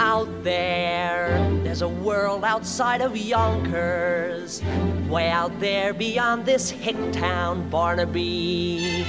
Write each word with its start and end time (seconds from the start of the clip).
Out 0.00 0.44
there, 0.44 1.44
there's 1.64 1.82
a 1.82 1.88
world 1.88 2.44
outside 2.44 3.00
of 3.00 3.16
Yonkers. 3.16 4.62
Way 5.08 5.28
out 5.28 5.58
there 5.58 5.92
beyond 5.92 6.46
this 6.46 6.70
hick 6.70 6.96
town, 7.10 7.68
Barnaby. 7.68 9.04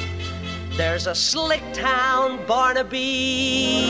There's 0.77 1.05
a 1.05 1.13
slick 1.13 1.61
town, 1.73 2.43
Barnaby. 2.47 3.83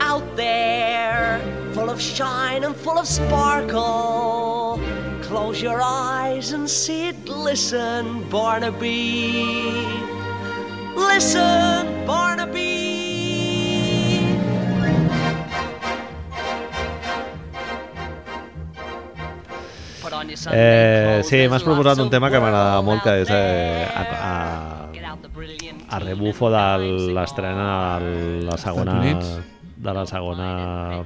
Out 0.00 0.36
there, 0.36 1.38
full 1.74 1.90
of 1.90 2.00
shine 2.00 2.64
and 2.64 2.74
full 2.74 2.98
of 2.98 3.06
sparkle. 3.06 4.80
Close 5.22 5.60
your 5.60 5.82
eyes 5.82 6.52
and 6.52 6.68
see 6.68 7.08
it 7.08 7.26
glisten, 7.26 8.26
Barnaby. 8.30 9.44
Listen, 10.96 12.06
Barnaby. 12.06 12.67
Eh, 20.52 21.20
sí, 21.24 21.44
m'has 21.48 21.64
proposat 21.66 21.98
un 22.02 22.10
tema 22.10 22.30
que 22.30 22.40
m'agrada 22.42 22.80
molt, 22.82 23.02
que 23.04 23.20
és 23.22 23.30
eh, 23.30 23.86
a, 23.86 24.02
a, 24.18 24.88
the 25.22 25.74
a 25.88 25.98
rebufo 25.98 26.50
de 26.50 26.64
the 26.78 27.12
l'estrena 27.14 27.98
de 28.00 28.44
la 28.44 28.56
segona 28.58 29.00
de 29.78 29.94
la 29.94 30.04
segona 30.06 31.04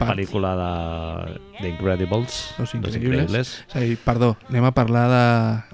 pel·lícula 0.00 0.54
de 0.56 1.40
d'Incredibles 1.60 2.54
Los 2.58 2.74
Increïbles. 2.74 3.34
És 3.68 3.76
a 3.76 3.82
dir, 3.84 3.98
perdó, 4.00 4.34
anem 4.48 4.64
a 4.64 4.72
parlar 4.72 5.04
de 5.12 5.24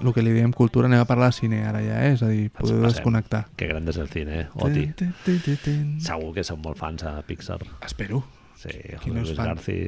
el 0.03 0.13
que 0.13 0.23
li 0.25 0.33
diem 0.35 0.51
cultura, 0.51 0.89
anem 0.91 1.01
a 1.01 1.07
parlar 1.07 1.31
de 1.31 1.39
cine 1.39 1.63
ara 1.67 1.81
ja, 1.83 2.01
eh? 2.03 2.11
és 2.17 2.23
a 2.23 2.27
dir, 2.27 2.49
podeu 2.51 2.81
Passem. 2.81 2.97
desconnectar. 2.97 3.45
que 3.55 3.71
gran 3.71 3.87
és 3.87 3.97
el 3.97 4.09
cine, 4.11 4.41
eh? 4.41 4.47
Oti 4.55 4.87
tin, 4.99 5.15
tin, 5.23 5.57
tin. 5.63 5.99
segur 6.03 6.33
que 6.35 6.43
són 6.43 6.61
molt 6.61 6.77
fans 6.77 7.07
a 7.07 7.21
Pixar 7.23 7.61
Espero. 7.85 8.23
sí, 8.59 8.69
Qui 9.01 9.09
no 9.09 9.21
joder, 9.21 9.23
és 9.23 9.27
Luis 9.29 9.37
fan? 9.37 9.55
Garci 9.55 9.79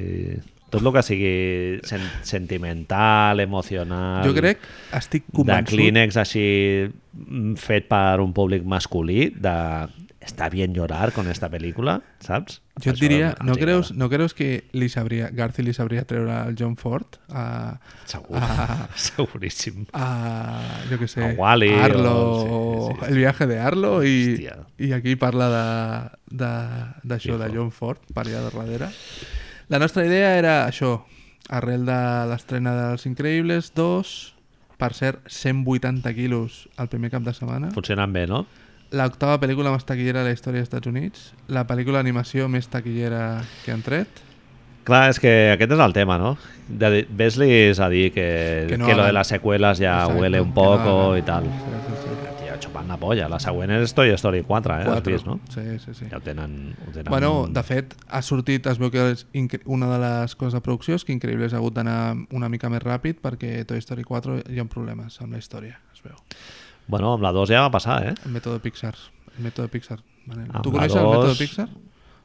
tot 0.74 0.82
el 0.84 0.92
que 0.98 1.04
sigui 1.06 1.34
sen 1.88 2.02
sentimental, 2.26 3.40
emocional 3.40 4.24
Jo 4.28 4.34
crec, 4.36 4.60
estic 4.98 5.26
de 5.30 5.38
convençut... 5.40 5.74
clínex 5.76 6.18
així 6.22 6.48
mm, 6.90 7.56
fet 7.62 7.88
per 7.92 8.20
un 8.24 8.34
públic 8.34 8.66
masculí 8.66 9.30
de 9.36 9.58
està 10.24 10.46
bien 10.48 10.72
llorar 10.72 11.10
con 11.12 11.28
esta 11.28 11.50
película, 11.52 11.98
saps? 12.24 12.62
Jo 12.80 12.94
et 12.94 12.96
Això 12.96 13.02
diria, 13.02 13.32
no 13.44 13.58
creus, 13.60 13.90
no 13.92 14.08
creus 14.08 14.32
que 14.34 14.64
li 14.72 14.88
sabria, 14.88 15.28
Garci 15.36 15.66
li 15.68 15.74
sabria 15.76 16.06
treure 16.08 16.38
el 16.48 16.56
John 16.56 16.78
Ford 16.80 17.18
a, 17.28 17.76
Segur, 18.08 18.40
Ah. 18.40 18.88
seguríssim. 18.96 19.84
a 19.92 20.80
jo 20.90 20.98
que 21.02 21.10
sé, 21.12 21.26
A 21.28 21.34
Wall-E 21.36 21.74
o- 21.76 21.84
Arlo, 21.84 22.16
sí, 22.40 22.48
sí, 22.48 23.00
sí. 23.06 23.12
el 23.12 23.18
viaje 23.20 23.48
de 23.52 23.60
Arlo 23.60 23.92
i, 24.08 24.16
Hòstia. 24.32 24.56
i 24.80 24.94
aquí 24.96 25.18
parla 25.18 25.50
de- 25.52 26.38
de- 26.40 26.88
d'això, 27.04 27.36
de, 27.38 27.50
Fijo. 27.52 27.56
John 27.60 27.72
Ford, 27.76 28.00
per 28.16 28.24
allà 28.24 28.48
darrere. 28.48 28.88
La 29.70 29.80
nostra 29.80 30.06
idea 30.06 30.36
era 30.38 30.66
això, 30.68 31.04
arrel 31.50 31.86
de 31.86 32.00
l'estrena 32.30 32.74
dels 32.80 33.06
Increïbles 33.10 33.72
2, 33.76 34.12
per 34.78 34.92
cert, 34.94 35.22
180 35.30 36.14
quilos 36.16 36.68
el 36.80 36.90
primer 36.92 37.12
cap 37.14 37.24
de 37.24 37.34
setmana, 37.34 37.72
Funcionen 37.72 38.12
bé, 38.14 38.28
no? 38.28 38.46
l'octava 38.94 39.40
pel·lícula 39.42 39.72
més 39.74 39.86
taquillera 39.90 40.22
de 40.22 40.28
la 40.30 40.34
història 40.36 40.60
dels 40.62 40.68
Estats 40.70 40.88
Units, 40.92 41.32
la 41.48 41.64
pel·lícula 41.66 41.98
d'animació 42.04 42.46
més 42.52 42.68
taquillera 42.70 43.42
que 43.66 43.72
han 43.74 43.82
tret, 43.82 44.08
Clar, 44.84 45.06
és 45.14 45.18
que 45.24 45.32
aquest 45.54 45.72
és 45.72 45.80
el 45.80 45.94
tema, 45.96 46.18
no? 46.20 46.34
De, 46.68 47.06
Ves-li 47.10 47.72
a 47.80 47.88
dir 47.88 48.10
que, 48.12 48.66
Que 48.68 48.74
que, 48.74 48.78
no 48.78 48.90
lo 48.90 48.96
de 48.98 49.02
hagan. 49.04 49.14
las 49.16 49.28
secuelas 49.32 49.80
ya 49.80 50.02
Exacto, 50.02 50.20
huele 50.20 50.42
un 50.42 50.50
que 50.50 50.50
no 50.50 50.54
poco 50.56 50.96
hagan. 51.14 51.20
y 51.20 51.22
tal. 51.22 51.44
Tio, 51.44 51.93
xupant 52.64 52.88
la 52.90 52.98
polla. 52.98 53.28
La 53.32 53.40
següent 53.44 53.72
és 53.76 53.94
Toy 53.94 54.12
Story 54.18 54.42
4, 54.48 54.74
eh? 54.74 54.82
Has 54.84 54.88
Quatre. 54.90 55.14
vist, 55.14 55.28
no? 55.28 55.40
Sí, 55.54 55.64
sí, 55.84 55.94
sí. 55.94 56.08
Ja 56.10 56.18
ho 56.18 56.24
tenen... 56.26 56.76
Ho 56.88 56.92
tenen... 56.92 57.10
Bueno, 57.12 57.48
de 57.52 57.64
fet, 57.64 57.94
ha 58.10 58.22
sortit, 58.26 58.66
es 58.72 58.80
veu 58.82 58.90
que 58.94 59.04
és 59.14 59.26
incre- 59.34 59.62
una 59.66 59.88
de 59.92 60.00
les 60.04 60.36
coses 60.36 60.54
de 60.58 60.62
producció 60.66 60.96
és 60.96 61.06
que 61.06 61.14
Increïbles 61.16 61.54
ha 61.54 61.62
hagut 61.62 61.76
d'anar 61.78 62.16
una 62.32 62.50
mica 62.50 62.70
més 62.74 62.82
ràpid 62.84 63.22
perquè 63.24 63.66
Toy 63.70 63.82
Story 63.84 64.04
4 64.08 64.40
hi 64.50 64.60
ha 64.60 64.66
problemes 64.72 65.20
amb 65.22 65.34
la 65.36 65.44
història, 65.44 65.80
es 65.94 66.02
veu. 66.04 66.16
bueno, 66.88 67.14
amb 67.14 67.24
la 67.24 67.32
2 67.32 67.50
ja 67.50 67.62
va 67.68 67.72
passar, 67.72 68.02
eh? 68.08 68.14
El 68.26 68.32
mètode 68.36 68.60
Pixar. 68.60 68.96
El 69.38 69.44
mètode 69.46 69.70
Pixar. 69.70 70.00
Manel. 70.26 70.50
Amb 70.52 70.64
Tu 70.64 70.72
coneixes 70.72 70.98
el 71.00 71.06
mètode 71.08 71.28
dos- 71.34 71.38
Pixar? 71.40 71.70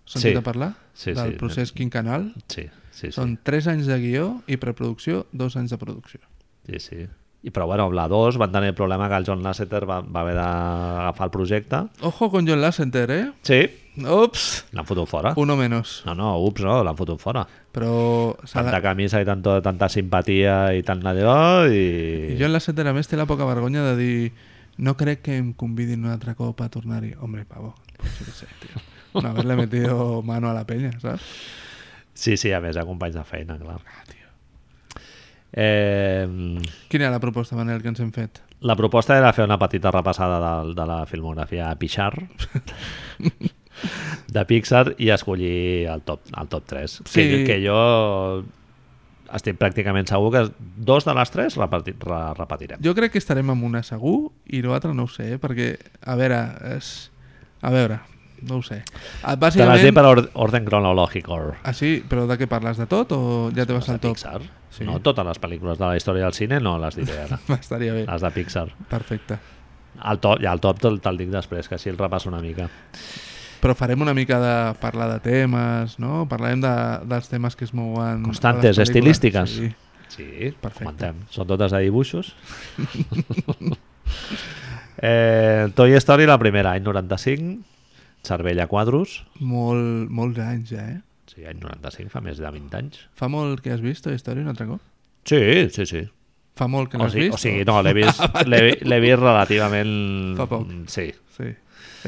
Sentit 0.08 0.32
Sí. 0.32 0.36
a 0.38 0.42
parlar? 0.42 0.72
Sí, 0.94 1.12
Del 1.12 1.32
sí. 1.32 1.36
procés 1.36 1.72
quincanal? 1.72 2.32
Sí, 2.48 2.62
sí, 2.90 3.08
sí. 3.08 3.12
Són 3.12 3.36
3 3.44 3.66
anys 3.68 3.86
de 3.86 3.98
guió 4.00 4.42
i 4.46 4.56
preproducció, 4.56 5.26
2 5.32 5.56
anys 5.56 5.70
de 5.70 5.78
producció. 5.78 6.20
Sí, 6.66 6.78
sí. 6.80 7.06
I, 7.42 7.50
però 7.54 7.68
bueno, 7.70 7.90
la 7.94 8.08
2 8.10 8.36
van 8.36 8.50
tenir 8.50 8.72
el 8.72 8.74
problema 8.74 9.08
que 9.08 9.14
el 9.14 9.24
John 9.26 9.44
Lasseter 9.44 9.84
va, 9.88 10.00
va 10.00 10.24
haver 10.24 10.34
d'agafar 10.34 11.28
el 11.28 11.30
projecte. 11.30 11.84
Ojo 12.02 12.30
con 12.30 12.48
John 12.48 12.60
Lasseter, 12.60 13.10
eh? 13.10 13.30
Sí, 13.42 13.60
Ups! 13.98 14.64
l'han 14.72 14.86
fotut 14.86 15.08
fora. 15.10 15.32
Uno 15.36 15.56
menos. 15.56 16.02
No, 16.06 16.14
no, 16.14 16.36
ups, 16.46 16.62
no, 16.62 16.82
l'han 16.86 16.98
fotut 16.98 17.18
fora. 17.22 17.44
Però... 17.74 18.36
Tanta 18.46 18.80
camisa 18.82 19.20
i 19.22 19.26
tanto, 19.26 19.58
tanta 19.62 19.88
simpatia 19.90 20.72
i 20.74 20.84
tant 20.86 21.02
d'allò 21.02 21.66
i... 21.66 22.34
I 22.34 22.38
John 22.38 22.54
Lasseter, 22.54 22.86
a 22.86 22.94
més, 22.94 23.10
té 23.10 23.18
la 23.18 23.26
poca 23.26 23.46
vergonya 23.48 23.82
de 23.90 23.96
dir 23.98 24.32
no 24.78 24.94
crec 24.96 25.24
que 25.26 25.38
em 25.38 25.52
convidin 25.58 26.04
un 26.06 26.12
altre 26.12 26.36
cop 26.38 26.60
a 26.62 26.68
tornar-hi. 26.70 27.16
Hombre, 27.20 27.44
pavo, 27.44 27.74
pues 27.96 28.18
qué 28.18 28.30
sé, 28.30 28.46
tío. 28.62 28.82
No 29.20 29.28
haberle 29.30 29.56
metido 29.56 30.22
mano 30.22 30.50
a 30.50 30.54
la 30.54 30.66
peña, 30.66 30.92
¿sabes? 31.00 31.22
Sí, 32.14 32.36
sí, 32.36 32.52
a 32.52 32.60
més, 32.60 32.76
a 32.76 32.84
companys 32.86 33.14
de 33.14 33.24
feina, 33.24 33.58
clar. 33.58 33.80
Ah, 33.86 34.04
tio. 34.06 34.17
Eh, 35.52 36.26
Quina 36.88 37.04
era 37.06 37.12
la 37.14 37.20
proposta, 37.20 37.56
Manel, 37.56 37.80
que 37.82 37.88
ens 37.88 38.00
hem 38.00 38.12
fet? 38.12 38.42
la 38.60 38.74
proposta 38.74 39.14
era 39.16 39.30
fer 39.32 39.44
una 39.46 39.54
petita 39.58 39.90
repassada 39.94 40.40
de, 40.42 40.74
de 40.74 40.84
la 40.86 41.04
filmografia 41.06 41.68
Pixar 41.78 42.10
de 44.34 44.42
Pixar 44.50 44.96
i 44.98 45.12
escollir 45.14 45.86
el 45.92 46.02
top, 46.02 46.24
el 46.36 46.48
top 46.50 46.64
3 46.66 46.96
Sí. 47.06 47.22
que, 47.22 47.44
que 47.46 47.58
jo 47.62 47.76
estic 49.30 49.60
pràcticament 49.60 50.08
segur 50.10 50.32
que 50.34 50.42
dos 50.58 51.06
de 51.06 51.14
les 51.14 51.30
tres 51.30 51.54
repeti, 51.60 51.94
re, 52.02 52.18
repetirem 52.34 52.82
Jo 52.82 52.96
crec 52.98 53.12
que 53.14 53.22
estarem 53.22 53.52
amb 53.54 53.62
una 53.68 53.84
segur 53.86 54.32
i 54.48 54.62
l'altra 54.64 54.90
no 54.96 55.06
ho 55.06 55.12
sé, 55.12 55.34
eh? 55.36 55.38
perquè, 55.38 55.76
a 56.02 56.16
veure, 56.18 56.40
és... 56.74 57.12
a 57.62 57.70
veure, 57.70 58.00
no 58.48 58.58
ho 58.58 58.62
sé. 58.66 58.80
Ah, 59.22 59.36
te 59.36 59.36
les 59.36 59.60
Bàsicament... 59.60 59.94
per 59.94 60.04
or 60.08 60.24
orden 60.34 60.64
cronològic 60.66 61.28
Ah, 61.62 61.72
sí? 61.72 62.00
Però 62.08 62.26
de 62.26 62.38
què 62.40 62.48
parles? 62.50 62.78
De 62.80 62.86
tot 62.90 63.12
o 63.12 63.50
ja 63.54 63.66
te 63.66 63.72
vas 63.76 63.88
al 63.88 64.00
top? 64.00 64.16
Pixar 64.16 64.40
Sí. 64.70 64.84
no 64.84 64.98
totes 65.00 65.24
les 65.26 65.40
pel·lícules 65.40 65.78
de 65.78 65.86
la 65.86 65.96
història 65.96 66.24
del 66.28 66.34
cine 66.36 66.60
no 66.60 66.76
les 66.78 66.96
diré 66.98 67.22
ara 67.24 67.38
Estaria 67.60 67.94
bé. 67.94 68.04
les 68.06 68.22
de 68.22 68.30
Pixar 68.34 68.66
Perfecte. 68.90 69.38
el 70.10 70.18
top, 70.20 70.42
ja 70.44 70.52
el 70.52 70.60
top 70.60 70.78
te'l 70.84 71.00
te 71.00 71.12
dic 71.16 71.30
després 71.32 71.68
que 71.68 71.74
així 71.78 71.88
el 71.90 71.98
repasso 71.98 72.28
una 72.28 72.42
mica 72.44 72.68
Però 73.58 73.74
farem 73.74 74.04
una 74.04 74.14
mica 74.14 74.36
de 74.38 74.74
parlar 74.78 75.08
de 75.10 75.18
temes, 75.18 75.96
no? 75.98 76.28
Parlarem 76.30 76.60
de, 76.62 76.70
dels 77.10 77.26
temes 77.26 77.56
que 77.58 77.64
es 77.66 77.72
mouen... 77.74 78.22
Constantes, 78.22 78.78
estilístiques. 78.78 79.50
Sí. 79.50 79.72
Sí, 80.14 80.52
Perfecte. 80.62 80.84
comentem. 80.84 81.18
Són 81.34 81.48
totes 81.50 81.74
de 81.74 81.80
dibuixos. 81.82 82.36
eh, 85.02 85.68
Toy 85.74 85.94
Story, 85.98 86.26
la 86.30 86.38
primera, 86.38 86.72
any 86.78 86.82
95. 86.86 87.58
Cervella 88.22 88.66
Quadros. 88.70 89.24
Molt, 89.40 90.08
molts 90.10 90.38
anys 90.42 90.72
ja, 90.74 90.86
eh? 90.94 91.00
Sí, 91.38 91.44
any 91.46 91.60
95, 91.62 92.10
fa 92.10 92.20
més 92.24 92.40
de 92.42 92.50
20 92.50 92.74
anys. 92.80 92.98
Fa 93.14 93.28
molt 93.30 93.62
que 93.62 93.70
has 93.70 93.80
vist 93.84 94.02
Toy 94.08 94.18
Story 94.18 94.42
un 94.42 94.50
altre 94.50 94.66
cop? 94.66 94.82
Sí, 95.28 95.38
sí, 95.70 95.86
sí. 95.86 96.02
Fa 96.58 96.66
molt 96.66 96.90
que 96.90 96.98
O 96.98 97.04
l'has 97.04 97.12
sigui, 97.14 97.28
vist? 97.28 97.38
o 97.38 97.38
sigui, 97.38 97.62
no, 97.68 97.78
l'he 97.86 97.92
vist, 98.00 98.18
l'he 98.50 98.60
vi- 98.66 98.78
l'he 98.90 98.98
vist 99.04 99.20
relativament... 99.22 99.96
Fa 100.42 100.48
poc. 100.50 100.66
Sí, 100.90 101.08
Sí. 101.38 101.52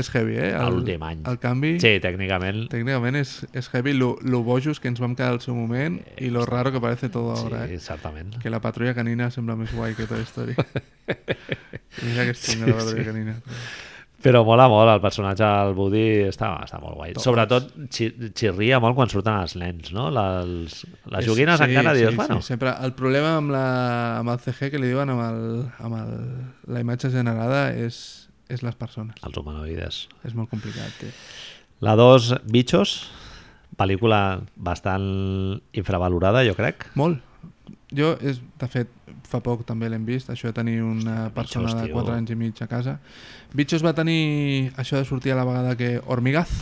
És 0.01 0.07
heavy, 0.15 0.37
eh? 0.39 0.51
L'últim 0.71 1.03
any. 1.03 1.21
El 1.27 1.39
canvi... 1.43 1.73
sí, 1.83 1.91
tècnicament... 2.03 2.65
Tècnicament 2.71 3.17
és, 3.19 3.33
és 3.59 3.67
heavy 3.75 3.93
lo, 3.97 4.13
lo 4.23 4.41
bojos 4.47 4.79
que 4.83 4.87
ens 4.91 5.01
vam 5.03 5.17
quedar 5.19 5.33
al 5.35 5.41
seu 5.43 5.55
moment 5.59 5.97
i 6.23 6.31
lo 6.31 6.45
raro 6.47 6.71
que 6.71 6.81
parece 6.83 7.09
todo 7.11 7.33
ahora, 7.35 7.65
Sí, 7.67 7.75
eh? 7.75 7.81
certament. 7.83 8.37
Que 8.43 8.51
la 8.55 8.61
patrulla 8.63 8.95
canina 8.95 9.31
sembla 9.35 9.57
més 9.59 9.75
guai 9.75 9.97
que 9.99 10.07
Toy 10.07 10.23
Story. 10.27 10.55
Mira 12.07 12.25
que 12.27 12.35
és 12.37 12.43
xunga 12.45 12.71
la 12.71 12.79
patrulla 12.79 13.05
canina. 13.11 13.35
Però 13.43 13.59
mola 14.45 14.67
molt, 14.69 14.91
el 14.93 15.01
personatge 15.01 15.45
del 15.45 15.75
Woody 15.79 16.03
està, 16.29 16.51
està 16.67 16.81
molt 16.83 16.97
guai. 16.99 17.13
Tots. 17.17 17.25
Sobretot 17.25 17.71
xi, 17.89 18.11
xirria 18.37 18.81
molt 18.83 18.99
quan 18.99 19.09
surten 19.09 19.39
els 19.41 19.55
nens, 19.57 19.93
no? 19.97 20.11
Les, 20.13 20.83
les 21.15 21.25
joguines 21.27 21.61
encara 21.65 21.95
dius, 21.97 22.17
bueno, 22.19 22.41
Sí, 22.41 22.53
sempre. 22.53 22.75
El 22.85 22.93
problema 22.99 23.37
amb, 23.39 23.51
la, 23.55 23.65
amb 24.19 24.35
el 24.35 24.43
CG 24.45 24.71
que 24.75 24.79
li 24.83 24.91
diuen 24.93 25.09
amb, 25.15 25.25
el, 25.25 25.41
amb 25.81 25.97
el, 26.03 26.13
la 26.69 26.83
imatge 26.85 27.11
generada 27.15 27.71
és, 27.73 28.29
és 28.49 28.63
les 28.67 28.77
persones. 28.77 29.17
els 29.25 29.41
humanoides. 29.41 30.03
És 30.29 30.35
molt 30.37 30.51
complicat, 30.53 30.93
tio. 31.01 31.15
La 31.81 31.97
2, 31.97 32.35
Bichos, 32.53 33.09
pel·lícula 33.81 34.43
bastant 34.57 35.61
infravalorada, 35.73 36.45
jo 36.45 36.53
crec. 36.59 36.91
Molt. 37.01 37.23
Jo, 37.91 38.13
és, 38.23 38.39
de 38.61 38.69
fet, 38.71 38.91
fa 39.27 39.41
poc 39.43 39.65
també 39.67 39.89
l'hem 39.91 40.05
vist, 40.07 40.29
això 40.31 40.51
de 40.51 40.55
tenir 40.55 40.77
una 40.83 41.29
persona 41.35 41.67
Bichos, 41.67 41.81
de 41.81 41.89
tio. 41.89 41.97
4 41.99 42.15
anys 42.15 42.31
i 42.31 42.37
mig 42.39 42.61
a 42.63 42.69
casa. 42.71 42.99
Bichos 43.53 43.83
va 43.83 43.93
tenir 43.99 44.71
això 44.79 44.97
de 45.01 45.05
sortir 45.09 45.33
a 45.35 45.39
la 45.41 45.45
vegada 45.49 45.75
que 45.77 45.97
Hormigaz, 46.07 46.53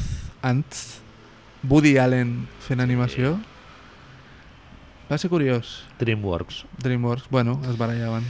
Ants, 0.42 1.00
Woody 1.69 1.98
Allen 1.98 2.46
fent 2.64 2.80
animació. 2.80 3.34
Va 5.10 5.19
ser 5.19 5.30
curiós. 5.32 5.82
DreamWorks. 6.00 6.64
DreamWorks, 6.82 7.28
bueno, 7.30 7.60
es 7.69 7.76
barallaven. 7.80 8.25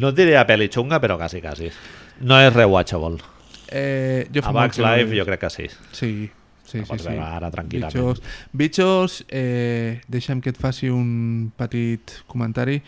No 0.00 0.08
et 0.08 0.16
diria 0.16 0.44
pel·li 0.48 0.70
xunga, 0.72 1.00
però 1.00 1.18
quasi, 1.20 1.40
quasi. 1.44 1.68
No 2.24 2.38
és 2.40 2.52
rewatchable. 2.54 3.18
Eh, 3.72 4.28
jo 4.32 4.40
A 4.44 4.52
fa 4.52 4.66
Life 4.68 5.04
vist. 5.10 5.18
jo 5.18 5.24
crec 5.28 5.40
que 5.40 5.50
sí. 5.50 5.66
Sí, 5.92 6.30
Sí, 6.72 6.82
sí, 6.88 6.98
sí. 7.04 7.14
ara 7.20 7.50
tranquil·lament. 7.52 7.92
Bitxos, 7.92 8.22
Bitxos 8.56 9.16
eh, 9.28 10.00
deixa'm 10.08 10.40
que 10.42 10.52
et 10.54 10.60
faci 10.60 10.90
un 10.92 11.52
petit 11.60 12.16
comentari. 12.30 12.80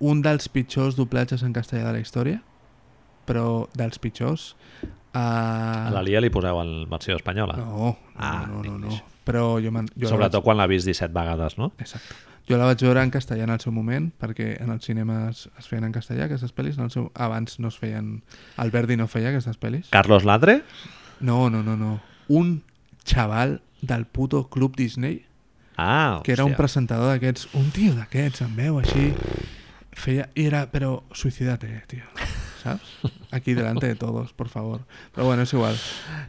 Un 0.00 0.20
dels 0.24 0.48
pitjors 0.52 0.96
doblatges 0.98 1.44
en 1.46 1.54
castellà 1.56 1.86
de 1.88 1.96
la 1.98 2.04
història, 2.04 2.42
però 3.28 3.66
dels 3.76 4.00
pitjors... 4.02 4.54
A 5.16 5.22
Uh, 5.88 5.92
la 5.94 6.02
Lia 6.04 6.20
li 6.20 6.28
poseu 6.28 6.58
en 6.60 6.72
versió 6.92 7.14
espanyola. 7.16 7.54
no, 7.56 7.64
no, 7.64 7.92
Ah, 8.20 8.44
no, 8.50 8.58
no, 8.60 8.74
no, 8.76 8.90
no. 8.90 8.96
Però 9.24 9.56
jo, 9.64 9.70
jo 9.96 10.10
Sobretot 10.10 10.42
vaig, 10.42 10.44
quan 10.44 10.58
l'ha 10.60 10.66
vist 10.68 10.84
17 10.84 11.08
vegades, 11.16 11.56
no? 11.56 11.70
exacte. 11.80 12.14
Jo 12.46 12.58
la 12.60 12.66
vaig 12.68 12.82
veure 12.84 13.00
en 13.02 13.10
castellà 13.10 13.42
en 13.48 13.50
el 13.50 13.58
seu 13.64 13.72
moment, 13.74 14.10
perquè 14.20 14.52
en 14.60 14.70
els 14.70 14.84
cinemes 14.86 15.46
es 15.58 15.66
feien 15.66 15.88
en 15.88 15.94
castellà 15.96 16.28
aquestes 16.28 16.52
pel·lis. 16.54 16.76
En 16.78 16.84
el 16.84 16.92
seu... 16.92 17.08
Abans 17.16 17.56
no 17.58 17.72
es 17.72 17.78
feien... 17.80 18.20
El 18.60 18.70
Verdi 18.70 18.94
no 19.00 19.08
feia 19.10 19.32
aquestes 19.32 19.56
pel·lis. 19.58 19.88
Carlos 19.90 20.22
Latre? 20.28 20.60
No, 21.18 21.48
no, 21.50 21.64
no, 21.64 21.74
no. 21.80 21.96
Un 22.28 22.60
xaval 23.06 23.60
del 23.80 24.06
puto 24.06 24.48
Club 24.50 24.76
Disney 24.76 25.26
Ah, 25.76 26.22
que 26.24 26.32
era 26.32 26.44
un 26.44 26.54
presentador 26.56 27.12
d'aquests, 27.12 27.50
un 27.52 27.68
tio 27.68 27.92
d'aquests, 27.98 28.40
amb 28.46 28.56
veu 28.56 28.78
així, 28.80 29.10
feia, 29.92 30.30
i 30.32 30.46
era, 30.48 30.64
però 30.72 31.02
suïcidate, 31.12 31.68
tio, 31.90 32.06
saps? 32.62 32.94
Aquí 33.36 33.52
delante 33.52 33.90
de 33.90 33.96
todos, 34.00 34.32
por 34.32 34.48
favor. 34.48 34.86
Però 35.12 35.26
bueno, 35.28 35.44
és 35.44 35.52
igual. 35.52 35.76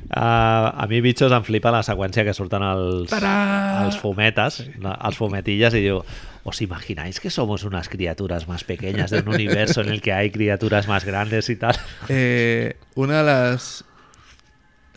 Uh, 0.10 0.76
a 0.76 0.88
mi, 0.92 1.00
bitxos, 1.06 1.32
em 1.32 1.46
flipa 1.48 1.72
la 1.72 1.80
seqüència 1.88 2.28
que 2.28 2.36
surten 2.36 2.66
els, 2.68 3.08
Tarà! 3.14 3.86
els 3.86 4.00
fumetes, 4.02 4.66
no, 4.84 4.92
els 4.92 5.16
fumetillas, 5.16 5.78
i 5.80 5.86
diu, 5.86 6.02
¿os 6.44 6.62
imagináis 6.64 7.22
que 7.24 7.32
somos 7.32 7.64
unas 7.64 7.88
criaturas 7.88 8.50
más 8.52 8.66
pequeñas 8.68 9.12
de 9.12 9.24
un 9.24 9.30
universo 9.30 9.80
en 9.80 9.96
el 9.96 10.02
que 10.02 10.12
hay 10.12 10.32
criaturas 10.32 10.90
más 10.90 11.06
grandes 11.06 11.50
y 11.50 11.56
tal? 11.56 11.80
Eh, 12.10 12.76
una 12.96 13.24
de 13.24 13.32
les... 13.32 13.86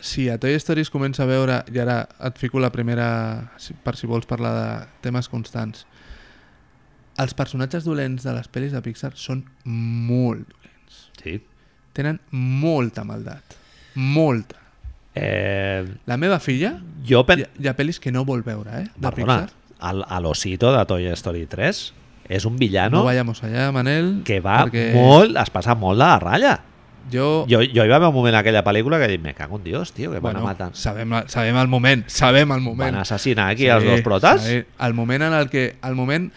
Si 0.01 0.27
a 0.33 0.39
Toy 0.41 0.55
Story 0.57 0.81
es 0.81 0.89
comença 0.89 1.23
a 1.23 1.29
veure, 1.29 1.59
i 1.71 1.77
ara 1.79 1.99
et 2.25 2.37
fico 2.41 2.59
la 2.59 2.71
primera, 2.73 3.51
per 3.85 3.93
si 3.99 4.07
vols 4.09 4.25
parlar 4.25 4.51
de 4.57 4.87
temes 5.05 5.29
constants, 5.29 5.85
els 7.21 7.35
personatges 7.37 7.85
dolents 7.85 8.23
de 8.25 8.33
les 8.33 8.47
pel·lis 8.49 8.73
de 8.73 8.81
Pixar 8.81 9.11
són 9.19 9.43
molt 9.63 10.47
dolents. 10.49 11.01
Sí. 11.21 11.35
Tenen 11.93 12.17
molta 12.33 13.03
maldat. 13.05 13.57
Molta. 13.95 14.57
Eh, 15.13 15.83
La 16.07 16.15
meva 16.17 16.37
filla 16.39 16.77
jo 17.03 17.19
Hi 17.19 17.27
pen... 17.27 17.41
ha, 17.43 17.49
hi 17.59 17.67
ha 17.67 17.73
pel·lis 17.75 17.99
que 17.99 18.13
no 18.15 18.23
vol 18.25 18.41
veure, 18.47 18.71
eh? 18.79 18.85
De 18.95 19.03
Perdona, 19.09 19.41
Pixar. 19.43 19.89
el, 19.91 20.05
a 20.07 20.19
l'osito 20.23 20.71
de 20.73 20.85
Toy 20.87 21.09
Story 21.19 21.45
3 21.51 21.81
és 22.31 22.45
un 22.47 22.55
villano 22.55 23.01
No 23.01 23.03
vayamos 23.09 23.41
allá, 23.43 23.67
Manel. 23.75 24.21
que 24.23 24.39
va 24.39 24.61
perquè 24.65 24.93
molt, 24.95 25.35
es 25.37 25.51
passa 25.51 25.75
molt 25.75 25.99
de 25.99 26.05
la 26.07 26.17
ratlla. 26.23 26.53
Jo, 27.11 27.45
Jo, 27.49 27.59
jo 27.61 27.83
hi 27.83 27.89
va 27.89 27.97
haver 27.97 28.07
un 28.09 28.15
moment 28.15 28.33
en 28.35 28.39
aquella 28.39 28.63
pel·lícula 28.63 28.99
que 29.01 29.07
dic, 29.11 29.21
me 29.21 29.33
cago 29.33 29.57
en 29.57 29.63
Dios, 29.63 29.91
tio, 29.93 30.11
que 30.11 30.19
bueno, 30.19 30.39
van 30.39 30.47
a 30.47 30.51
matar. 30.53 30.69
sabem, 30.75 31.11
sabem 31.27 31.57
el 31.57 31.67
moment, 31.67 32.05
sabem 32.07 32.43
el 32.47 32.47
Van 32.59 32.63
moment. 32.63 32.95
a 32.95 33.01
assassinar 33.01 33.49
aquí 33.51 33.67
els 33.67 33.83
dos 33.83 34.01
protes? 34.01 34.41
sí. 34.41 34.63
El 34.79 34.93
moment 34.93 35.23
en 35.23 35.33
el 35.33 35.49
que... 35.49 35.75
El 35.83 35.95
moment... 35.95 36.31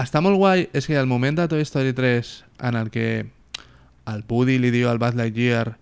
Està 0.00 0.22
molt 0.24 0.38
guai, 0.38 0.68
és 0.72 0.86
que 0.86 0.94
el 0.96 1.06
moment 1.06 1.36
de 1.36 1.44
Toy 1.48 1.60
Story 1.60 1.92
3 1.92 2.28
en 2.70 2.76
el 2.78 2.88
que 2.90 3.26
el 4.08 4.22
Woody 4.28 4.58
li 4.58 4.70
diu 4.72 4.88
al 4.88 4.96
Buzz 4.98 5.14
Lightyear 5.14 5.74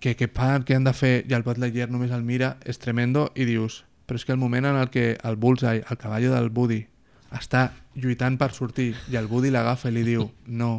que, 0.00 0.16
que 0.16 0.26
fan, 0.26 0.64
què 0.66 0.74
han 0.74 0.82
de 0.82 0.92
fer, 0.92 1.24
i 1.30 1.34
el 1.36 1.44
Buzz 1.46 1.60
Lightyear 1.62 1.86
només 1.92 2.10
el 2.10 2.24
mira, 2.26 2.56
és 2.66 2.80
tremendo, 2.82 3.28
i 3.38 3.44
dius, 3.46 3.84
però 4.08 4.18
és 4.18 4.24
que 4.26 4.32
el 4.34 4.38
moment 4.42 4.66
en 4.66 4.74
el 4.80 4.90
que 4.90 5.18
el 5.22 5.36
Bullseye, 5.36 5.84
el 5.88 5.98
cavall 6.00 6.26
del 6.32 6.50
Woody, 6.50 6.80
està 7.30 7.68
lluitant 7.94 8.34
per 8.40 8.50
sortir, 8.56 8.96
i 9.12 9.16
el 9.20 9.30
Woody 9.30 9.52
l'agafa 9.54 9.92
i 9.92 9.94
li 9.94 10.02
diu, 10.02 10.26
no, 10.48 10.72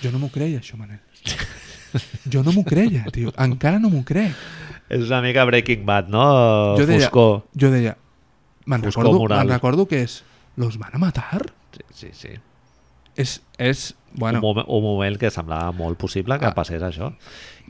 jo 0.00 0.10
no 0.14 0.22
m'ho 0.22 0.32
creia, 0.32 0.62
això, 0.64 0.78
Manel. 0.80 1.03
Jo 2.30 2.42
no 2.42 2.52
m'ho 2.52 2.64
creia, 2.66 3.04
tio. 3.14 3.32
Encara 3.38 3.78
no 3.78 3.90
m'ho 3.92 4.02
crec. 4.06 4.34
És 4.90 5.04
una 5.06 5.20
mica 5.24 5.44
Breaking 5.46 5.84
Bad, 5.86 6.08
no? 6.12 6.24
Jo 6.78 6.86
deia, 6.88 7.06
Foscor. 7.06 7.44
jo 7.56 7.70
deia, 7.72 7.94
me'n 8.66 8.82
recordo, 8.84 9.20
me'n 9.30 9.48
recordo 9.48 9.86
que 9.88 10.02
és, 10.04 10.22
los 10.60 10.76
van 10.78 10.94
a 10.94 10.98
matar? 10.98 11.46
Sí, 11.72 11.84
sí, 11.94 12.10
sí. 12.12 12.34
És, 13.16 13.36
és 13.62 13.94
bueno, 14.12 14.40
un, 14.40 14.42
moment, 14.42 14.66
un 14.68 14.82
moment 14.82 15.16
que 15.18 15.30
semblava 15.30 15.70
molt 15.72 15.96
possible 15.98 16.36
que 16.38 16.46
Ah. 16.50 16.54
passés 16.54 16.82
això. 16.82 17.12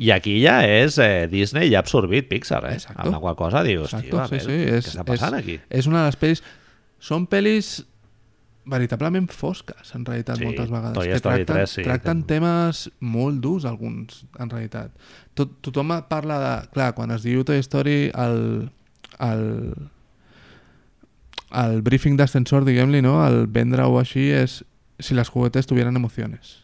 I 0.01 0.11
aquí 0.11 0.39
ja 0.43 0.63
és 0.67 0.97
eh, 0.99 1.29
Disney 1.31 1.69
ja 1.71 1.79
ha 1.79 1.85
absorbit 1.85 2.27
Pixar, 2.29 2.65
eh? 2.71 2.75
Exacto. 2.81 3.03
Amb 3.03 3.13
la 3.13 3.21
qual 3.21 3.37
cosa 3.37 3.63
dius, 3.63 3.93
Exacto, 3.93 4.09
tio, 4.09 4.21
a 4.21 4.29
sí, 4.29 4.39
veure, 4.39 4.45
sí, 4.45 4.71
què 4.71 4.79
és, 4.79 4.89
està 4.95 5.05
passant 5.05 5.35
és, 5.37 5.43
aquí? 5.45 5.61
És 5.71 5.87
una 5.87 6.01
de 6.03 6.07
les 6.13 6.19
pel·lis... 6.21 6.43
Són 7.05 7.27
pel·lis 7.29 7.85
veritablement 8.67 9.29
fosques, 9.33 9.95
en 9.95 10.05
realitat, 10.05 10.39
Sí, 10.39 10.45
moltes 10.45 10.71
vegades. 10.71 10.99
Que 10.99 11.21
tracten, 11.21 11.57
3, 11.57 11.71
sí. 11.71 11.83
tracten 11.85 12.23
temes 12.29 12.85
molt 13.01 13.41
durs, 13.45 13.67
alguns, 13.69 14.25
en 14.41 14.51
realitat. 14.51 14.95
Tot, 15.35 15.59
tothom 15.65 15.93
parla 16.09 16.39
de... 16.41 16.55
Clar, 16.73 16.93
quan 16.97 17.13
es 17.15 17.25
diu 17.27 17.45
Toy 17.45 17.61
Story, 17.65 18.11
el, 18.15 18.71
el, 19.21 19.45
el 21.65 21.83
briefing 21.85 22.17
d'ascensor, 22.21 22.65
diguem-li, 22.65 23.03
no? 23.05 23.19
el 23.27 23.45
vendre-ho 23.53 23.99
així 24.01 24.31
és 24.33 24.63
si 24.99 25.15
les 25.15 25.29
juguetes 25.29 25.69
tuvieran 25.69 25.97
emociones. 26.01 26.63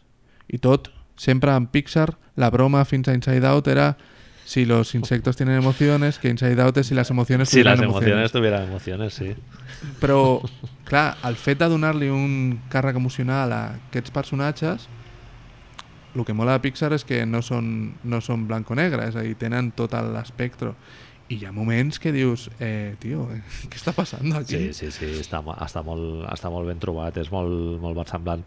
I 0.49 0.57
tot, 0.57 0.89
sempre 1.19 1.53
en 1.55 1.67
Pixar, 1.69 2.15
la 2.35 2.49
broma 2.49 2.83
fins 2.85 3.07
a 3.07 3.13
Inside 3.13 3.45
Out 3.47 3.69
era 3.69 3.93
si 4.51 4.65
los 4.65 4.95
insectos 4.95 5.37
tienen 5.37 5.55
emociones, 5.55 6.19
que 6.19 6.27
Inside 6.27 6.61
Out 6.61 6.81
és 6.81 6.87
si 6.89 6.95
les 6.97 7.09
emociones 7.09 7.47
Si 7.47 7.53
tuvieran 7.55 7.79
emociones. 7.79 8.03
emociones 8.03 8.31
tuvieran 8.33 8.63
emociones, 8.67 9.13
sí. 9.13 9.29
Però, 10.01 10.41
clar, 10.83 11.15
el 11.23 11.37
fet 11.39 11.61
de 11.61 11.69
donar-li 11.71 12.09
un 12.11 12.59
càrrec 12.69 12.97
emocional 12.99 13.53
a 13.55 13.61
aquests 13.77 14.11
personatges, 14.11 14.89
el 16.17 16.25
que 16.27 16.35
mola 16.35 16.57
de 16.57 16.65
Pixar 16.65 16.91
és 16.91 17.05
que 17.07 17.21
no 17.25 17.39
són, 17.41 17.93
no 18.03 18.19
són 18.19 18.43
blanco-negre, 18.49 19.07
és 19.07 19.15
a 19.15 19.23
dir, 19.23 19.37
tenen 19.39 19.71
tot 19.71 19.95
l'espectre. 19.95 20.73
I 21.31 21.37
hi 21.39 21.45
ha 21.47 21.51
moments 21.55 21.95
que 22.03 22.11
dius, 22.11 22.49
eh, 22.59 22.95
tio, 22.99 23.23
eh, 23.31 23.39
què 23.71 23.77
està 23.79 23.93
passant 23.95 24.33
aquí? 24.35 24.57
Sí, 24.73 24.73
sí, 24.75 24.89
sí, 24.91 25.09
està, 25.21 25.39
està, 25.63 25.79
molt, 25.87 26.25
està 26.33 26.49
molt 26.51 26.67
ben 26.67 26.79
trobat, 26.83 27.15
és 27.21 27.29
molt, 27.31 27.77
molt 27.79 27.95
versemblant. 28.01 28.43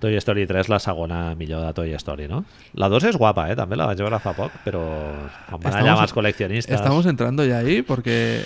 Toy 0.00 0.16
Story 0.22 0.46
3, 0.48 0.70
la 0.72 0.78
segona 0.80 1.20
millor 1.36 1.66
de 1.66 1.72
Toy 1.76 1.92
Story, 2.00 2.28
no? 2.32 2.44
La 2.80 2.88
2 2.88 3.10
és 3.10 3.18
guapa, 3.20 3.50
eh? 3.52 3.56
També 3.58 3.76
la 3.76 3.90
vaig 3.90 4.00
veure 4.00 4.20
fa 4.22 4.32
poc, 4.38 4.54
però 4.64 4.80
quan 5.50 5.60
van 5.60 5.72
allà 5.74 5.82
Estamos- 5.82 5.96
amb 5.98 6.06
els 6.06 6.14
col·leccionistes... 6.16 6.78
Estamos 6.80 7.06
entrando 7.10 7.44
ya 7.44 7.58
ahí 7.58 7.82
porque... 7.82 8.44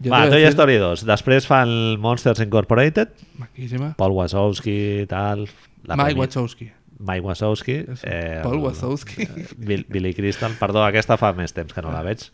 yo 0.00 0.10
Va, 0.10 0.24
Toy 0.28 0.40
decir- 0.42 0.54
Story 0.56 0.76
2. 0.82 1.04
Després 1.06 1.46
fan 1.46 1.70
Monsters 2.02 2.40
Incorporated, 2.44 3.14
Maquísima. 3.38 3.92
Paul 3.98 4.12
Wazowski, 4.18 5.06
tal... 5.08 5.46
La 5.86 5.94
Mike 5.96 6.10
premi- 6.10 6.20
Wachowski. 6.26 6.72
Mike 6.98 7.20
Wazowski. 7.22 7.76
Eh, 8.02 8.40
Paul 8.42 8.56
el- 8.58 8.64
Wazowski. 8.66 9.28
Bill, 9.56 9.86
Billy 9.88 10.12
Crystal. 10.14 10.50
Perdó, 10.58 10.82
aquesta 10.84 11.16
fa 11.16 11.30
més 11.38 11.54
temps 11.54 11.70
que 11.72 11.82
no 11.86 11.92
la 11.94 12.02
veig. 12.02 12.24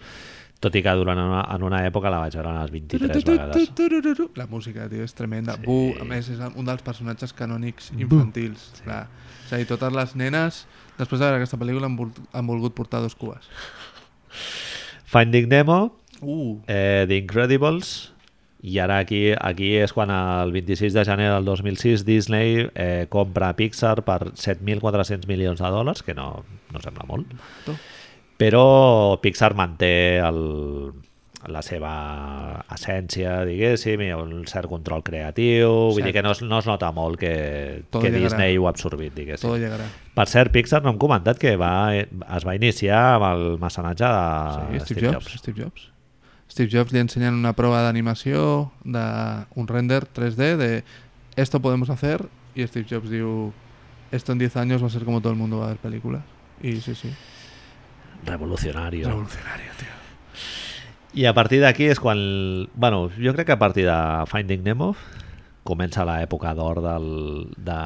Tot 0.64 0.76
i 0.78 0.82
que 0.84 0.94
durant 0.96 1.18
una, 1.20 1.42
en 1.52 1.62
una 1.66 1.82
època 1.84 2.08
la 2.12 2.22
vaig 2.22 2.32
veure 2.38 2.48
unes 2.54 2.70
23 2.72 3.10
vegades. 3.34 3.56
La 4.40 4.46
música, 4.48 4.86
tio, 4.88 5.04
és 5.04 5.12
tremenda. 5.16 5.58
Sí. 5.58 5.66
Bu, 5.66 5.76
a 6.00 6.06
més, 6.08 6.30
és 6.32 6.40
un 6.54 6.64
dels 6.64 6.80
personatges 6.86 7.34
canònics 7.36 7.90
infantils. 7.98 8.70
Sí. 8.78 8.86
Clar. 8.86 9.02
És 9.44 9.52
a 9.52 9.60
dir, 9.60 9.66
totes 9.68 9.92
les 9.92 10.14
nenes, 10.16 10.62
després 10.96 11.20
de 11.20 11.26
veure 11.26 11.36
aquesta 11.42 11.58
pel·lícula, 11.60 11.90
han, 11.90 11.98
vol- 12.00 12.16
han 12.32 12.48
volgut 12.48 12.72
portar 12.74 13.02
dos 13.04 13.14
cues. 13.14 13.50
Finding 15.04 15.48
Nemo, 15.52 15.82
Uh, 16.24 16.60
eh, 16.70 17.04
The 17.06 17.16
Incredibles, 17.18 18.12
i 18.64 18.78
ara 18.80 18.96
aquí, 19.02 19.34
aquí 19.36 19.74
és 19.76 19.92
quan 19.92 20.08
el 20.14 20.52
26 20.54 20.94
de 20.94 21.02
gener 21.04 21.26
del 21.34 21.44
2006 21.44 22.04
Disney 22.06 22.62
eh, 22.72 23.04
compra 23.12 23.50
Pixar 23.58 23.98
per 24.06 24.30
7.400 24.32 25.26
milions 25.28 25.60
de 25.60 25.68
dòlars, 25.74 26.00
que 26.06 26.14
no, 26.16 26.44
no 26.72 26.80
sembla 26.80 27.04
molt. 27.10 27.28
to. 27.66 27.74
Però 28.36 29.18
Pixar 29.22 29.54
manté 29.54 30.18
el, 30.18 30.38
la 31.46 31.60
seva 31.62 31.92
essència, 32.72 33.42
diguéssim, 33.44 34.00
i 34.06 34.10
un 34.16 34.44
cert 34.48 34.68
control 34.70 35.02
creatiu, 35.06 35.68
vull 35.90 35.98
Cert. 35.98 36.06
dir 36.08 36.14
que 36.16 36.22
no 36.24 36.32
es, 36.32 36.42
no 36.42 36.58
es 36.62 36.66
nota 36.66 36.90
molt 36.96 37.18
que, 37.20 37.34
Todo 37.90 38.02
que 38.02 38.10
llegarà. 38.10 38.30
Disney 38.30 38.58
ho 38.58 38.66
ha 38.66 38.72
absorbit, 38.74 39.14
diguéssim. 39.14 39.48
Todo 39.48 39.58
llegarà. 39.60 39.86
Per 40.14 40.26
cert, 40.30 40.52
Pixar 40.54 40.82
no 40.82 40.94
hem 40.94 40.98
comentat 41.02 41.38
que 41.38 41.56
va, 41.60 41.72
es 41.94 42.46
va 42.48 42.54
iniciar 42.56 43.02
amb 43.18 43.28
el 43.32 43.44
mecenatge 43.62 44.08
de 44.08 44.78
Sí, 44.80 44.94
Steve, 44.94 45.12
Jobs, 45.12 45.34
Steve 45.42 45.62
Jobs. 45.64 45.90
Steve 46.50 46.70
Jobs 46.70 46.92
li 46.92 47.00
ensenyen 47.02 47.34
una 47.34 47.54
prova 47.56 47.80
d'animació 47.82 48.70
d'un 48.84 49.66
render 49.68 50.04
3D 50.06 50.56
de 50.60 50.84
esto 51.36 51.58
podemos 51.60 51.90
hacer 51.90 52.28
y 52.54 52.66
Steve 52.68 52.86
Jobs 52.88 53.10
diu 53.10 53.52
esto 54.12 54.30
en 54.30 54.38
10 54.38 54.56
años 54.58 54.82
va 54.82 54.86
a 54.86 54.90
ser 54.90 55.04
como 55.04 55.20
todo 55.20 55.32
el 55.32 55.38
mundo 55.38 55.58
va 55.58 55.66
a 55.66 55.68
ver 55.70 55.78
películas. 55.78 56.22
Y 56.62 56.76
sí, 56.80 56.94
sí. 56.94 57.10
Revolucionario. 58.24 59.08
Revolucionario, 59.08 59.70
tío. 59.78 59.92
I 61.14 61.26
a 61.30 61.34
partir 61.34 61.60
d'aquí 61.62 61.86
és 61.92 62.00
quan... 62.02 62.18
Bueno, 62.74 63.06
jo 63.14 63.32
crec 63.36 63.46
que 63.46 63.54
a 63.54 63.58
partir 63.60 63.84
de 63.86 63.98
Finding 64.26 64.64
Nemo 64.66 64.94
comença 65.64 66.02
l'època 66.04 66.52
d'or 66.58 66.80
de 66.82 67.76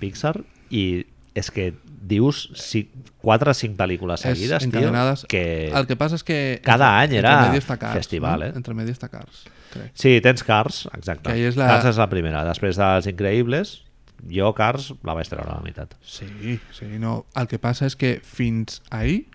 Pixar 0.00 0.38
i 0.74 1.04
és 1.38 1.50
que 1.54 1.68
dius 2.08 2.48
si, 2.56 2.86
4 3.22 3.52
o 3.52 3.54
5 3.54 3.76
pel·lícules 3.78 4.24
seguides, 4.24 4.64
tio, 4.72 4.90
que... 5.28 5.68
El 5.68 5.86
que 5.86 5.96
passa 6.00 6.16
és 6.18 6.24
que... 6.26 6.38
Cada 6.64 6.88
any 6.98 7.18
era 7.20 7.34
Cars, 7.52 7.92
festival, 7.94 8.40
no? 8.40 8.46
eh? 8.48 8.52
Entre 8.56 8.74
medio 8.74 8.94
està 8.96 9.10
Cars, 9.12 9.44
crec. 9.74 9.92
Sí, 9.94 10.16
tens 10.24 10.42
Cars, 10.46 10.86
exacte. 10.96 11.36
És 11.36 11.58
la- 11.60 11.68
Cars 11.74 11.90
és 11.92 12.00
la 12.00 12.08
primera. 12.10 12.42
Després 12.48 12.80
dels 12.80 13.06
Increïbles, 13.12 13.82
jo 14.32 14.50
Cars 14.56 14.94
la 15.06 15.14
vaig 15.18 15.28
treure 15.30 15.50
a 15.52 15.58
la 15.60 15.62
meitat. 15.66 15.94
Sí, 16.02 16.58
sí, 16.74 16.88
no. 16.98 17.26
El 17.38 17.46
que 17.52 17.60
passa 17.62 17.86
és 17.86 17.94
que 18.00 18.16
fins 18.24 18.80
ahir 18.90 19.26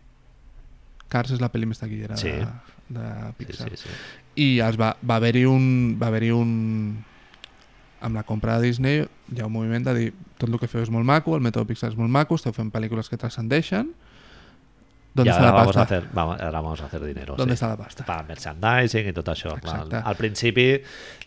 Cars 1.13 1.31
és 1.35 1.41
la 1.43 1.51
pel·li 1.53 1.69
més 1.69 1.79
taquillera 1.81 2.17
Sí. 2.19 2.33
de, 2.33 2.49
de 2.97 3.07
Sí, 3.37 3.45
Pixar. 3.45 3.69
sí, 3.71 3.83
sí. 3.85 3.97
I 4.43 4.47
es 4.65 4.79
va, 4.81 4.95
va 5.05 5.19
haver-hi 5.21 5.45
un, 5.45 5.65
va 6.01 6.09
haver 6.09 6.31
un... 6.33 7.03
Amb 8.03 8.17
la 8.19 8.23
compra 8.27 8.57
de 8.59 8.65
Disney 8.67 8.97
hi 9.31 9.39
ha 9.39 9.45
un 9.47 9.53
moviment 9.53 9.85
de 9.87 9.93
dir 9.95 10.09
tot 10.41 10.49
el 10.49 10.57
que 10.59 10.67
feu 10.67 10.81
és 10.83 10.89
molt 10.91 11.05
maco, 11.07 11.37
el 11.37 11.45
mètode 11.45 11.69
Pixar 11.69 11.93
és 11.93 11.95
molt 11.95 12.11
maco, 12.11 12.35
esteu 12.35 12.51
fent 12.51 12.73
pel·lícules 12.73 13.07
que 13.07 13.15
transcendeixen, 13.21 13.93
¿Dónde 15.15 15.29
y 15.29 15.31
está 15.31 15.43
ahora 15.43 15.51
la 15.53 15.59
vamos, 15.61 15.77
a 15.77 15.81
hacer, 15.83 16.09
vamos, 16.11 16.41
ahora 16.41 16.59
vamos 16.61 16.81
a 16.81 16.85
hacer 16.87 17.03
dinero. 17.05 17.35
¿Dónde 17.37 17.53
sí. 17.53 17.53
está 17.53 17.67
la 17.67 17.77
pasta? 17.77 18.03
Per 18.03 18.23
merchandising 18.25 19.11
i 19.11 19.13
tot 19.13 19.27
això. 19.29 19.51
Clar. 19.61 19.75
Exacte. 19.83 19.99
Al 20.09 20.15
principi, 20.17 20.65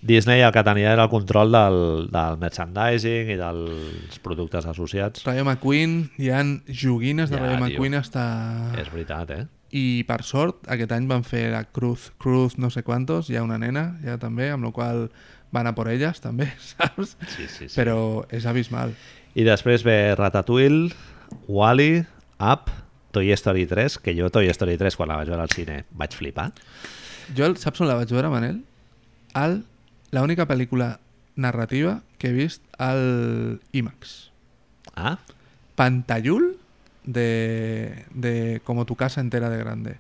Disney 0.03 0.41
el 0.43 0.51
que 0.51 0.65
tenia 0.67 0.91
era 0.93 1.05
el 1.07 1.09
control 1.13 1.53
del, 1.55 1.79
del 2.11 2.37
merchandising 2.43 3.31
i 3.31 3.37
dels 3.39 4.19
productes 4.27 4.67
associats. 4.67 5.23
Rayo 5.25 5.45
McQueen, 5.47 5.95
hi 6.19 6.33
ha 6.35 6.43
joguines 6.67 7.31
de 7.31 7.39
Ja, 7.39 7.45
Rayo. 7.47 7.61
McQueen 7.63 7.95
hasta... 7.95 8.25
És 8.83 8.91
veritat, 8.91 9.31
eh? 9.39 9.47
I 9.75 10.05
per 10.07 10.23
sort, 10.23 10.63
aquest 10.71 10.93
any 10.95 11.09
van 11.11 11.25
fer 11.27 11.49
la 11.53 11.65
Cruz, 11.65 12.11
Cruz 12.23 12.55
no 12.59 12.71
sé 12.71 12.83
quantos, 12.87 13.29
hi 13.31 13.37
ha 13.37 13.43
una 13.43 13.59
nena 13.59 13.99
ja 14.05 14.15
també, 14.23 14.51
amb 14.55 14.65
la 14.69 14.71
qual 14.73 15.09
van 15.53 15.67
a 15.67 15.75
por 15.75 15.89
elles 15.91 16.21
també, 16.23 16.47
saps? 16.73 17.17
Sí, 17.35 17.49
sí, 17.49 17.69
sí. 17.69 17.75
Però 17.75 18.25
és 18.31 18.47
abismal. 18.47 18.95
I 19.37 19.45
després 19.45 19.83
ve 19.85 20.15
Ratatouille, 20.17 20.93
Wall-E, 21.49 22.07
Up, 22.39 22.71
Toy 23.13 23.33
Story 23.33 23.67
3, 23.67 23.99
que 23.99 24.15
jo 24.17 24.31
Toy 24.31 24.49
Story 24.53 24.77
3 24.79 24.97
quan 24.97 25.09
la 25.11 25.17
vaig 25.19 25.29
veure 25.33 25.43
al 25.43 25.51
cine 25.53 25.81
vaig 25.91 26.15
flipar. 26.15 26.51
Jo, 27.35 27.47
el- 27.49 27.57
saps 27.59 27.81
on 27.83 27.89
la 27.91 27.97
vaig 27.99 28.13
veure, 28.13 28.29
Manel? 28.31 28.63
Al, 29.35 29.65
la 30.13 30.23
única 30.23 30.47
pel·lícula 30.47 30.99
narrativa 31.35 32.03
que 32.19 32.29
he 32.31 32.33
vist 32.37 32.63
al 32.79 33.59
IMAX. 33.73 34.31
Ah, 34.95 35.19
Pantallul 35.77 36.55
de, 37.07 38.05
de 38.13 38.61
Como 38.65 38.85
tu 38.85 38.97
casa 38.97 39.21
entera 39.21 39.49
de 39.51 39.59
grande. 39.59 39.97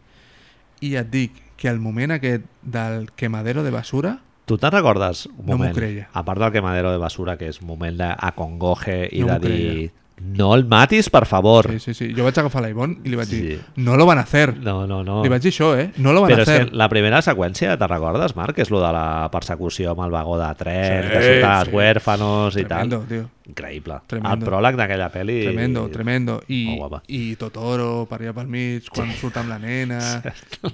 I 0.80 0.96
et 1.00 1.08
dic 1.10 1.32
que 1.56 1.70
al 1.70 1.78
moment 1.80 2.12
aquest 2.12 2.44
del 2.62 3.10
quemadero 3.16 3.62
de 3.64 3.70
basura 3.72 4.18
tu 4.46 4.58
te'n 4.60 4.70
recordes 4.70 5.24
un 5.26 5.46
No 5.46 5.56
m'ho 5.56 5.58
moment, 5.64 5.74
creia. 5.74 6.08
a 6.12 6.22
part 6.22 6.38
del 6.38 6.52
quemadero 6.52 6.92
de 6.92 6.98
basura, 7.02 7.34
que 7.40 7.48
és 7.48 7.56
un 7.62 7.66
moment 7.66 7.96
d'acongoje 7.98 9.08
i 9.10 9.22
No 9.24 9.26
de 9.26 9.32
m'ho 9.32 9.40
dir 9.40 9.56
creia. 9.56 9.92
No 10.18 10.54
el 10.54 10.64
matis, 10.64 11.10
per 11.10 11.26
favor. 11.26 11.68
Sí, 11.72 11.78
sí, 11.78 11.94
sí. 11.94 12.06
Jo 12.16 12.24
vaig 12.24 12.38
agafar 12.40 12.62
l'Ivonne 12.64 12.98
i 13.04 13.10
li 13.12 13.16
vaig 13.16 13.28
dir, 13.28 13.58
Sí. 13.58 13.82
no 13.84 13.96
lo 13.96 14.06
van 14.06 14.18
a 14.18 14.22
hacer. 14.22 14.56
No, 14.58 14.86
no, 14.86 15.02
no. 15.04 15.22
Li 15.22 15.28
vaig 15.28 15.42
dir 15.42 15.52
això, 15.52 15.74
eh? 15.78 15.90
No 15.98 16.12
lo 16.14 16.22
van 16.22 16.30
Però 16.30 16.38
a 16.38 16.42
és 16.42 16.48
hacer. 16.48 16.70
que 16.70 16.76
la 16.76 16.88
primera 16.88 17.20
seqüència, 17.20 17.76
te'n 17.76 17.88
recordes, 17.88 18.34
Marc? 18.34 18.58
És 18.58 18.70
lo 18.70 18.80
de 18.80 18.90
la 18.92 19.28
persecució 19.30 19.90
amb 19.92 20.00
el 20.06 20.10
vagó 20.10 20.38
de 20.40 20.48
tren, 20.56 21.02
Sí, 21.04 21.08
que 21.10 21.22
surten 21.22 21.50
els 21.50 21.68
sí. 21.68 21.74
huérfanos 21.76 22.56
i 22.56 22.64
Tremendo, 22.64 22.98
tal. 23.00 23.08
tio. 23.08 23.30
Increïble. 23.46 24.00
Tremendo. 24.06 24.46
El 24.46 24.50
pròleg 24.50 24.76
d'aquella 24.76 25.10
pel·li... 25.12 25.42
Tremendo, 25.44 25.88
tremendo. 25.90 26.40
I, 26.48 26.64
Molt 26.70 26.78
guapa. 26.78 27.02
I 27.08 27.36
Totoro 27.36 28.06
per 28.08 28.20
allà 28.22 28.32
pel 28.34 28.48
mig, 28.48 28.88
quan 28.88 29.12
surt 29.12 29.36
amb 29.36 29.50
la 29.50 29.58
nena. 29.58 30.00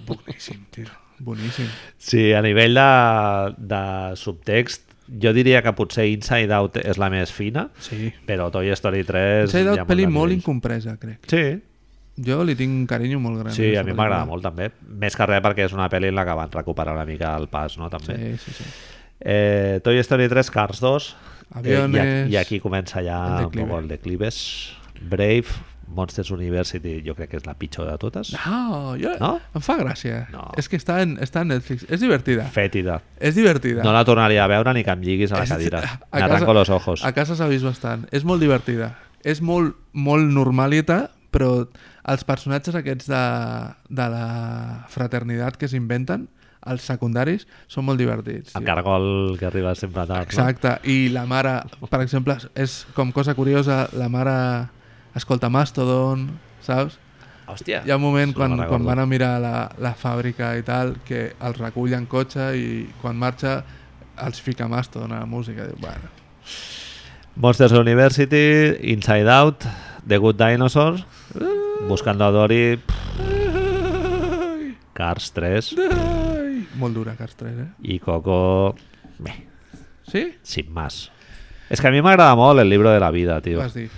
Boníssim, 0.06 0.64
tio. 0.70 0.86
Boníssim. 1.18 1.66
Sí, 1.98 2.32
a 2.32 2.40
nivell 2.42 2.74
de, 2.74 3.54
de 3.58 4.16
subtext, 4.16 4.91
jo 5.20 5.32
diria 5.36 5.60
que 5.62 5.72
potser 5.76 6.06
Inside 6.08 6.52
Out 6.54 6.76
és 6.84 6.98
la 6.98 7.10
més 7.10 7.32
fina, 7.32 7.68
Sí. 7.80 8.12
però 8.26 8.50
Toy 8.50 8.70
Story 8.72 9.04
3... 9.04 9.44
Inside 9.50 9.70
Out, 9.74 9.84
pel·li 9.88 10.06
de 10.06 10.12
molt 10.14 10.32
incompresa, 10.32 10.96
crec. 10.98 11.20
Sí, 11.28 11.60
Jo 12.22 12.42
li 12.44 12.52
tinc 12.54 12.70
un 12.76 12.86
carinyo 12.86 13.18
molt 13.18 13.38
gran. 13.40 13.54
sí, 13.56 13.74
a 13.74 13.82
mi 13.82 13.94
m'agrada 13.96 14.26
molt 14.28 14.42
també. 14.44 14.70
Més 14.86 15.16
que 15.16 15.24
res 15.26 15.40
perquè 15.40 15.64
és 15.64 15.72
una 15.72 15.88
pel·li 15.88 16.08
en 16.10 16.14
la 16.14 16.26
que 16.28 16.34
van 16.36 16.50
recuperar 16.52 16.92
una 16.92 17.06
mica 17.08 17.30
el 17.40 17.48
pas, 17.48 17.78
no? 17.80 17.88
També. 17.88 18.36
Sí, 18.36 18.36
sí, 18.36 18.52
sí. 18.58 18.64
Eh, 19.18 19.80
Toy 19.82 19.96
Story 20.04 20.28
3, 20.28 20.50
Cars 20.50 20.80
2. 20.80 21.16
Aviones, 21.54 21.94
i, 21.94 21.98
aquí, 22.26 22.32
I 22.32 22.36
aquí 22.36 22.60
comença 22.60 23.00
ja 23.02 23.38
el 23.38 23.46
declive. 23.46 23.78
el 23.78 23.88
declives. 23.88 24.76
Brave, 25.00 25.44
Monsters 25.86 26.30
University, 26.30 27.02
jo 27.04 27.14
crec 27.14 27.30
que 27.30 27.36
és 27.36 27.46
la 27.46 27.54
pitjor 27.54 27.86
de 27.90 27.96
totes. 27.98 28.32
No, 28.46 28.94
jo, 29.00 29.10
No? 29.20 29.40
em 29.54 29.60
fa 29.60 29.76
gràcia. 29.78 30.26
No. 30.32 30.50
És 30.56 30.68
que 30.68 30.76
està 30.80 31.00
en, 31.02 31.16
està 31.18 31.42
en 31.42 31.48
Netflix. 31.48 31.84
És 31.90 32.00
divertida. 32.00 32.44
Fètida. 32.50 33.00
És 33.20 33.34
divertida. 33.34 33.82
No 33.84 33.92
la 33.92 34.04
tornaria 34.04 34.44
a 34.44 34.48
veure 34.48 34.72
ni 34.74 34.84
que 34.84 34.90
em 34.90 35.00
lliguis 35.02 35.32
a 35.32 35.36
la 35.38 35.44
És- 35.44 35.50
cadira. 35.50 35.82
arranco 36.10 36.54
los 36.54 36.70
ojos. 36.70 37.04
A 37.04 37.12
casa 37.12 37.36
s'ha 37.36 37.48
vist 37.48 37.64
bastant. 37.64 38.06
És 38.10 38.24
molt 38.24 38.40
divertida. 38.40 38.94
És 39.24 39.40
molt, 39.42 39.76
molt 39.92 40.24
normalita, 40.32 41.10
però 41.30 41.68
els 42.04 42.24
personatges 42.24 42.74
aquests 42.74 43.06
de, 43.06 43.24
de 43.88 44.06
la 44.10 44.84
fraternitat 44.88 45.56
que 45.56 45.68
s'inventen, 45.68 46.28
els 46.66 46.82
secundaris, 46.86 47.46
són 47.66 47.84
molt 47.84 47.98
divertits. 47.98 48.54
El 48.54 48.62
cargol 48.64 49.36
que 49.38 49.46
arriba 49.46 49.74
sempre 49.74 50.04
tard. 50.06 50.22
Exacte. 50.28 50.76
I 50.88 51.08
la 51.10 51.24
mare, 51.26 51.56
per 51.90 52.00
exemple, 52.04 52.36
és 52.54 52.84
com 52.94 53.10
cosa 53.12 53.34
curiosa, 53.34 53.88
la 53.98 54.08
mare 54.08 54.36
escolta 55.16 55.48
Mastodon, 55.52 56.28
saps? 56.64 56.98
Hòstia. 57.52 57.82
Hi 57.84 57.90
ha 57.90 57.96
un 57.98 58.04
moment 58.04 58.32
quan, 58.36 58.54
quan 58.68 58.84
van 58.86 59.00
a 59.02 59.06
mirar 59.06 59.34
la, 59.42 59.54
la 59.82 59.92
fàbrica 59.98 60.52
i 60.56 60.62
tal, 60.64 60.94
que 61.04 61.32
els 61.42 61.58
recull 61.60 61.92
en 61.98 62.06
cotxe 62.06 62.52
i 62.56 62.66
quan 63.02 63.18
marxa 63.18 63.58
els 64.22 64.40
fica 64.40 64.68
Mastodon 64.70 65.12
a 65.12 65.18
la 65.24 65.26
música. 65.26 65.66
Diu, 65.66 65.76
bueno, 65.82 66.08
Monsters 67.36 67.72
University, 67.72 68.76
Inside 68.92 69.28
Out, 69.32 69.64
The 70.06 70.18
Good 70.18 70.36
Dinosaur, 70.40 71.00
Buscando 71.88 72.24
a 72.26 72.30
Dory, 72.30 72.78
Cars 74.92 75.32
3 75.32 75.72
Ai, 75.80 76.66
molt 76.78 76.94
dura 76.94 77.14
Cars 77.16 77.34
3, 77.40 77.58
eh? 77.64 77.68
i 77.94 77.98
Coco... 77.98 78.74
Bé, 79.18 79.32
Sí? 80.06 80.26
sin 80.42 80.72
más. 80.74 81.10
És 81.72 81.80
que 81.80 81.88
a 81.88 81.92
mi 81.94 82.02
m'agrada 82.04 82.34
molt 82.36 82.60
el 82.60 82.68
libro 82.68 82.90
de 82.92 83.00
la 83.00 83.08
vida, 83.10 83.38
tio. 83.40 83.58
Vas 83.62 83.72
dir. 83.74 83.88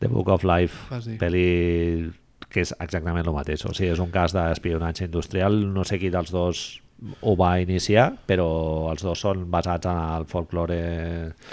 The 0.00 0.08
Book 0.08 0.32
of 0.32 0.44
Life. 0.48 0.88
Pel·li 1.20 2.10
que 2.50 2.64
és 2.64 2.72
exactament 2.82 3.26
el 3.28 3.36
mateix. 3.36 3.64
O 3.68 3.74
sigui, 3.76 3.92
és 3.94 4.02
un 4.02 4.10
cas 4.12 4.34
d'espionatge 4.34 5.06
industrial. 5.06 5.60
No 5.70 5.84
sé 5.86 6.00
qui 6.02 6.10
dels 6.12 6.32
dos 6.34 6.80
ho 7.24 7.34
va 7.38 7.54
iniciar, 7.62 8.10
però 8.28 8.46
els 8.90 9.02
dos 9.04 9.22
són 9.24 9.46
basats 9.52 9.88
en 9.88 9.98
el 10.18 10.26
folklore 10.28 10.80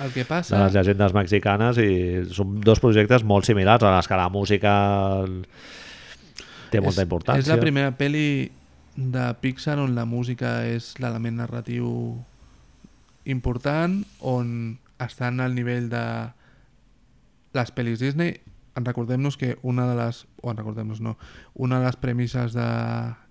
El 0.04 0.12
que 0.12 0.26
de 0.26 0.28
passa... 0.28 0.60
les 0.66 0.76
llegendes 0.76 1.16
mexicanes 1.16 1.80
i 1.80 1.92
són 2.36 2.58
dos 2.64 2.82
projectes 2.84 3.24
molt 3.24 3.48
similars 3.48 3.86
en 3.88 3.96
els 3.96 4.10
que 4.12 4.20
la 4.20 4.28
música 4.34 4.74
té 6.72 6.82
molta 6.84 7.00
és, 7.00 7.06
importància. 7.06 7.46
És 7.46 7.52
la 7.52 7.62
primera 7.62 7.94
pel·li 7.96 8.50
de 8.98 9.28
Pixar 9.40 9.78
on 9.80 9.96
la 9.96 10.08
música 10.10 10.66
és 10.68 10.96
l'element 11.00 11.40
narratiu 11.44 11.88
important, 13.28 14.02
on 14.20 14.50
estan 15.04 15.40
al 15.44 15.56
nivell 15.56 15.88
de 15.92 16.04
les 17.58 17.74
pel·lis 17.74 18.04
Disney. 18.04 18.38
En 18.78 18.86
recordem-nos 18.86 19.40
que 19.42 19.56
una 19.66 19.88
de 19.90 19.98
les... 19.98 20.24
O 20.46 20.52
en 20.54 20.60
recordem-nos, 20.60 21.02
no. 21.02 21.16
Una 21.56 21.80
de 21.82 21.90
les 21.90 21.98
premisses 21.98 22.54
de... 22.54 22.68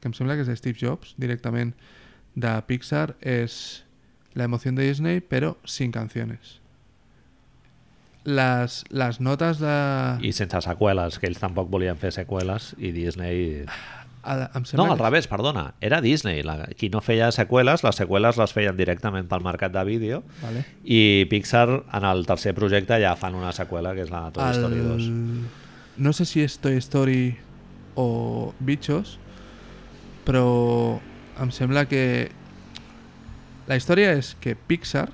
que 0.03 0.11
em 0.11 0.15
sembla 0.17 0.35
que 0.35 0.43
és 0.43 0.51
de 0.51 0.57
Steve 0.59 0.79
Jobs, 0.81 1.15
directament, 1.23 1.73
de 2.35 2.53
Pixar, 2.67 3.15
és 3.23 3.85
la 4.35 4.51
emoció 4.51 4.75
de 4.75 4.85
Disney, 4.85 5.23
però 5.23 5.55
sin 5.65 5.95
canciones. 5.95 6.59
Les, 8.27 8.83
les 8.91 9.21
notes 9.23 9.63
de... 9.63 9.77
I 10.27 10.35
sense 10.35 10.61
seqüeles, 10.67 11.21
que 11.23 11.31
ells 11.31 11.39
tampoc 11.39 11.71
volien 11.71 11.97
fer 11.97 12.11
seqüeles 12.19 12.75
i 12.77 12.91
Disney... 12.93 13.63
Em 14.27 14.65
No, 14.75 14.85
al 14.91 14.97
que- 14.97 15.03
revés, 15.05 15.29
perdona. 15.29 15.75
Era 15.81 16.01
Disney. 16.01 16.43
La, 16.43 16.67
qui 16.77 16.89
no 16.91 17.01
feia 17.01 17.31
seqüeles, 17.31 17.85
les 17.85 17.95
seqüeles 17.97 18.37
les 18.37 18.53
feien 18.53 18.77
directament 18.77 19.29
pel 19.29 19.41
mercat 19.45 19.73
de 19.73 19.85
vídeo 19.85 20.25
Vale. 20.43 20.65
i 20.85 21.27
Pixar 21.31 21.85
en 21.93 22.05
el 22.05 22.27
tercer 22.27 22.55
projecte 22.55 22.99
ja 23.01 23.15
fan 23.17 23.35
una 23.39 23.53
seqüela 23.53 23.95
que 23.95 24.03
és 24.03 24.11
la 24.11 24.31
Toy 24.33 24.51
Story 24.53 24.81
2. 24.81 25.11
No 25.99 26.13
sé 26.13 26.25
si 26.27 26.43
és 26.43 26.59
Toy 26.59 26.77
Story 26.79 27.37
o 27.95 28.53
Bichos, 28.61 29.19
però 30.27 30.99
em 31.41 31.51
sembla 31.51 31.87
que 31.89 32.31
la 33.67 33.77
història 33.77 34.13
és 34.19 34.35
que 34.41 34.55
Pixar 34.57 35.09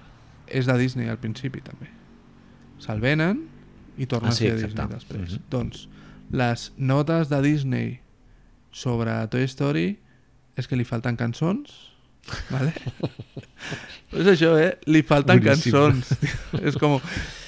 és 0.47 0.67
de 0.69 0.77
Disney 0.79 1.09
al 1.09 1.19
principi 1.19 1.61
també. 1.65 1.89
Se'l 2.83 3.01
venen 3.01 3.47
i 3.99 4.07
torna 4.07 4.29
Ah, 4.29 4.33
sí, 4.33 4.49
a 4.49 4.57
ser 4.57 4.67
exacte. 4.71 4.95
Disney 4.97 5.21
després. 5.21 5.33
Mhm. 5.39 5.45
Doncs 5.51 5.89
les 6.33 6.73
notes 6.77 7.29
de 7.29 7.43
Disney 7.43 8.01
sobre 8.73 9.15
Toy 9.33 9.47
Story 9.49 9.89
és 10.59 10.69
que 10.69 10.77
li 10.77 10.85
falten 10.89 11.17
cançons 11.17 11.93
Vale? 12.51 12.73
Però 14.13 14.21
és 14.21 14.29
això, 14.35 14.53
eh? 14.61 14.73
Li 14.93 15.01
falten 15.07 15.41
Boníssim. 15.41 15.73
cançons. 15.73 16.11
és 16.61 16.77
com... 16.81 16.99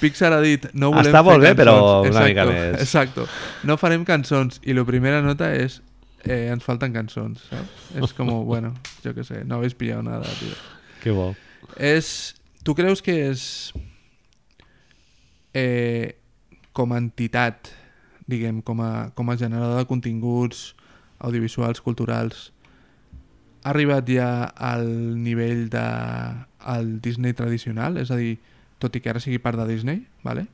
Pixar 0.01 0.31
ha 0.33 0.39
dit, 0.41 0.65
no 0.73 0.89
volem 0.93 1.11
Està 1.11 1.21
molt 1.23 1.43
bé, 1.43 1.51
cançons. 1.51 1.59
però 1.61 1.75
una 2.01 2.09
exacto, 2.09 2.29
mica 2.31 2.45
més. 2.49 2.77
Exacto. 2.81 3.25
No 3.69 3.77
farem 3.77 4.05
cançons. 4.07 4.57
I 4.65 4.73
la 4.73 4.85
primera 4.87 5.21
nota 5.21 5.51
és 5.53 5.77
eh, 6.25 6.47
ens 6.49 6.65
falten 6.65 6.95
cançons, 6.95 7.43
saps? 7.51 7.83
És 8.01 8.15
com, 8.17 8.31
bueno, 8.49 8.73
jo 9.05 9.13
què 9.13 9.25
sé, 9.27 9.43
no 9.45 9.59
habéis 9.59 9.77
pillado 9.77 10.01
nada, 10.07 10.31
tío. 10.39 10.57
Que 11.03 11.13
bo. 11.15 11.33
És... 11.77 12.33
Tu 12.65 12.73
creus 12.73 13.03
que 13.05 13.13
és... 13.27 13.45
Eh, 15.53 16.17
com 16.75 16.91
a 16.91 16.97
entitat, 16.99 17.69
diguem, 18.27 18.57
com 18.65 18.81
a, 18.81 19.11
com 19.15 19.29
a 19.29 19.37
generador 19.39 19.77
de 19.83 19.87
continguts 19.87 20.71
audiovisuals, 21.19 21.81
culturals, 21.81 22.51
ha 23.63 23.71
arribat 23.73 24.09
ja 24.09 24.29
al 24.55 24.87
nivell 25.21 25.69
de 25.73 25.85
Disney 27.01 27.33
tradicional? 27.33 27.97
És 27.97 28.11
a 28.11 28.19
dir, 28.19 28.37
tot 28.79 28.95
i 28.95 29.01
que 29.01 29.09
ara 29.09 29.21
sigui 29.23 29.39
part 29.41 29.57
de 29.57 29.67
Disney, 29.69 30.05
vale? 30.23 30.47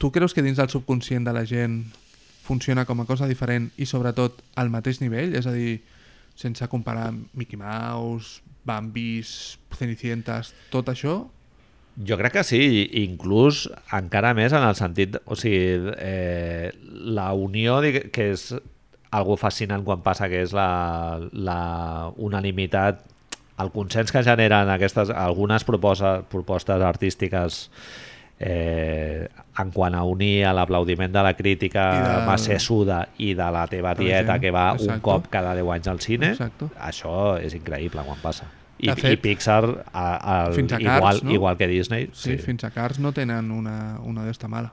tu 0.00 0.08
creus 0.10 0.32
que 0.32 0.40
dins 0.40 0.56
del 0.56 0.70
subconscient 0.72 1.26
de 1.28 1.32
la 1.36 1.44
gent 1.44 1.82
funciona 2.46 2.86
com 2.88 3.02
a 3.02 3.04
cosa 3.04 3.26
diferent 3.28 3.66
i 3.76 3.84
sobretot 3.84 4.38
al 4.56 4.72
mateix 4.72 5.02
nivell? 5.02 5.34
És 5.36 5.44
a 5.44 5.52
dir, 5.52 5.82
sense 6.40 6.64
comparar 6.72 7.10
Mickey 7.36 7.60
Mouse, 7.60 8.40
Bambis, 8.64 9.58
Cenicientas, 9.76 10.54
tot 10.72 10.88
això, 10.88 11.20
Jo 12.06 12.16
crec 12.16 12.32
que 12.32 12.42
sí, 12.46 12.60
inclús 13.02 13.66
encara 13.92 14.30
més 14.32 14.54
en 14.56 14.62
el 14.64 14.76
sentit, 14.78 15.18
o 15.26 15.36
sigui, 15.36 15.90
eh, 15.98 16.70
la 17.12 17.32
unió, 17.34 17.80
que 17.82 18.28
és 18.30 18.44
algo 19.10 19.36
fascinant 19.36 19.82
quan 19.84 20.02
passa, 20.02 20.28
que 20.30 20.42
és 20.44 20.52
la, 20.54 21.18
la 21.32 22.10
unanimitat, 22.16 23.00
el 23.60 23.70
consens 23.74 24.12
que 24.14 24.22
generen 24.24 24.70
aquestes, 24.72 25.10
algunes 25.10 25.64
propostes, 25.68 26.22
propostes 26.30 26.80
artístiques 26.80 27.64
eh, 28.38 29.26
en 29.60 29.70
quant 29.74 29.94
a 29.98 30.04
unir 30.08 30.46
a 30.48 30.54
l'aplaudiment 30.56 31.12
de 31.12 31.22
la 31.26 31.34
crítica 31.36 31.82
I 31.92 32.04
de- 32.06 32.22
macessuda 32.28 33.02
i 33.18 33.34
de 33.36 33.50
la 33.52 33.66
teva 33.68 33.92
tieta 33.98 34.38
que 34.40 34.50
va 34.54 34.70
un 34.72 34.78
exacto. 34.80 35.02
cop 35.10 35.26
cada 35.28 35.52
10 35.58 35.74
anys 35.74 35.88
al 35.92 36.00
cine, 36.00 36.30
Exacto. 36.32 36.70
això 36.80 37.36
és 37.42 37.54
increïble 37.58 38.02
quan 38.06 38.18
passa. 38.22 38.46
I, 38.80 38.86
De 38.88 38.94
fet, 38.96 39.12
i 39.12 39.16
Pixar, 39.20 39.64
a, 39.92 40.04
a, 40.16 40.52
fins 40.56 40.72
a 40.72 40.78
igual, 40.80 41.02
Cars, 41.02 41.22
no? 41.22 41.32
igual 41.36 41.58
que 41.58 41.66
Disney, 41.68 42.08
sí, 42.14 42.38
fins 42.38 42.64
a 42.64 42.70
Cars 42.70 42.98
no 42.98 43.12
tenen 43.12 43.50
una, 43.52 43.98
una 44.00 44.24
d'esta 44.24 44.48
mala. 44.48 44.72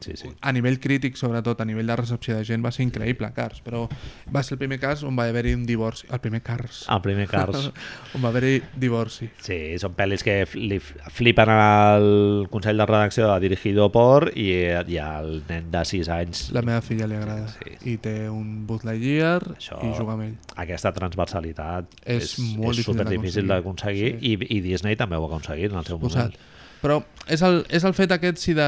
Sí, 0.00 0.16
sí. 0.16 0.28
A 0.40 0.52
nivell 0.52 0.78
crític, 0.80 1.16
sobretot, 1.16 1.60
a 1.60 1.64
nivell 1.64 1.86
de 1.86 1.96
recepció 1.96 2.36
de 2.36 2.44
gent, 2.44 2.64
va 2.64 2.70
ser 2.72 2.84
increïble, 2.86 3.30
Cars, 3.34 3.62
però 3.64 3.86
va 4.34 4.42
ser 4.42 4.54
el 4.56 4.58
primer 4.58 4.78
cas 4.80 5.02
on 5.06 5.16
va 5.18 5.24
haver-hi 5.28 5.54
un 5.54 5.64
divorci. 5.66 6.06
El 6.12 6.20
primer 6.20 6.42
Cars. 6.42 6.84
El 6.88 7.00
primer 7.02 7.26
Cars. 7.28 7.70
on 8.14 8.22
va 8.24 8.28
haver-hi 8.28 8.62
divorci. 8.76 9.28
Sí, 9.42 9.58
són 9.82 9.94
pel·lis 9.98 10.22
que 10.26 10.36
li 10.56 10.78
flipen 10.80 11.50
al 11.52 12.46
Consell 12.50 12.76
de 12.78 12.86
Redacció 12.86 13.28
de 13.32 13.40
Dirigido 13.46 13.90
por 13.92 14.30
i, 14.34 14.48
i 14.86 14.98
el 15.02 15.42
nen 15.48 15.70
de 15.72 15.84
6 15.84 16.08
anys 16.08 16.44
La 16.56 16.62
meva 16.62 16.80
filla 16.82 17.06
li 17.06 17.16
agrada. 17.18 17.48
Sí, 17.56 17.76
I 17.92 17.96
té 18.02 18.28
un 18.30 18.66
Buzz 18.66 18.84
Lightyear 18.84 19.42
Això- 19.56 19.80
i 19.84 19.92
juga 19.98 20.14
amb 20.14 20.26
ell. 20.28 20.34
aquesta 20.56 20.92
transversalitat 20.96 21.88
És 22.04 22.22
és, 22.38 22.38
molt 22.56 22.78
és 22.78 22.84
difícil 22.86 23.46
d'aconseguir. 23.46 23.48
d'aconseguir 23.48 24.12
i, 24.20 24.36
i 24.58 24.60
Disney 24.60 24.96
també 24.96 25.16
ho 25.16 25.24
ha 25.24 25.28
aconseguit 25.30 25.72
en 25.72 25.78
el 25.78 25.84
seu 25.88 25.98
moment. 25.98 26.34
Però 26.82 27.00
és 27.26 27.42
el, 27.42 27.64
és 27.72 27.84
el 27.84 27.94
fet 27.96 28.12
aquest 28.12 28.38
si 28.38 28.54
de... 28.54 28.66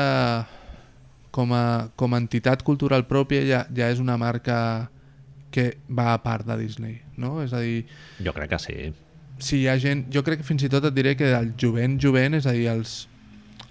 Com 1.34 1.52
a, 1.52 1.90
com 1.96 2.14
a 2.14 2.20
entitat 2.22 2.62
cultural 2.64 3.04
pròpia 3.08 3.42
ja, 3.44 3.64
ja 3.74 3.90
és 3.92 4.00
una 4.00 4.16
marca 4.16 4.88
que 5.52 5.78
va 5.88 6.12
a 6.14 6.22
part 6.22 6.46
de 6.48 6.56
Disney, 6.60 6.98
no? 7.16 7.38
És 7.42 7.52
a 7.52 7.60
dir, 7.64 7.84
Jo 8.24 8.32
crec 8.36 8.50
que 8.52 8.58
sí. 8.62 8.76
si 9.38 9.62
hi 9.62 9.68
ha 9.68 9.78
gent... 9.80 10.06
Jo 10.12 10.22
crec 10.24 10.42
que 10.42 10.48
fins 10.48 10.64
i 10.64 10.70
tot 10.72 10.84
et 10.88 10.96
diré 10.96 11.14
que 11.16 11.30
el 11.36 11.52
jovent 11.60 11.98
jovent, 12.00 12.36
és 12.36 12.46
a 12.46 12.54
dir, 12.56 12.68
els, 12.72 13.06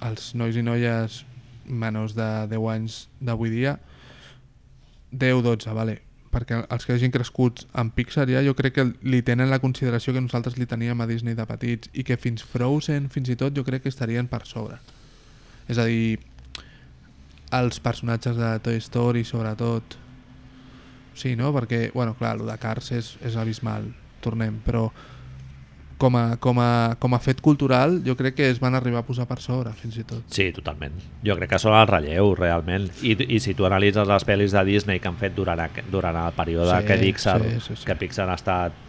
els 0.06 0.34
nois 0.38 0.58
i 0.58 0.66
noies 0.66 1.24
menors 1.68 2.16
de 2.18 2.28
10 2.50 2.68
anys 2.74 2.98
d'avui 3.20 3.52
dia, 3.54 3.78
10-12, 5.12 5.74
vale. 5.76 6.02
Perquè 6.32 6.60
els 6.64 6.86
que 6.86 6.96
hagin 6.96 7.12
crescut 7.14 7.64
amb 7.78 7.94
Pixar 7.96 8.28
ja 8.30 8.44
jo 8.44 8.54
crec 8.58 8.76
que 8.76 8.86
li 9.08 9.22
tenen 9.26 9.50
la 9.50 9.62
consideració 9.64 10.14
que 10.14 10.22
nosaltres 10.22 10.58
li 10.58 10.68
teníem 10.68 11.00
a 11.02 11.08
Disney 11.08 11.38
de 11.38 11.46
petits 11.48 11.90
i 11.94 12.04
que 12.04 12.18
fins 12.20 12.44
Frozen, 12.44 13.08
fins 13.14 13.32
i 13.32 13.38
tot, 13.40 13.56
jo 13.56 13.64
crec 13.68 13.86
que 13.86 13.94
estarien 13.94 14.28
per 14.28 14.44
sobre. 14.46 14.80
És 15.68 15.80
a 15.80 15.88
dir, 15.88 16.20
els 17.56 17.80
personatges 17.80 18.38
de 18.38 18.56
Toy 18.64 18.80
Story, 18.84 19.24
sobretot, 19.24 19.98
sí, 21.16 21.36
no? 21.36 21.54
Perquè, 21.56 21.92
bueno, 21.94 22.16
clar, 22.20 22.36
el 22.38 22.48
de 22.48 22.58
Cars 22.62 22.92
és, 22.96 23.14
és 23.26 23.38
abismal, 23.40 23.88
tornem, 24.24 24.60
però 24.66 24.90
com 25.98 26.16
a, 26.16 26.38
com, 26.38 26.60
a, 26.62 26.96
com 27.02 27.16
a 27.16 27.20
fet 27.20 27.40
cultural 27.42 27.96
jo 28.06 28.14
crec 28.18 28.36
que 28.38 28.50
es 28.52 28.60
van 28.62 28.76
arribar 28.78 29.02
a 29.02 29.06
posar 29.08 29.26
per 29.30 29.40
sobre, 29.42 29.72
fins 29.80 29.98
i 29.98 30.06
tot. 30.06 30.26
Sí, 30.34 30.52
totalment. 30.54 30.94
Jo 31.26 31.36
crec 31.40 31.56
que 31.56 31.60
són 31.62 31.74
el 31.78 31.88
relleu, 31.90 32.36
realment. 32.38 32.86
I, 33.02 33.16
i 33.18 33.40
si 33.42 33.56
tu 33.58 33.66
analitzes 33.66 34.08
les 34.10 34.28
pel·lis 34.28 34.54
de 34.54 34.64
Disney 34.68 35.02
que 35.02 35.10
han 35.10 35.18
fet 35.18 35.34
durant, 35.36 35.64
durant 35.92 36.20
el 36.22 36.36
període 36.38 36.70
Sí, 36.70 36.88
que 36.88 37.00
Pixar, 37.02 37.40
sí, 37.42 37.56
sí, 37.66 37.80
sí. 37.80 37.88
que 37.88 37.98
Pixar 37.98 38.30
ha 38.30 38.38
estat 38.38 38.84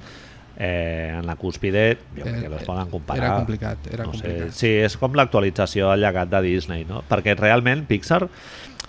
eh, 0.58 1.14
en 1.16 1.26
la 1.26 1.36
cúspide, 1.36 1.98
jo 2.16 2.24
crec 2.24 2.42
que 2.42 2.48
no 2.48 2.56
es 2.58 2.66
poden 2.66 2.90
comparar. 2.90 3.24
Era 3.24 3.36
complicat, 3.36 3.86
era 3.92 4.04
no 4.04 4.10
complicat. 4.10 4.50
Sé, 4.50 4.58
sí, 4.58 4.72
és 4.82 4.98
com 4.98 5.14
l'actualització 5.14 5.92
del 5.92 6.02
llegat 6.02 6.32
de 6.34 6.42
Disney, 6.42 6.84
no? 6.88 7.04
Perquè 7.08 7.36
realment 7.38 7.86
Pixar 7.86 8.24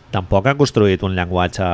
tampoc 0.10 0.50
ha 0.50 0.58
construït 0.58 1.06
un 1.06 1.14
llenguatge 1.14 1.70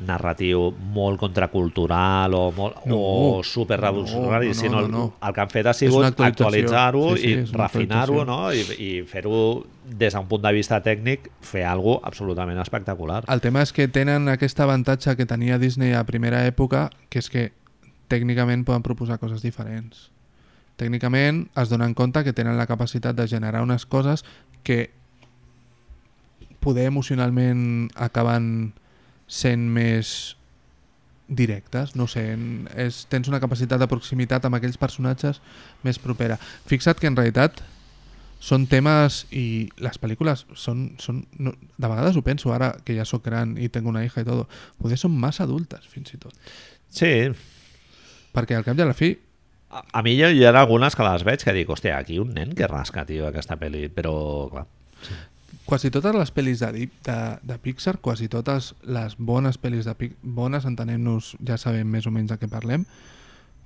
narratiu 0.00 0.70
molt 0.94 1.18
contracultural 1.20 2.32
o, 2.36 2.46
molt, 2.56 2.84
No, 2.88 2.96
o 3.00 3.42
super 3.44 3.80
revolucionari, 3.80 4.48
no, 4.48 4.54
no, 4.54 4.60
sinó 4.60 4.80
no, 4.80 4.88
no. 4.88 5.02
el 5.20 5.34
que 5.34 5.42
han 5.42 5.50
fet 5.52 5.66
ha 5.66 5.74
sigut 5.76 6.20
actualitzar-ho 6.24 7.02
Sí, 7.16 7.22
sí, 7.22 7.32
i 7.32 7.56
refinar-ho 7.56 8.24
no? 8.24 8.38
i, 8.52 8.64
i 8.80 8.90
fer-ho 9.08 9.42
des 9.84 10.14
d'un 10.16 10.28
punt 10.30 10.44
de 10.46 10.52
vista 10.56 10.80
tècnic 10.84 11.28
fer 11.44 11.66
alguna 11.68 12.00
absolutament 12.08 12.60
espectacular. 12.62 13.24
El 13.28 13.42
tema 13.44 13.64
és 13.66 13.74
que 13.76 13.88
tenen 13.92 14.30
aquest 14.32 14.60
avantatge 14.60 15.16
que 15.18 15.26
tenia 15.28 15.58
Disney 15.58 15.92
a 15.92 16.04
primera 16.08 16.46
època, 16.48 16.88
que 17.10 17.20
és 17.20 17.28
que 17.28 17.50
tècnicament 18.10 18.66
poden 18.66 18.84
proposar 18.86 19.20
coses 19.22 19.44
diferents. 19.44 20.08
Tècnicament 20.80 21.44
es 21.60 21.70
donen 21.70 21.94
compte 21.94 22.24
que 22.24 22.34
tenen 22.36 22.58
la 22.58 22.68
capacitat 22.68 23.16
de 23.16 23.28
generar 23.28 23.62
unes 23.62 23.86
coses 23.86 24.24
que 24.64 24.90
poder 26.60 26.86
emocionalment 26.90 27.88
acaben 27.96 28.72
sent 29.30 29.68
més 29.72 30.36
directes, 31.30 31.94
no 31.94 32.08
sé, 32.10 32.24
és, 32.74 33.04
tens 33.08 33.30
una 33.30 33.38
capacitat 33.40 33.78
de 33.80 33.86
proximitat 33.88 34.44
amb 34.44 34.58
aquells 34.58 34.80
personatges 34.80 35.38
més 35.86 36.00
propera. 36.02 36.40
Fixa't 36.66 36.98
que 36.98 37.06
en 37.06 37.16
realitat 37.16 37.62
són 38.40 38.64
temes 38.66 39.22
i 39.36 39.68
les 39.84 40.00
pel·lícules 40.00 40.46
són, 40.56 40.86
són 40.98 41.20
no, 41.38 41.52
de 41.52 41.88
vegades 41.92 42.16
ho 42.16 42.24
penso 42.24 42.54
ara 42.56 42.72
que 42.84 42.96
ja 42.96 43.04
sóc 43.04 43.22
gran 43.28 43.52
i 43.60 43.68
tengo 43.68 43.92
una 43.92 44.02
hija 44.02 44.24
i 44.24 44.26
tot 44.26 44.48
poder 44.80 44.96
són 44.98 45.12
massa 45.12 45.44
adultes 45.44 45.84
fins 45.92 46.16
i 46.16 46.20
tot 46.22 46.32
Sí, 46.90 47.28
perquè 48.34 48.58
al 48.58 48.66
cap 48.66 48.78
i 48.78 48.84
a 48.84 48.88
la 48.90 48.96
fi 48.96 49.14
a, 49.70 49.84
a 50.00 50.02
mi 50.02 50.16
hi 50.16 50.22
ha, 50.24 50.52
algunes 50.60 50.96
que 50.96 51.06
les 51.06 51.24
veig 51.26 51.44
que 51.46 51.54
dic, 51.54 51.70
hòstia, 51.70 51.98
aquí 51.98 52.18
un 52.18 52.34
nen 52.34 52.54
que 52.58 52.68
rasca, 52.70 53.06
tio, 53.06 53.28
aquesta 53.28 53.58
pel·li, 53.60 53.86
però 53.94 54.14
clar, 54.50 54.66
quasi 55.66 55.92
totes 55.94 56.16
les 56.16 56.34
pel·lis 56.34 56.64
de, 56.64 56.88
de, 57.06 57.20
de 57.46 57.58
Pixar 57.62 57.98
quasi 58.02 58.26
totes 58.28 58.72
les 58.82 59.14
bones 59.16 59.60
pel·lis 59.62 59.86
de 59.86 59.94
Pixar 59.94 60.34
bones 60.40 60.66
entenem-nos, 60.66 61.36
ja 61.46 61.58
sabem 61.60 61.86
més 61.86 62.10
o 62.10 62.14
menys 62.14 62.34
de 62.34 62.40
què 62.40 62.50
parlem 62.50 62.86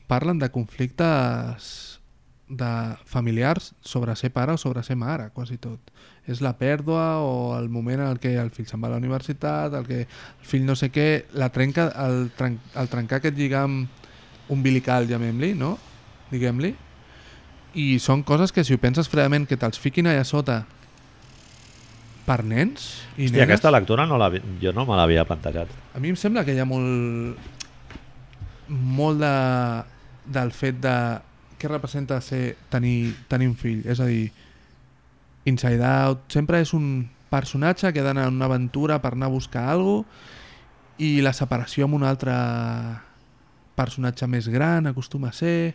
parlen 0.07 0.39
de 0.39 0.51
conflictes 0.53 2.01
de 2.49 2.97
familiars 3.09 3.73
sobre 3.81 4.15
ser 4.17 4.31
pare 4.31 4.53
o 4.53 4.59
sobre 4.61 4.83
ser 4.85 4.97
mare, 4.97 5.31
quasi 5.33 5.57
tot. 5.57 5.81
És 6.29 6.43
la 6.45 6.55
pèrdua 6.61 7.21
o 7.25 7.57
el 7.57 7.71
moment 7.73 8.03
en 8.03 8.11
el 8.13 8.21
que 8.21 8.35
el 8.41 8.51
fill 8.53 8.69
se'n 8.69 8.83
va 8.85 8.91
a 8.91 8.95
la 8.95 9.01
universitat, 9.01 9.73
el 9.73 9.89
que 9.89 10.01
el 10.05 10.47
fill 10.47 10.67
no 10.69 10.77
sé 10.77 10.91
què, 10.93 11.25
la 11.33 11.49
trenca, 11.53 11.89
el, 12.05 12.29
tren, 12.37 12.59
el 12.77 12.91
trencar 12.93 13.21
aquest 13.21 13.39
lligam 13.41 13.87
umbilical, 14.53 15.07
llamem-li, 15.09 15.55
no? 15.57 15.77
Diguem-li. 16.31 16.75
I 17.75 17.99
són 17.99 18.23
coses 18.23 18.53
que 18.55 18.65
si 18.65 18.75
ho 18.75 18.81
penses 18.81 19.09
fredament 19.11 19.49
que 19.51 19.59
te'ls 19.59 19.81
fiquin 19.83 20.07
allà 20.11 20.25
sota 20.27 20.63
per 22.25 22.41
nens 22.47 22.87
i 23.19 23.27
Hòstia, 23.27 23.35
nenes, 23.35 23.49
aquesta 23.49 23.73
lectura 23.75 24.07
no 24.09 24.17
la, 24.21 24.31
jo 24.63 24.73
no 24.73 24.87
me 24.89 24.97
l'havia 24.97 25.27
plantejat. 25.29 25.69
a 25.95 26.01
mi 26.01 26.09
em 26.09 26.17
sembla 26.17 26.45
que 26.45 26.55
hi 26.55 26.61
ha 26.63 26.65
molt 26.65 27.37
molt 28.69 29.21
de, 29.21 29.35
del 30.33 30.53
fet 30.57 30.79
de 30.81 30.95
què 31.61 31.69
representa 31.69 32.21
ser 32.25 32.57
tenir, 32.73 33.13
tenir 33.29 33.51
un 33.51 33.59
fill 33.61 33.85
és 33.85 34.01
a 34.01 34.09
dir 34.09 34.31
Inside 35.45 35.85
Out 35.85 36.33
sempre 36.33 36.63
és 36.65 36.73
un 36.73 37.11
personatge 37.29 37.93
que 37.93 38.01
ha 38.01 38.07
d'anar 38.07 38.31
en 38.31 38.39
una 38.39 38.49
aventura 38.49 39.03
per 39.05 39.13
anar 39.13 39.29
a 39.29 39.35
buscar 39.35 39.69
alguna 39.69 40.09
i 41.03 41.21
la 41.21 41.33
separació 41.35 41.89
amb 41.89 41.99
un 41.99 42.05
altre 42.07 42.33
personatge 43.77 44.29
més 44.31 44.49
gran 44.49 44.87
acostuma 44.91 45.31
a 45.31 45.37
ser? 45.37 45.75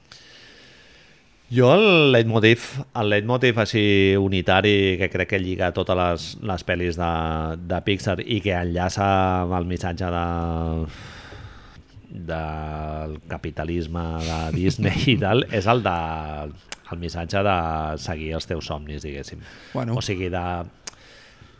Jo 1.50 1.72
el 1.74 2.12
leitmotiv, 2.14 2.66
el 3.02 3.08
leitmotiv 3.10 3.58
així 3.58 3.82
unitari 4.22 4.98
que 5.00 5.08
crec 5.10 5.32
que 5.32 5.40
lliga 5.42 5.72
totes 5.74 5.98
les, 5.98 6.26
les 6.46 6.66
pel·lis 6.66 7.00
de, 7.00 7.14
de 7.72 7.80
Pixar 7.88 8.20
i 8.22 8.38
que 8.46 8.54
enllaça 8.54 9.08
amb 9.46 9.56
el 9.58 9.66
missatge 9.70 10.12
de 10.14 10.26
del 12.10 13.16
capitalisme 13.30 14.04
de 14.26 14.38
Disney 14.58 15.14
i 15.14 15.18
tal, 15.22 15.46
és 15.54 15.66
el 15.70 15.82
de 15.86 15.96
el 16.90 17.02
missatge 17.02 17.42
de 17.46 17.58
seguir 18.02 18.32
els 18.38 18.50
teus 18.50 18.70
somnis, 18.70 19.02
diguéssim. 19.06 19.42
bueno, 19.74 19.94
O 19.98 20.02
sigui, 20.02 20.30
de 20.34 20.46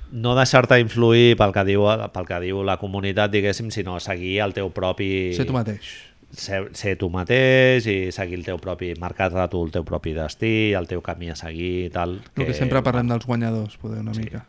no 0.10 0.34
deixar-te 0.34 0.80
influir 0.82 1.36
pel 1.38 1.54
que, 1.54 1.66
diu, 1.68 1.86
pel 2.14 2.30
que 2.30 2.40
diu 2.42 2.64
la 2.66 2.80
comunitat, 2.82 3.30
diguéssim, 3.30 3.70
sinó 3.70 4.00
seguir 4.02 4.40
el 4.46 4.58
teu 4.58 4.72
propi... 4.74 5.34
ser 5.38 5.46
tu 5.46 5.54
mateix 5.54 6.09
ser, 6.32 6.70
ser 6.78 6.96
tu 6.98 7.10
mateix 7.10 7.88
i 7.90 8.12
seguir 8.16 8.40
el 8.40 8.46
teu 8.46 8.60
propi, 8.62 8.94
marcar-te 9.00 9.48
tu 9.52 9.64
el 9.66 9.72
teu 9.74 9.84
propi 9.88 10.14
destí, 10.14 10.74
el 10.78 10.88
teu 10.88 11.02
camí 11.02 11.30
a 11.30 11.36
seguir 11.36 11.86
i 11.88 11.90
tal. 11.94 12.20
el 12.36 12.46
que 12.46 12.54
sempre 12.54 12.84
parlem 12.86 13.08
dels 13.10 13.26
guanyadors 13.26 13.78
poder 13.78 14.00
una 14.02 14.14
Sí. 14.14 14.22
mica 14.28 14.46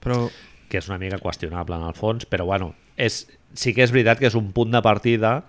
però 0.00 0.28
que 0.68 0.78
és 0.78 0.86
una 0.88 0.98
mica 0.98 1.18
qüestionable 1.18 1.74
en 1.74 1.82
el 1.88 1.94
fons, 1.94 2.26
però 2.28 2.44
bueno, 2.44 2.74
és, 2.96 3.26
sí 3.54 3.72
que 3.74 3.82
és 3.82 3.90
veritat 3.90 4.18
que 4.20 4.26
és 4.28 4.34
un 4.36 4.52
punt 4.52 4.70
de 4.70 4.82
partida 4.82 5.42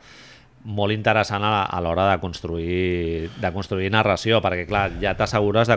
molt 0.64 0.92
interessant 0.92 1.44
a, 1.44 1.66
a 1.66 1.82
l'hora 1.82 2.10
de 2.12 2.20
construir, 2.20 3.30
de 3.40 3.52
construir 3.54 3.92
narració, 3.92 4.42
perquè 4.42 4.66
clar, 4.68 4.90
ja 5.00 5.14
t'assegures 5.16 5.70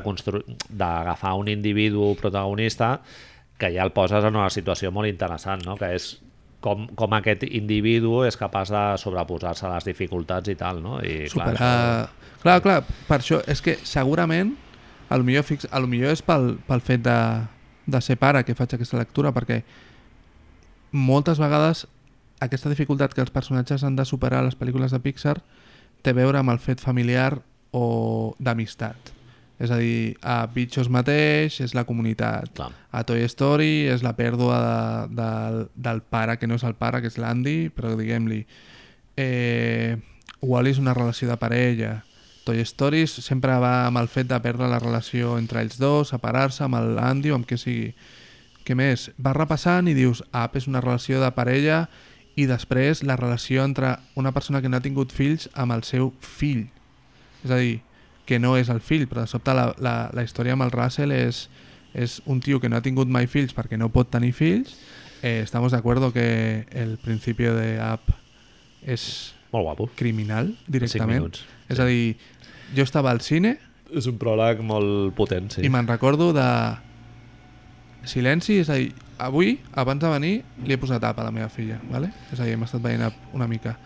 d'agafar 0.71 1.35
un 1.35 1.49
individu 1.49 2.15
protagonista 2.19 3.01
que 3.59 3.71
ja 3.75 3.85
el 3.85 3.93
poses 3.93 4.25
en 4.25 4.35
una 4.37 4.51
situació 4.51 4.91
molt 4.91 5.09
interessant, 5.09 5.63
no? 5.67 5.77
que 5.77 5.93
és 5.95 6.21
com, 6.65 6.87
com 6.99 7.15
aquest 7.19 7.45
individu 7.51 8.23
és 8.27 8.39
capaç 8.39 8.73
de 8.73 8.83
sobreposar-se 9.03 9.67
a 9.69 9.75
les 9.75 9.91
dificultats 9.91 10.49
i 10.53 10.57
tal, 10.59 10.83
no? 10.85 11.01
I, 11.03 11.27
Superar... 11.33 11.59
Clar, 11.59 12.23
Clar, 12.43 12.59
clar, 12.59 12.81
per 13.07 13.21
això 13.21 13.39
és 13.47 13.61
que 13.63 13.77
segurament 13.87 14.57
a 15.09 15.19
lo 15.19 15.23
millor, 15.23 15.45
fix... 15.47 15.69
a 15.71 15.79
lo 15.79 15.87
millor 15.87 16.11
és 16.11 16.23
pel, 16.27 16.57
pel 16.67 16.83
fet 16.83 17.05
de, 17.05 17.19
de 17.87 18.01
ser 18.03 18.17
pare 18.19 18.43
que 18.43 18.57
faig 18.59 18.75
aquesta 18.75 18.99
lectura, 18.99 19.31
perquè 19.35 19.61
moltes 20.91 21.39
vegades 21.39 21.85
aquesta 22.43 22.73
dificultat 22.73 23.15
que 23.15 23.23
els 23.23 23.31
personatges 23.31 23.85
han 23.87 23.95
de 23.95 24.07
superar 24.09 24.43
a 24.43 24.49
les 24.49 24.59
pel·lícules 24.59 24.91
de 24.91 24.99
Pixar 25.05 25.37
té 26.03 26.11
a 26.11 26.19
veure 26.19 26.41
amb 26.41 26.51
el 26.51 26.59
fet 26.59 26.83
familiar 26.83 27.37
o 27.71 28.35
d'amistat. 28.43 29.13
És 29.63 29.71
a 29.71 29.79
dir, 29.79 30.17
a 30.27 30.41
Bitchos 30.51 30.89
mateix 30.91 31.61
és 31.63 31.75
la 31.79 31.85
comunitat. 31.87 32.51
Clar. 32.57 32.71
A 32.91 33.05
Toy 33.07 33.23
Story 33.31 33.87
és 33.93 34.03
la 34.03 34.17
pèrdua 34.19 34.59
de, 34.59 35.21
del, 35.21 35.59
del 35.87 36.03
pare, 36.03 36.37
que 36.41 36.49
no 36.51 36.59
és 36.59 36.65
el 36.67 36.75
pare, 36.75 37.01
que 37.03 37.13
és 37.13 37.21
l'Andy, 37.23 37.71
però 37.75 37.95
diguem-li... 37.99 38.43
Eh, 39.21 40.01
Wall-E 40.43 40.73
és 40.75 40.81
una 40.83 40.95
relació 40.97 41.29
de 41.31 41.37
parella. 41.39 42.01
Toy 42.43 42.59
Story 42.67 43.05
sempre 43.07 43.55
va 43.63 43.87
amb 43.87 44.01
el 44.01 44.09
fet 44.11 44.27
de 44.27 44.41
perdre 44.43 44.67
la 44.67 44.81
relació 44.83 45.37
entre 45.39 45.63
ells 45.63 45.79
dos, 45.79 46.11
separar-se 46.11 46.65
amb 46.67 46.81
l'Andy 46.97 47.31
o 47.31 47.39
amb 47.39 47.47
què 47.47 47.59
sigui. 47.61 47.93
Què 48.67 48.75
més? 48.79 49.09
Vas 49.19 49.37
repassant 49.39 49.87
i 49.91 49.95
dius, 49.95 50.23
Up 50.35 50.59
és 50.59 50.67
una 50.71 50.83
relació 50.83 51.23
de 51.23 51.31
parella 51.35 51.85
i 52.39 52.47
després 52.51 53.03
la 53.07 53.17
relació 53.19 53.65
entre 53.67 53.97
una 54.19 54.33
persona 54.35 54.63
que 54.63 54.71
no 54.71 54.79
ha 54.79 54.85
tingut 54.85 55.15
fills 55.15 55.49
amb 55.55 55.75
el 55.75 55.83
seu 55.87 56.13
fill. 56.23 56.67
És 57.43 57.51
a 57.51 57.59
dir, 57.59 57.81
que 58.27 58.39
no 58.39 58.57
és 58.57 58.69
el 58.71 58.81
fill, 58.81 59.09
però 59.11 59.25
de 59.25 59.31
sobte 59.31 59.55
la, 59.55 59.73
la, 59.83 60.11
la 60.15 60.23
història 60.23 60.55
amb 60.57 60.67
el 60.67 60.73
Russell 60.75 61.13
és, 61.15 61.49
és 61.95 62.21
un 62.27 62.41
tio 62.41 62.61
que 62.61 62.69
no 62.71 62.79
ha 62.79 62.85
tingut 62.85 63.11
mai 63.11 63.27
fills 63.27 63.55
perquè 63.57 63.79
no 63.79 63.91
pot 63.93 64.11
tenir 64.11 64.33
fills. 64.37 64.77
Eh, 65.23 65.41
estamos 65.43 65.73
de 65.73 65.79
acuerdo 65.79 66.13
que 66.13 66.67
el 66.71 66.97
principio 66.99 67.55
de 67.55 67.79
Up 67.79 68.15
és 68.83 69.35
Molt 69.53 69.65
guapo. 69.65 69.91
criminal 69.95 70.57
directament. 70.67 71.21
minuts. 71.21 71.45
És 71.69 71.79
a 71.79 71.87
dir, 71.87 72.17
jo 72.75 72.83
estava 72.83 73.11
al 73.11 73.21
cine 73.21 73.59
És 73.93 74.07
un 74.09 74.17
pròleg 74.17 74.63
molt 74.65 75.13
potent, 75.15 75.51
sí. 75.53 75.61
i 75.61 75.69
me'n 75.69 75.87
recordo 75.87 76.31
de 76.33 76.47
silenci, 78.09 78.57
és 78.63 78.71
a 78.73 78.79
dir, 78.81 78.95
avui, 79.19 79.59
abans 79.77 80.01
de 80.01 80.09
venir, 80.09 80.33
li 80.65 80.73
he 80.73 80.79
posat 80.81 81.05
up 81.05 81.21
a 81.21 81.27
la 81.27 81.31
meva 81.31 81.51
filla, 81.53 81.77
¿vale? 81.91 82.09
és 82.33 82.41
a 82.41 82.47
dir, 82.47 82.55
hem 82.57 82.65
estat 82.65 82.81
veient 82.83 83.13
una 83.37 83.47
mica. 83.47 83.77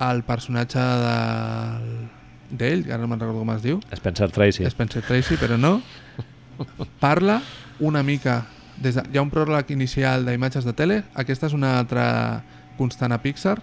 El 0.00 0.22
personatge 0.24 0.80
del... 0.80 2.08
d'ell, 2.50 2.84
ara 2.90 3.00
no 3.02 3.08
me'n 3.10 3.20
recordo 3.20 3.42
com 3.42 3.52
es 3.54 3.62
diu, 3.64 3.80
Spencer 3.96 4.30
Tracy. 4.34 4.66
Spencer 4.70 5.02
Tracy, 5.06 5.38
però 5.40 5.58
no, 5.60 5.80
parla 7.02 7.40
una 7.80 8.02
mica... 8.02 8.42
Des 8.80 8.96
de, 8.96 9.02
hi 9.12 9.18
ha 9.18 9.22
un 9.22 9.28
pròleg 9.28 9.68
inicial 9.74 10.24
d'imatges 10.24 10.64
de 10.64 10.72
tele, 10.72 11.02
aquesta 11.20 11.50
és 11.50 11.54
una 11.56 11.74
altra 11.82 12.04
constant 12.78 13.12
a 13.12 13.18
Pixar, 13.20 13.58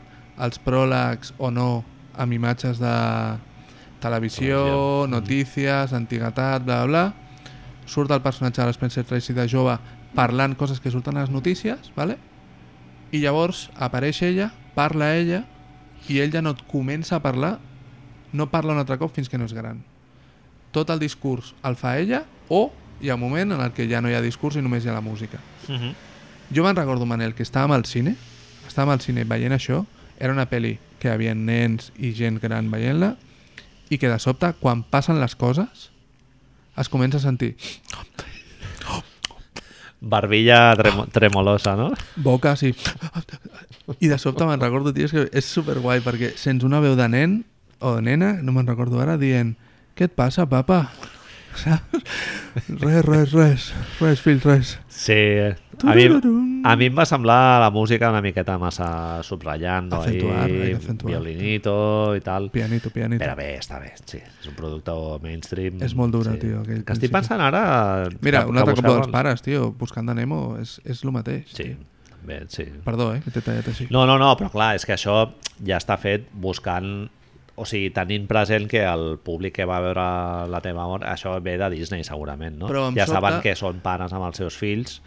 els 0.45 0.59
pròlegs 0.61 1.33
o 1.41 1.49
no 1.49 1.81
amb 2.13 2.35
imatges 2.37 2.77
de 2.77 2.93
televisió, 4.03 4.61
Televisió. 4.61 5.07
notícies, 5.09 5.93
antiguitat, 5.97 6.61
bla, 6.67 6.83
bla, 6.85 6.85
bla. 6.85 7.49
Surt 7.89 8.13
el 8.13 8.21
personatge 8.21 8.61
de 8.61 8.69
l'Spencer 8.69 9.07
Tracy 9.09 9.33
de 9.33 9.47
jove 9.49 9.79
parlant 10.13 10.53
coses 10.53 10.79
que 10.79 10.93
surten 10.93 11.17
a 11.17 11.25
les 11.25 11.33
notícies, 11.33 11.89
¿vale? 11.97 12.19
i 13.11 13.21
llavors 13.23 13.67
apareix 13.79 14.21
ella, 14.25 14.51
parla 14.75 15.13
ella, 15.15 15.43
i 16.07 16.19
ell 16.21 16.31
ja 16.33 16.43
no 16.43 16.53
et 16.55 16.63
comença 16.69 17.17
a 17.17 17.23
parlar, 17.23 17.57
no 18.33 18.49
parla 18.51 18.73
un 18.73 18.79
altre 18.79 18.97
cop 18.97 19.13
fins 19.15 19.29
que 19.29 19.37
no 19.37 19.45
és 19.45 19.53
gran 19.55 19.83
tot 20.71 20.89
el 20.89 20.99
discurs 20.99 21.53
el 21.63 21.77
fa 21.79 21.97
ella 21.99 22.25
o 22.49 22.71
hi 23.01 23.09
ha 23.09 23.15
un 23.15 23.21
moment 23.21 23.51
en 23.53 23.61
el 23.61 23.71
que 23.73 23.87
ja 23.89 24.01
no 24.01 24.09
hi 24.09 24.15
ha 24.17 24.21
discurs 24.21 24.57
i 24.57 24.63
només 24.63 24.85
hi 24.85 24.89
ha 24.89 24.95
la 24.95 25.05
música. 25.05 25.39
Mhm. 25.67 25.93
Jo 26.53 26.63
me'n 26.63 26.75
recordo, 26.75 27.05
Manel, 27.05 27.35
que 27.35 27.43
estàvem 27.43 27.73
al 27.75 27.85
cine, 27.85 28.15
estàvem 28.67 28.93
al 28.93 29.01
cine 29.01 29.25
veient 29.27 29.53
això, 29.53 29.85
era 30.17 30.33
una 30.33 30.47
pel·li 30.49 30.77
que 30.99 31.09
hi 31.09 31.11
havia 31.11 31.35
nens 31.35 31.91
i 31.97 32.13
gent 32.13 32.39
gran 32.41 32.71
veient-la, 32.71 33.15
i 33.89 33.97
que 33.97 34.09
de 34.09 34.19
sobte, 34.19 34.53
quan 34.59 34.83
passen 34.83 35.19
les 35.19 35.35
coses, 35.35 35.91
es 36.77 36.89
comença 36.89 37.17
a 37.17 37.21
sentir 37.21 37.55
Barbilla 39.99 40.75
tremo 40.77 41.07
tremolosa, 41.07 41.75
no? 41.75 41.91
boques 42.15 42.63
i... 42.63 42.75
I 43.99 44.07
de 44.11 44.17
sobte 44.19 44.45
me'n 44.45 44.59
recordo, 44.59 44.93
tio, 44.93 45.07
és 45.07 45.13
que 45.15 45.23
és 45.31 45.45
superguai, 45.45 46.03
perquè 46.05 46.35
sents 46.37 46.63
una 46.63 46.79
veu 46.83 46.95
de 46.95 47.07
nen 47.09 47.37
o 47.79 47.95
de 47.97 48.01
nena, 48.01 48.33
no 48.41 48.51
me'n 48.55 48.67
recordo 48.67 48.99
ara, 49.03 49.17
dient 49.21 49.55
què 49.97 50.05
et 50.09 50.13
passa, 50.17 50.45
papa? 50.49 50.87
Saps? 51.57 52.03
Res, 52.69 53.01
res, 53.05 53.31
res, 53.33 53.63
res, 54.01 54.19
fill, 54.21 54.39
res. 54.43 54.75
Sí. 54.93 55.15
A 55.85 55.93
mi, 55.93 56.05
a 56.65 56.73
mi 56.77 56.87
em 56.89 56.95
va 56.97 57.05
semblar 57.05 57.59
la 57.61 57.69
música 57.73 58.09
una 58.09 58.21
miqueta 58.21 58.55
massa 58.61 59.21
subratllant, 59.25 59.89
no? 59.91 59.99
Acentuar, 60.01 60.47
I 60.49 60.53
que 60.53 60.75
acentuar. 60.79 61.11
violinito 61.11 61.73
i 62.17 62.21
tal. 62.25 62.49
Pianito, 62.53 62.89
pianito. 62.93 63.21
Però 63.21 63.35
bé, 63.37 63.51
està 63.59 63.77
bé, 63.81 63.91
sí. 64.09 64.17
És 64.21 64.49
un 64.49 64.55
producte 64.57 64.93
mainstream. 65.21 65.81
És 65.85 65.93
molt 65.97 66.13
dura, 66.17 66.33
sí. 66.33 66.41
tio, 66.47 66.61
aquell 66.63 66.81
Que 66.85 66.97
estic 66.97 67.13
pensant 67.13 67.41
ara... 67.45 67.63
Mira, 68.21 68.41
que- 68.45 68.49
un 68.53 68.57
que 68.57 68.63
altre 68.65 68.77
cop 68.81 68.89
dels 68.89 69.13
pares, 69.13 69.45
tio, 69.45 69.69
buscant 69.77 70.09
de 70.09 70.17
Nemo, 70.17 70.41
és, 70.61 70.79
és 70.85 71.03
el 71.05 71.13
mateix. 71.13 71.45
Sí, 71.53 71.71
tio. 71.75 71.77
bé, 72.25 72.39
sí. 72.53 72.65
Perdó, 72.85 73.11
eh, 73.13 73.21
que 73.25 73.33
t'he 73.37 73.41
tallat 73.45 73.69
així. 73.69 73.85
No, 73.93 74.05
no, 74.09 74.17
no, 74.21 74.31
però 74.39 74.49
clar, 74.53 74.71
és 74.77 74.85
que 74.85 74.93
això 74.97 75.27
ja 75.65 75.77
està 75.77 75.97
fet 76.01 76.25
buscant 76.33 77.07
o 77.57 77.65
sigui, 77.65 77.89
tenint 77.89 78.27
present 78.29 78.67
que 78.69 78.83
el 78.85 79.17
públic 79.17 79.55
que 79.57 79.65
va 79.65 79.79
veure 79.81 80.03
la 80.51 80.59
teva 80.61 80.85
mort, 80.85 81.03
això 81.09 81.35
ve 81.41 81.57
de 81.57 81.71
Disney 81.73 82.03
segurament, 82.05 82.59
no? 82.61 82.67
Ja 82.95 83.07
saben 83.09 83.39
sobta- 83.39 83.41
que 83.41 83.55
són 83.57 83.79
pares 83.81 84.13
amb 84.13 84.27
els 84.29 84.37
seus 84.37 84.55
fills 84.57 85.01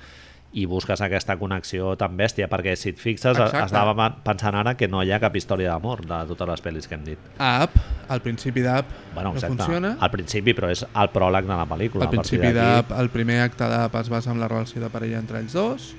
i 0.52 0.64
busques 0.66 0.98
aquesta 1.00 1.36
connexió 1.38 1.92
tan 1.96 2.16
bèstia, 2.18 2.48
perquè 2.50 2.72
si 2.74 2.88
et 2.90 2.98
fixes, 2.98 3.38
Exacte. 3.38 3.66
estava 3.68 3.94
pensant 4.26 4.56
ara 4.58 4.72
que 4.76 4.88
no 4.90 5.04
hi 5.06 5.12
ha 5.14 5.20
cap 5.22 5.36
història 5.38 5.70
d'amor 5.70 6.00
de 6.02 6.18
totes 6.26 6.48
les 6.50 6.62
pel·lis 6.64 6.88
que 6.90 6.96
hem 6.96 7.04
dit. 7.04 7.18
A 7.38 7.68
Up, 7.68 7.76
al 8.10 8.20
principi 8.20 8.60
d'Up 8.66 8.84
Bueno, 9.14 9.32
no 9.32 9.40
funciona. 9.40 9.96
al 10.00 10.10
principi, 10.10 10.52
però 10.52 10.68
és 10.74 10.82
el 10.82 11.08
pròleg 11.14 11.46
de 11.46 11.54
la 11.54 11.68
pel·lícula. 11.70 12.08
Al 12.08 12.10
principi 12.10 12.50
d'Up, 12.50 12.90
el 12.98 13.10
primer 13.10 13.42
acte 13.44 13.62
d'Up 13.70 13.94
es 14.02 14.08
basa 14.08 14.32
en 14.32 14.40
la 14.40 14.48
relació 14.48 14.80
de 14.82 14.90
parella 14.90 15.20
entre 15.22 15.38
ells 15.38 15.52
dos. 15.52 15.94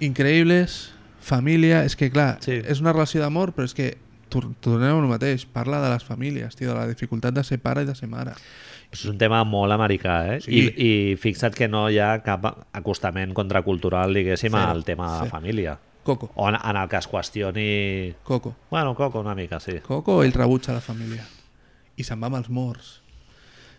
Increïbles, 0.00 0.92
família... 1.20 1.84
És 1.84 1.96
que, 1.96 2.10
clar, 2.10 2.38
Sí. 2.40 2.52
és 2.64 2.80
una 2.80 2.92
relació 2.94 3.20
d'amor, 3.20 3.52
però 3.52 3.64
és 3.66 3.74
que 3.74 3.98
tor- 4.30 4.50
tornem 4.60 4.96
al 4.96 5.08
mateix. 5.10 5.44
Parla 5.46 5.80
de 5.82 5.90
les 5.92 6.04
famílies, 6.04 6.56
tio, 6.56 6.70
de 6.72 6.76
la 6.78 6.86
dificultat 6.88 7.34
de 7.34 7.44
ser 7.44 7.58
pare 7.60 7.82
i 7.82 7.88
de 7.88 7.94
ser 7.98 8.08
mare. 8.08 8.32
És 8.92 9.02
un 9.04 9.18
tema 9.20 9.42
molt 9.44 9.72
americà, 9.74 10.14
eh? 10.34 10.38
Sí. 10.40 10.54
I, 10.56 10.86
I 11.12 11.16
fixa't 11.20 11.54
que 11.54 11.68
no 11.68 11.86
hi 11.92 11.98
ha 12.00 12.22
cap 12.24 12.46
acostament 12.72 13.34
contracultural, 13.36 14.14
diguéssim, 14.16 14.52
Zero. 14.54 14.70
al 14.70 14.84
tema 14.84 15.10
de 15.12 15.18
la 15.18 15.24
Sí. 15.24 15.30
família. 15.30 15.78
Coco, 16.08 16.30
O 16.36 16.48
en, 16.48 16.54
en 16.64 16.76
el 16.76 16.88
que 16.88 16.96
es 16.96 17.06
qüestioni... 17.06 18.14
Coco. 18.22 18.54
Bueno, 18.70 18.94
Coco 18.94 19.20
una 19.20 19.34
mica, 19.34 19.60
sí. 19.60 19.78
Coco, 19.80 20.22
ell 20.24 20.32
rebutja 20.32 20.72
la 20.72 20.80
família. 20.80 21.24
I 21.96 22.04
se'n 22.04 22.22
va 22.22 22.30
amb 22.30 22.36
els 22.38 22.48
morts. 22.48 23.02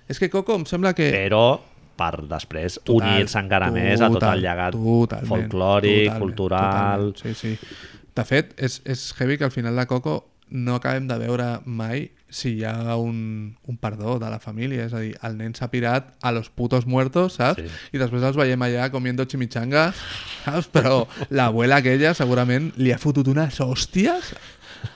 És 0.08 0.20
que 0.20 0.30
Coco 0.30 0.54
em 0.56 0.66
sembla 0.70 0.94
que... 0.94 1.10
Però 1.14 1.60
per 2.00 2.22
després 2.30 2.78
Total, 2.84 3.16
unir-se 3.16 3.40
encara 3.42 3.72
més 3.74 4.00
a 4.00 4.08
tot 4.08 4.20
total, 4.20 4.38
el 4.38 4.44
llegat 4.46 4.76
totalment, 4.78 5.28
folclòric, 5.28 6.04
totalment, 6.06 6.22
cultural... 6.22 7.08
totalment, 7.16 7.18
Sí, 7.18 7.34
sí. 7.58 7.58
De 8.16 8.24
fet, 8.26 8.54
és, 8.62 8.82
és 8.86 9.04
heavy 9.18 9.38
que 9.40 9.46
al 9.48 9.52
final 9.52 9.76
de 9.80 9.88
Coco 9.88 10.16
no 10.50 10.76
acabem 10.76 11.08
de 11.08 11.18
veure 11.22 11.48
mai 11.66 12.10
si 12.30 12.56
hi 12.58 12.64
ha 12.66 12.96
un, 12.98 13.56
un 13.66 13.78
perdó 13.78 14.18
de 14.22 14.30
la 14.30 14.40
família. 14.40 14.86
És 14.86 14.94
a 14.94 15.02
dir, 15.04 15.16
el 15.26 15.38
nen 15.40 15.56
s'ha 15.58 15.70
pirat 15.72 16.14
a 16.22 16.32
los 16.36 16.50
putos 16.50 16.86
muertos, 16.86 17.40
saps? 17.40 17.62
Sí. 17.62 17.98
I 17.98 18.02
després 18.02 18.26
els 18.26 18.38
veiem 18.38 18.62
allà 18.66 18.90
comiendo 18.94 19.26
chimichangas, 19.26 19.98
saps? 20.46 20.70
Però 20.74 21.04
l'abuela 21.30 21.82
aquella 21.82 22.14
segurament 22.18 22.72
li 22.78 22.94
ha 22.94 23.02
fotut 23.02 23.30
unes 23.32 23.60
hòsties 23.64 24.34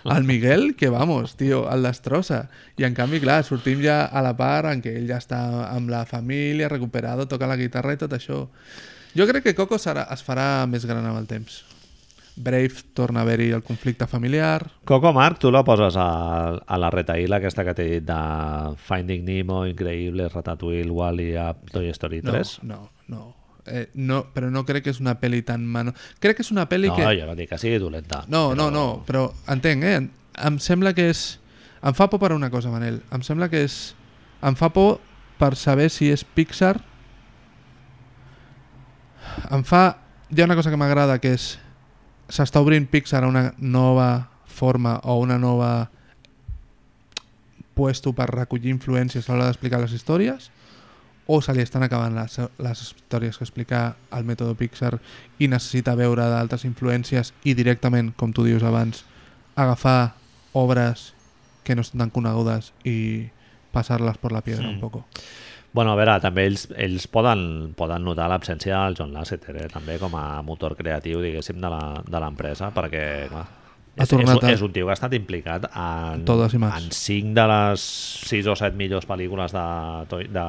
al 0.04 0.24
Miguel 0.24 0.76
que, 0.76 0.90
vamos, 0.90 1.36
tio, 1.36 1.66
el 1.72 1.84
destrossa. 1.84 2.48
I 2.78 2.88
en 2.88 2.96
canvi, 2.98 3.20
clar, 3.24 3.44
sortim 3.48 3.84
ja 3.84 4.04
a 4.06 4.24
la 4.26 4.36
part 4.38 4.72
en 4.72 4.82
què 4.84 4.96
ell 5.00 5.10
ja 5.10 5.20
està 5.22 5.44
amb 5.70 5.92
la 5.92 6.06
família, 6.10 6.72
recuperado, 6.72 7.28
toca 7.28 7.50
la 7.50 7.60
guitarra 7.60 7.96
i 7.96 8.02
tot 8.02 8.16
això. 8.16 8.46
Jo 9.14 9.28
crec 9.30 9.46
que 9.46 9.56
Coco 9.58 9.78
serà, 9.78 10.08
es 10.14 10.24
farà 10.26 10.66
més 10.70 10.88
gran 10.90 11.06
amb 11.06 11.20
el 11.20 11.30
temps. 11.30 11.62
Brave 12.36 12.74
torna 12.94 13.20
a 13.20 13.24
haver-hi 13.24 13.52
el 13.52 13.62
conflicte 13.64 14.08
familiar. 14.08 14.72
Coco 14.86 15.12
Marc, 15.14 15.38
tu 15.40 15.52
la 15.52 15.64
poses 15.64 15.96
a, 15.96 16.56
a 16.66 16.78
la 16.82 16.90
retaïla 16.90 17.38
aquesta 17.38 17.64
que 17.68 17.76
t'he 17.78 17.86
dit 17.92 18.06
de 18.08 18.18
Finding 18.88 19.24
Nemo, 19.28 19.66
Increïble, 19.70 20.30
Ratatouille, 20.34 20.90
Wall-E, 20.90 21.38
Toy 21.72 21.90
Story 21.94 22.22
No, 22.24 22.32
3? 22.32 22.60
no, 22.64 22.80
no. 23.08 23.22
Eh, 23.66 23.90
no, 23.94 24.26
però 24.34 24.50
no 24.52 24.66
crec 24.68 24.84
que 24.84 24.92
és 24.92 25.00
una 25.00 25.14
pel·li 25.22 25.44
tan 25.48 25.62
mano... 25.64 25.94
Crec 26.20 26.36
que 26.36 26.44
és 26.44 26.50
una 26.52 26.66
pel·li 26.68 26.90
No, 26.90 26.98
que... 26.98 27.06
jo 27.16 27.28
no 27.30 27.36
dic 27.38 27.48
que 27.54 27.58
sigui 27.62 27.78
dolenta. 27.80 28.26
No, 28.28 28.50
però- 28.50 28.58
no, 28.58 28.72
no, 28.74 28.86
però 29.08 29.28
entenc, 29.54 29.84
eh? 29.88 29.96
Em- 30.02 30.10
Em 30.34 30.58
sembla 30.60 30.92
que 30.98 31.06
és... 31.14 31.40
Em 31.86 31.94
fa 31.94 32.10
por 32.10 32.20
per 32.20 32.34
una 32.34 32.50
cosa, 32.50 32.72
Manel. 32.74 33.04
Em 33.14 33.22
sembla 33.24 33.48
que 33.54 33.62
és... 33.64 33.94
Em 34.42 34.56
fa 34.60 34.72
por 34.74 34.98
per 35.38 35.54
saber 35.56 35.88
si 35.94 36.10
és 36.12 36.26
Pixar... 36.26 36.80
Em 39.52 39.64
fa... 39.64 39.84
Hi 40.34 40.42
ha 40.42 40.46
una 40.50 40.56
cosa 40.58 40.72
que 40.74 40.78
m'agrada, 40.82 41.20
que 41.22 41.32
és... 41.38 41.60
S'està 42.34 42.62
obrint 42.64 42.88
Pixar 42.90 43.24
a 43.24 43.30
una 43.30 43.52
nova 43.60 44.28
forma 44.50 44.98
o 45.04 45.20
una 45.22 45.38
nova 45.38 45.90
puesto 47.74 48.14
per 48.14 48.30
recollir 48.30 48.72
influències 48.74 49.28
a 49.30 49.34
l'hora 49.34 49.50
d'explicar 49.50 49.80
les 49.82 49.94
històries 49.94 50.50
o 51.26 51.40
se 51.42 51.54
li 51.56 51.64
estan 51.64 51.86
acabant 51.86 52.16
les, 52.18 52.36
les 52.60 52.82
històries 52.84 53.38
que 53.38 53.46
explica 53.46 53.84
el 54.12 54.26
mètode 54.28 54.58
Pixar 54.60 54.98
i 55.40 55.48
necessita 55.48 55.96
veure 55.96 56.26
d'altres 56.30 56.66
influències 56.68 57.32
i 57.48 57.54
directament, 57.56 58.12
com 58.18 58.34
tu 58.36 58.44
dius 58.44 58.66
abans, 58.66 59.06
agafar 59.56 60.16
obres 60.54 61.14
que 61.64 61.76
no 61.78 61.86
estan 61.86 62.04
tan 62.04 62.12
conegudes 62.14 62.74
i 62.84 63.30
passar-les 63.74 64.18
per 64.22 64.34
la 64.34 64.42
piedra 64.42 64.68
Mm. 64.68 64.74
un 64.76 64.80
poco. 64.82 65.06
Bueno, 65.74 65.94
a 65.94 65.98
veure, 65.98 66.20
també 66.22 66.46
ells, 66.46 66.68
ells 66.78 67.08
poden, 67.10 67.74
poden 67.78 68.06
notar 68.06 68.28
l'absència 68.30 68.84
del 68.86 68.98
John 69.00 69.14
Lasseter, 69.16 69.56
eh? 69.64 69.70
també 69.74 69.98
com 70.02 70.14
a 70.20 70.44
motor 70.46 70.78
creatiu, 70.78 71.22
diguéssim, 71.24 71.58
de 71.58 72.22
l'empresa, 72.22 72.70
perquè, 72.76 73.04
clar, 73.32 73.48
Ha 73.94 74.08
és, 74.08 74.10
tornat 74.10 74.40
és, 74.42 74.56
és 74.56 74.62
un 74.66 74.72
tio 74.74 74.88
que 74.88 74.90
ha 74.90 74.96
estat 74.98 75.14
implicat 75.14 75.68
en, 75.70 76.24
Todas 76.26 76.56
en 76.58 76.88
cinc 76.98 77.36
de 77.38 77.44
les 77.52 77.82
sis 78.26 78.48
o 78.50 78.56
set 78.58 78.74
millors 78.78 79.06
pel·lícules 79.06 79.54
de, 79.54 80.22
de 80.34 80.46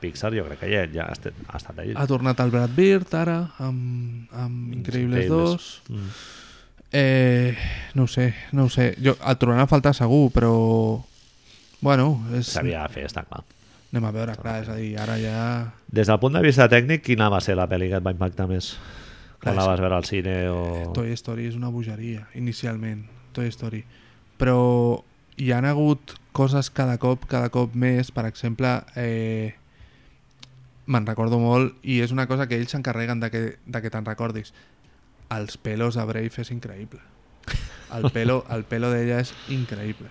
Pixar, 0.00 0.30
jo 0.32 0.46
crec 0.46 0.62
que 0.62 0.70
ja, 0.70 0.86
ja 0.94 1.04
ha 1.10 1.12
estat, 1.12 1.36
ha 1.44 1.60
estat 1.60 1.82
ell. 1.84 1.92
Ha 1.92 2.06
tornat 2.08 2.40
el 2.40 2.54
Brad 2.54 2.72
Bird 2.76 3.12
ara, 3.18 3.36
amb, 3.60 4.32
amb 4.32 4.78
Increïbles 4.78 5.26
Increïbles. 5.26 5.66
2. 5.90 5.98
Mm. 5.98 6.14
Eh, 6.96 7.52
no 7.98 8.06
ho 8.06 8.08
sé, 8.08 8.30
no 8.56 8.64
ho 8.64 8.72
sé. 8.72 8.94
Jo, 9.02 9.12
el 9.20 9.36
trobarà 9.42 9.66
a 9.66 9.70
faltar 9.70 9.92
segur, 9.98 10.30
però... 10.32 10.54
Bueno, 11.84 12.08
és... 12.32 12.48
S'havia 12.54 12.86
de 12.86 12.96
fer, 12.96 13.04
està 13.10 13.26
clar. 13.28 13.44
Anem 13.96 14.08
a 14.10 14.12
veure, 14.12 14.36
clar, 14.36 14.60
és 14.62 14.68
a 14.68 14.76
dir, 14.76 14.92
ara 15.00 15.16
ja... 15.16 15.40
Des 15.88 16.08
del 16.10 16.20
punt 16.20 16.36
de 16.36 16.44
vista 16.44 16.68
tècnic, 16.68 17.02
quina 17.06 17.30
va 17.32 17.40
ser 17.40 17.56
la 17.56 17.64
pel·li 17.70 17.88
que 17.88 17.96
et 17.96 18.04
va 18.04 18.12
impactar 18.12 18.46
més? 18.50 18.74
Clar, 19.40 19.54
Quan 19.54 19.56
la 19.56 19.66
vas 19.70 19.80
veure 19.80 19.96
al 19.96 20.08
cine 20.08 20.34
o... 20.52 20.60
Toy 20.96 21.14
Story 21.16 21.48
és 21.48 21.56
una 21.56 21.72
bogeria, 21.72 22.26
inicialment, 22.36 23.06
Toy 23.36 23.48
Story. 23.52 23.82
Però 24.36 24.58
hi 25.40 25.52
han 25.56 25.64
hagut 25.68 26.16
coses 26.36 26.68
cada 26.68 26.98
cop, 27.00 27.24
cada 27.30 27.48
cop 27.54 27.72
més, 27.72 28.12
per 28.12 28.26
exemple, 28.28 28.74
eh, 29.00 29.56
me'n 30.86 31.08
recordo 31.08 31.40
molt, 31.40 31.76
i 31.82 32.02
és 32.04 32.12
una 32.12 32.28
cosa 32.28 32.48
que 32.48 32.60
ells 32.60 32.76
s'encarreguen 32.76 33.24
de 33.24 33.32
que, 33.32 33.44
de 33.64 33.84
que 33.84 33.92
te'n 33.92 34.08
recordis. 34.08 34.52
Els 35.32 35.56
pelos 35.56 35.96
de 35.96 36.04
Brave 36.04 36.44
és 36.44 36.52
increïble. 36.52 37.00
El 37.96 38.10
pelo, 38.10 38.42
el 38.50 38.64
pelo 38.66 38.90
d'ella 38.92 39.22
és 39.22 39.32
increïble. 39.54 40.10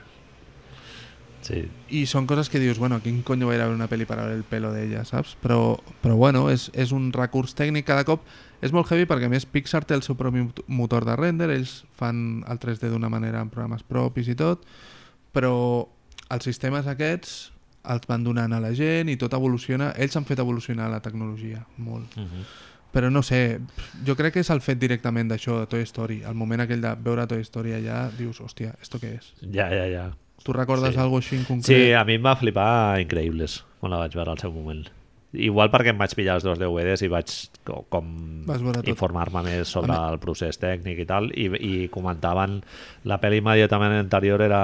Sí. 1.46 1.62
I 1.94 2.06
són 2.10 2.26
coses 2.26 2.50
que 2.50 2.58
dius, 2.62 2.80
bueno, 2.82 2.98
quin 3.04 3.22
conyo 3.22 3.46
va 3.52 3.54
ir 3.54 3.62
a 3.62 3.68
veure 3.68 3.78
una 3.78 3.90
pel·li 3.92 4.08
per 4.10 4.18
a 4.18 4.24
veure 4.24 4.38
el 4.40 4.44
pelo 4.50 4.72
d'ella, 4.74 5.04
saps? 5.06 5.36
Però, 5.44 5.78
però 6.02 6.16
bueno, 6.18 6.48
és, 6.50 6.72
és 6.74 6.94
un 6.96 7.12
recurs 7.14 7.54
tècnic 7.58 7.86
cada 7.86 8.06
cop. 8.08 8.24
És 8.66 8.74
molt 8.74 8.90
heavy 8.90 9.06
perquè 9.06 9.28
a 9.30 9.30
més 9.30 9.46
Pixar 9.46 9.84
té 9.86 9.94
el 9.94 10.02
seu 10.02 10.18
propi 10.18 10.42
mot- 10.42 10.64
motor 10.68 11.06
de 11.06 11.16
render, 11.20 11.52
ells 11.54 11.84
fan 12.00 12.42
el 12.50 12.58
3D 12.64 12.90
d'una 12.90 13.12
manera 13.14 13.44
amb 13.44 13.54
programes 13.54 13.84
propis 13.86 14.32
i 14.32 14.36
tot, 14.40 14.64
però 15.36 15.54
els 16.34 16.48
sistemes 16.48 16.88
aquests 16.90 17.52
els 17.94 18.08
van 18.10 18.24
donant 18.26 18.56
a 18.58 18.60
la 18.64 18.74
gent 18.74 19.12
i 19.14 19.18
tot 19.22 19.36
evoluciona. 19.38 19.92
Ells 20.02 20.16
han 20.18 20.26
fet 20.26 20.42
evolucionar 20.42 20.90
la 20.90 21.04
tecnologia 21.06 21.62
molt. 21.78 22.18
Uh 22.18 22.24
-huh. 22.24 22.46
Però 22.96 23.12
no 23.12 23.22
sé, 23.22 23.60
jo 24.08 24.16
crec 24.16 24.34
que 24.34 24.40
és 24.40 24.50
el 24.50 24.62
fet 24.62 24.80
directament 24.80 25.30
d'això, 25.30 25.60
de 25.60 25.68
Toy 25.68 25.82
Story. 25.82 26.24
El 26.24 26.34
moment 26.34 26.62
aquell 26.62 26.82
de 26.82 26.96
veure 26.96 27.28
Toy 27.28 27.42
Story 27.42 27.74
allà, 27.74 28.10
dius, 28.18 28.40
hòstia, 28.40 28.74
¿esto 28.82 28.98
què 28.98 29.18
és? 29.18 29.34
Ja, 29.52 29.70
ja, 29.70 29.86
ja. 29.86 30.16
Tu 30.46 30.54
recordes 30.54 30.94
Sí. 30.94 31.00
algo 31.02 31.18
així 31.18 31.40
en 31.40 31.44
concret? 31.48 31.66
Sí, 31.66 31.92
a 31.98 32.04
mi 32.06 32.20
em 32.20 32.26
va 32.26 32.36
flipar 32.38 33.00
Increïbles 33.02 33.64
quan 33.82 33.92
la 33.96 33.98
vaig 34.04 34.14
veure 34.14 34.32
al 34.36 34.38
seu 34.42 34.52
moment. 34.54 34.86
Igual 35.36 35.68
perquè 35.74 35.90
em 35.92 35.98
vaig 36.00 36.14
pillar 36.16 36.36
els 36.38 36.46
dos 36.46 36.56
DVDs 36.62 37.02
i 37.04 37.10
vaig 37.12 37.28
co- 37.68 37.82
com 37.92 38.06
informar-me 38.94 39.42
més 39.44 39.68
sobre 39.68 39.92
el 40.14 40.20
procés 40.24 40.56
tècnic 40.62 41.02
i 41.04 41.06
tal, 41.10 41.28
i, 41.36 41.50
i 41.60 41.90
comentaven 41.92 42.62
la 43.10 43.18
pel·li 43.20 43.42
immediatament 43.42 43.98
anterior 43.98 44.40
era 44.46 44.62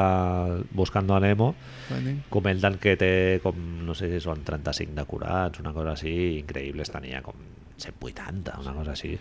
Buscando 0.71 1.13
a 1.17 1.19
Nemo, 1.19 1.49
Finding? 1.89 2.21
comenten 2.29 2.77
que 2.79 2.95
té 2.95 3.11
com, 3.43 3.57
no 3.83 3.93
sé 3.97 4.07
si 4.13 4.21
són 4.23 4.45
35 4.47 4.95
decorats, 4.95 5.59
una 5.59 5.73
cosa 5.75 5.91
així, 5.97 6.13
Increïbles 6.39 6.89
tenia 6.93 7.19
com 7.25 7.35
180, 7.75 8.59
una 8.61 8.71
cosa 8.77 8.91
així. 8.95 9.17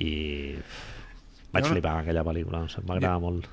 I 0.00 0.56
vaig 1.52 1.68
flipar 1.70 2.00
aquella 2.00 2.24
pel·lícula, 2.26 2.64
no 2.64 2.68
sé, 2.72 2.82
m'agrada 2.82 3.20
molt. 3.22 3.46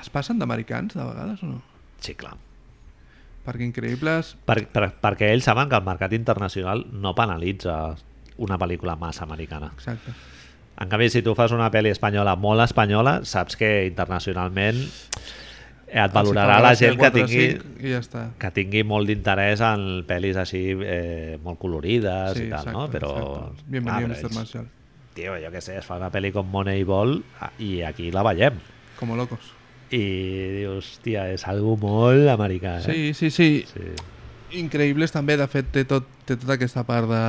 Es 0.00 0.10
passen 0.12 0.38
d'americans 0.40 0.94
de 0.94 1.02
vegades 1.04 1.42
o 1.42 1.50
no? 1.54 1.62
Sí, 2.04 2.14
clar. 2.18 2.36
Perquè 3.46 3.66
increïbles... 3.68 4.34
Per, 4.46 4.58
per, 4.72 4.90
perquè 5.02 5.30
ells 5.32 5.46
saben 5.46 5.70
que 5.70 5.78
el 5.78 5.86
mercat 5.86 6.14
internacional 6.16 6.84
no 6.92 7.14
penalitza 7.14 7.94
una 8.42 8.58
pel·lícula 8.58 8.96
massa 9.00 9.24
americana. 9.24 9.70
Exacte. 9.74 10.12
En 10.76 10.90
canvi, 10.92 11.08
si 11.08 11.22
tu 11.24 11.32
fas 11.38 11.54
una 11.56 11.70
pel·li 11.72 11.94
espanyola 11.94 12.34
molt 12.36 12.66
espanyola, 12.66 13.20
saps 13.24 13.56
que 13.56 13.70
internacionalment 13.86 14.82
et 15.86 16.12
valorarà 16.12 16.58
la 16.60 16.74
gent 16.76 16.98
que 17.00 17.10
tingui, 17.14 17.44
I 17.80 17.92
ja 17.94 18.00
està. 18.02 18.26
que 18.42 18.50
tingui 18.52 18.82
molt 18.84 19.08
d'interès 19.08 19.62
en 19.64 20.02
pel·lis 20.08 20.36
així 20.42 20.62
eh, 20.74 21.38
molt 21.42 21.60
colorides 21.62 22.34
Sí, 22.36 22.48
i 22.48 22.50
tal, 22.50 22.66
exacte, 22.66 22.74
no? 22.74 22.88
Però, 22.92 23.12
exacte. 23.14 23.70
Bienvenido, 23.70 24.10
Mr. 24.12 24.32
Marshall. 24.34 24.66
Tio, 25.16 25.36
jo 25.40 25.52
què 25.54 25.62
sé, 25.64 25.78
es 25.80 25.86
fa 25.86 25.96
una 25.96 26.10
pel·li 26.12 26.32
com 26.34 26.50
Moneyball 26.52 27.22
ah, 27.40 27.52
i 27.62 27.78
aquí 27.86 28.10
la 28.12 28.26
veiem. 28.26 28.58
Como 28.98 29.16
locos. 29.16 29.54
I 29.94 30.00
dius, 30.60 30.88
hòstia, 30.96 31.28
és 31.36 31.44
algo 31.46 31.76
molt 31.78 32.26
americà, 32.32 32.78
eh? 32.80 32.86
Sí, 32.86 33.14
sí, 33.14 33.30
sí. 33.30 33.48
sí. 33.70 33.92
Increïbles 34.58 35.12
també, 35.14 35.36
de 35.38 35.46
fet, 35.50 35.68
té, 35.74 35.84
tot, 35.86 36.06
té 36.26 36.36
tota 36.38 36.56
aquesta 36.56 36.82
part 36.86 37.06
de 37.10 37.22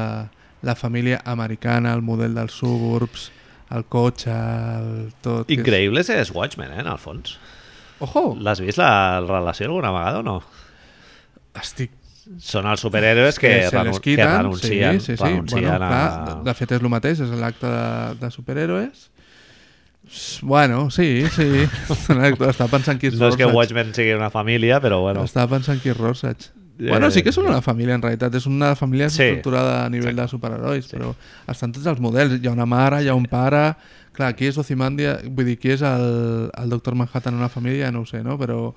la 0.66 0.76
família 0.76 1.20
americana, 1.26 1.94
el 1.94 2.02
model 2.02 2.34
dels 2.38 2.54
suburbs, 2.58 3.30
el 3.76 3.84
cotxe, 3.92 4.32
el 4.34 5.12
tot... 5.22 5.46
que 5.46 5.54
és- 5.54 5.60
Increïbles 5.60 6.10
és 6.14 6.32
Watchmen, 6.34 6.72
eh, 6.74 6.82
en 6.82 6.88
el 6.90 6.98
fons. 7.02 7.38
Ojo! 8.00 8.32
L'has 8.42 8.62
vist 8.62 8.78
la 8.82 9.20
relació 9.22 9.68
alguna 9.70 9.92
vegada 9.92 10.20
o 10.20 10.26
no? 10.26 10.40
Estic 11.58 11.94
Són 12.44 12.66
els 12.68 12.82
superhéroes 12.84 13.38
que, 13.40 13.50
se 13.70 13.72
renu 13.72 13.94
les 13.94 14.02
que 14.02 14.10
quiten, 14.12 14.28
renuncien, 14.28 14.98
sí, 15.00 15.14
sí, 15.14 15.16
sí. 15.16 15.24
renuncien 15.24 15.64
Bueno, 15.64 15.76
a... 15.76 15.88
clar, 15.88 16.34
de 16.44 16.54
fet 16.60 16.74
és 16.76 16.82
el 16.84 16.90
mateix, 16.92 17.22
és 17.24 17.30
l'acte 17.40 17.70
de, 17.72 18.18
de 18.20 18.30
superhéroes. 18.34 19.06
Bueno, 20.42 20.90
sí, 20.92 21.26
sí. 21.36 21.68
Estava 21.90 22.70
pensant 22.72 23.00
qui 23.00 23.08
és 23.12 23.18
No 23.20 23.28
és 23.30 23.36
que 23.36 23.44
Rorschach. 23.44 23.56
Watchmen 23.56 23.94
sigui 23.96 24.14
una 24.16 24.30
família, 24.32 24.80
però 24.84 25.02
bueno. 25.04 25.24
Estava 25.28 25.56
pensant 25.58 25.82
qui 25.84 25.90
és 25.92 25.98
Rorschach. 25.98 26.50
Eh, 26.80 26.90
Bueno, 26.92 27.10
sí 27.10 27.24
que 27.26 27.32
són 27.34 27.48
una 27.50 27.62
família, 27.66 27.96
en 27.98 28.04
realitat. 28.06 28.36
És 28.38 28.46
una 28.46 28.76
família 28.78 29.10
Sí. 29.10 29.24
estructurada 29.24 29.86
a 29.86 29.90
nivell 29.90 30.16
de 30.16 30.28
superherois, 30.30 30.86
però 30.92 31.16
estan 31.48 31.72
tots 31.74 31.88
els 31.90 32.00
models. 32.00 32.38
Hi 32.42 32.48
ha 32.48 32.52
una 32.54 32.66
mare, 32.70 33.04
hi 33.04 33.08
ha 33.10 33.16
un 33.16 33.26
pare... 33.26 33.76
Clar, 34.18 34.32
qui 34.34 34.48
és 34.50 34.58
Ozymandia? 34.58 35.20
Vull 35.30 35.46
dir, 35.46 35.60
qui 35.62 35.70
és 35.76 35.82
el, 35.86 36.50
el 36.58 36.70
Doctor 36.72 36.96
Manhattan 36.98 37.36
en 37.36 37.40
una 37.40 37.50
família? 37.54 37.92
No 37.94 38.00
ho 38.02 38.06
sé, 38.10 38.24
no? 38.26 38.34
Però 38.42 38.74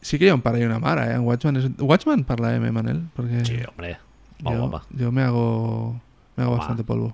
sí 0.00 0.18
que 0.20 0.26
hi 0.26 0.30
ha 0.30 0.34
un 0.36 0.42
pare 0.44 0.60
i 0.60 0.66
una 0.68 0.78
mare, 0.78 1.08
eh? 1.10 1.14
En 1.16 1.24
Watchmen, 1.26 1.56
és... 1.58 1.64
Watchmen 1.82 2.22
parla 2.22 2.52
M, 2.54 2.70
Manel? 2.70 3.00
Perquè 3.16 3.40
Sí, 3.48 3.56
hombre, 3.66 3.96
molt 4.42 4.54
jo, 4.54 4.68
guapa. 4.68 4.84
jo 5.00 5.10
me 5.10 5.22
hago, 5.24 6.00
me 6.36 6.44
hago 6.44 6.56
bastante 6.58 6.84
polvo. 6.86 7.10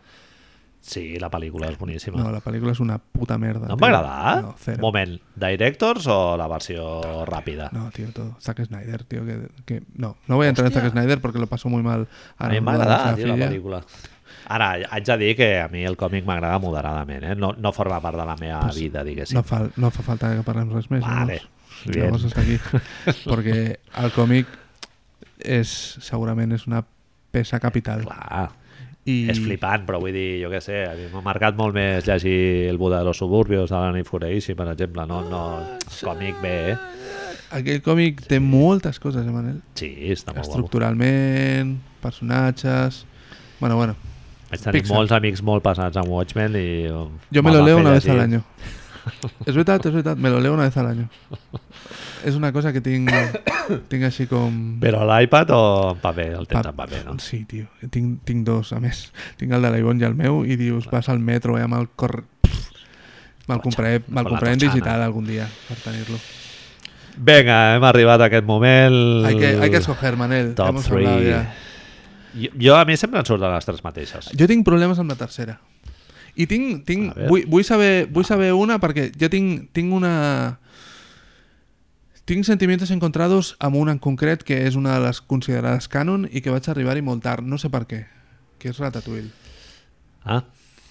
Sí, 0.84 1.14
la 1.16 1.30
pel·lícula 1.32 1.70
és 1.72 1.78
boníssima. 1.80 2.18
No, 2.20 2.28
la 2.28 2.42
pel·lícula 2.44 2.74
és 2.74 2.80
una 2.84 2.98
puta 3.00 3.38
merda. 3.40 3.70
No 3.70 3.78
em 3.78 3.80
va 3.80 3.88
agradar? 3.88 4.32
No, 4.44 4.50
cero. 4.60 4.82
Moment, 4.82 5.14
directors 5.40 6.04
o 6.12 6.16
la 6.36 6.44
versió 6.50 6.84
ràpida? 7.24 7.70
No, 7.72 7.86
tío, 7.94 8.10
todo. 8.12 8.34
Zack 8.44 8.66
Snyder, 8.66 9.04
tío, 9.08 9.24
que, 9.24 9.38
que... 9.64 9.78
No, 9.96 10.18
no 10.28 10.36
voy 10.36 10.46
a 10.46 10.50
entrar 10.50 10.66
en 10.68 10.74
Zack 10.74 10.90
Snyder 10.90 11.22
porque 11.22 11.38
lo 11.38 11.46
pasó 11.46 11.70
muy 11.70 11.82
mal. 11.82 12.06
A 12.36 12.50
mi 12.50 12.60
sa 12.60 13.14
tio, 13.16 13.28
la 13.32 13.48
pel·lícula. 13.48 13.80
Ara, 14.44 14.74
haig 14.90 15.06
de 15.08 15.16
dir 15.16 15.36
que 15.38 15.48
a 15.62 15.68
mi 15.72 15.86
el 15.88 15.96
còmic 15.96 16.26
m'agrada 16.28 16.58
moderadament, 16.60 17.24
eh? 17.30 17.34
No, 17.34 17.54
no 17.56 17.72
forma 17.72 17.96
part 18.04 18.18
de 18.20 18.26
la 18.28 18.36
meva 18.36 18.60
Pues 18.66 18.76
vida, 18.76 19.04
diguéssim. 19.04 19.38
No 19.38 19.42
fa, 19.42 19.62
no 19.80 19.90
fa 19.90 20.04
falta 20.04 20.34
que 20.36 20.44
parlem 20.44 20.68
res 20.74 20.90
més. 20.92 21.00
Vale, 21.00 21.38
llavors. 21.86 21.96
Llavors 21.96 22.26
està 22.28 22.44
aquí. 22.44 22.58
Perquè 23.30 23.56
el 24.04 24.12
còmic 24.12 24.52
és, 25.40 25.72
segurament 26.04 26.52
és 26.52 26.68
una 26.68 26.84
peça 27.32 27.56
capital. 27.62 28.04
Clar, 28.04 28.50
I 29.04 29.16
és 29.28 29.40
flipant, 29.42 29.82
però 29.84 29.98
vull 30.00 30.14
dir, 30.16 30.40
jo 30.40 30.48
què 30.48 30.62
sé, 30.64 30.78
a 30.88 30.94
mi 30.96 31.10
m'ha 31.12 31.20
marcat 31.24 31.56
molt 31.58 31.76
més 31.76 32.06
llegir 32.08 32.70
El 32.70 32.78
Buda 32.80 33.02
de 33.02 33.08
los 33.10 33.18
Suburbios 33.20 33.68
de 33.68 33.76
l'Annie 33.76 34.06
Fureishi, 34.08 34.56
per 34.56 34.70
exemple, 34.72 35.04
no, 35.10 35.20
no, 35.28 35.42
còmic 36.00 36.40
bé, 36.40 36.54
eh? 36.72 36.78
Aquell 37.54 37.82
còmic 37.84 38.24
té 38.30 38.40
moltes 38.42 38.98
coses, 38.98 39.26
eh, 39.26 39.34
Manel? 39.34 39.60
Sí, 39.78 39.90
està 40.10 40.32
molt 40.32 40.40
guapo. 40.40 40.56
Estructuralment, 40.56 41.76
personatges... 42.02 43.04
Bueno, 43.60 43.76
bueno. 43.76 43.94
Vaig 44.48 44.64
tenir 44.64 44.80
Pixar. 44.80 44.96
molts 44.96 45.12
amics 45.14 45.44
molt 45.44 45.62
passats 45.64 46.00
amb 46.00 46.10
Watchmen 46.10 46.56
i... 46.58 46.66
Yo 46.88 47.44
me 47.44 47.50
me'l 47.50 47.60
lo 47.60 47.66
leo 47.68 47.78
una 47.78 47.92
vez 47.92 48.08
al 48.08 48.20
año. 48.24 48.42
Es 49.44 49.52
veritat, 49.52 49.84
és 49.84 49.92
veritat, 49.92 50.16
me 50.16 50.30
lo 50.32 50.40
leo 50.40 50.54
una 50.54 50.64
vez 50.64 50.76
al 50.80 50.86
año. 50.88 51.10
És 52.24 52.36
una 52.38 52.50
cosa 52.54 52.72
que 52.72 52.80
tinc, 52.80 53.10
tinc 53.92 54.06
així 54.08 54.24
com... 54.30 54.54
Però 54.80 55.02
a 55.04 55.08
l'iPad 55.10 55.50
o 55.52 55.64
en 55.92 55.98
paper? 56.00 56.28
El 56.40 56.46
tens 56.48 56.70
en 56.70 56.76
paper, 56.78 57.02
no? 57.04 57.16
Sí, 57.20 57.42
tio. 57.48 57.66
Tinc, 57.92 58.22
tinc 58.24 58.46
dos, 58.46 58.72
a 58.72 58.80
més. 58.80 59.10
Tinc 59.40 59.52
el 59.52 59.66
de 59.66 59.72
l'Ivon 59.74 60.00
i 60.00 60.08
el 60.08 60.16
meu 60.16 60.40
i 60.48 60.56
dius, 60.60 60.88
vas 60.92 61.10
al 61.12 61.20
metro 61.20 61.58
eh, 61.58 61.66
amb 61.66 61.76
el 61.80 61.90
cor... 61.92 62.22
Me'l 63.44 63.60
compraré, 63.60 64.00
la 64.08 64.24
compraré 64.24 64.54
en 64.56 64.62
digital 64.62 65.02
algun 65.04 65.26
dia 65.28 65.44
per 65.68 65.76
tenir-lo. 65.82 66.16
Vinga, 67.14 67.74
hem 67.76 67.84
arribat 67.84 68.24
a 68.24 68.30
aquest 68.30 68.46
moment. 68.48 69.26
Hay 69.28 69.36
que, 69.36 69.50
hay 69.60 69.70
que 69.70 69.82
escoger, 69.82 70.16
Manel. 70.16 70.54
Top 70.54 70.68
Hemos 70.68 70.90
hablado 70.90 71.20
3. 71.20 71.28
ya. 71.28 71.54
Jo, 72.34 72.48
jo 72.58 72.76
a 72.76 72.84
mi 72.84 72.96
sempre 72.96 73.20
em 73.20 73.28
surten 73.28 73.52
les 73.52 73.68
tres 73.68 73.84
mateixes. 73.84 74.32
Jo 74.34 74.48
tinc 74.50 74.64
problemes 74.66 74.98
amb 74.98 75.12
la 75.12 75.18
tercera. 75.20 75.58
I 76.34 76.48
tinc... 76.50 76.82
tinc 76.88 77.12
vull, 77.28 77.44
vull, 77.46 77.62
saber, 77.66 78.08
vull 78.10 78.26
saber 78.26 78.50
una 78.58 78.80
perquè 78.82 79.10
jo 79.14 79.30
tinc, 79.30 79.68
tinc 79.76 79.94
una... 79.94 80.14
Tinc 82.24 82.44
sentimientos 82.48 82.90
encontrados 82.90 83.54
amb 83.60 83.76
una 83.76 83.92
en 83.92 83.98
concret 84.00 84.42
que 84.48 84.62
és 84.66 84.76
una 84.80 84.94
de 84.96 85.02
les 85.04 85.20
considerades 85.20 85.88
canon 85.92 86.24
i 86.32 86.40
que 86.40 86.50
vaig 86.54 86.68
arribar-hi 86.72 87.02
molt 87.04 87.22
tard, 87.22 87.44
no 87.44 87.58
sé 87.60 87.68
per 87.68 87.82
què, 87.90 88.06
que 88.58 88.70
és 88.72 88.78
Ratatouille. 88.80 89.28
Ah, 90.24 90.42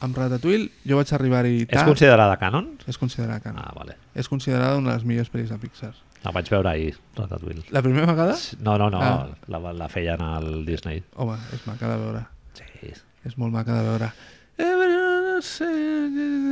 Amb 0.04 0.18
Ratatouille 0.20 0.68
jo 0.86 0.98
vaig 1.00 1.10
arribar-hi 1.16 1.62
és 1.64 1.68
tard. 1.72 1.88
considerada 1.88 2.36
canon? 2.38 2.68
És 2.86 2.98
considerada 3.00 3.40
canon. 3.40 3.64
Ah, 3.66 3.72
vale. 3.74 3.96
És 4.14 4.28
considerada 4.30 4.78
una 4.78 4.92
de 4.92 4.98
les 4.98 5.06
millors 5.08 5.32
pel·lis 5.32 5.50
de 5.50 5.58
Pixar. 5.58 5.94
La 6.24 6.32
vaig 6.32 6.50
veure 6.52 6.70
ahir, 6.70 6.98
Ratatouille. 7.16 7.64
La 7.72 7.82
primera 7.82 8.06
vegada? 8.06 8.36
No, 8.60 8.78
no, 8.78 8.90
no, 8.92 9.00
Ah. 9.02 9.30
la, 9.48 9.60
la 9.74 9.90
feien 9.90 10.22
al 10.22 10.66
Disney. 10.66 11.04
Home, 11.16 11.38
és 11.54 11.66
maca 11.66 11.88
de 11.90 11.98
veure. 11.98 12.26
Sí. 12.54 12.92
És 13.26 13.38
molt 13.38 13.54
maca 13.54 13.74
de 13.74 13.84
veure. 13.90 14.12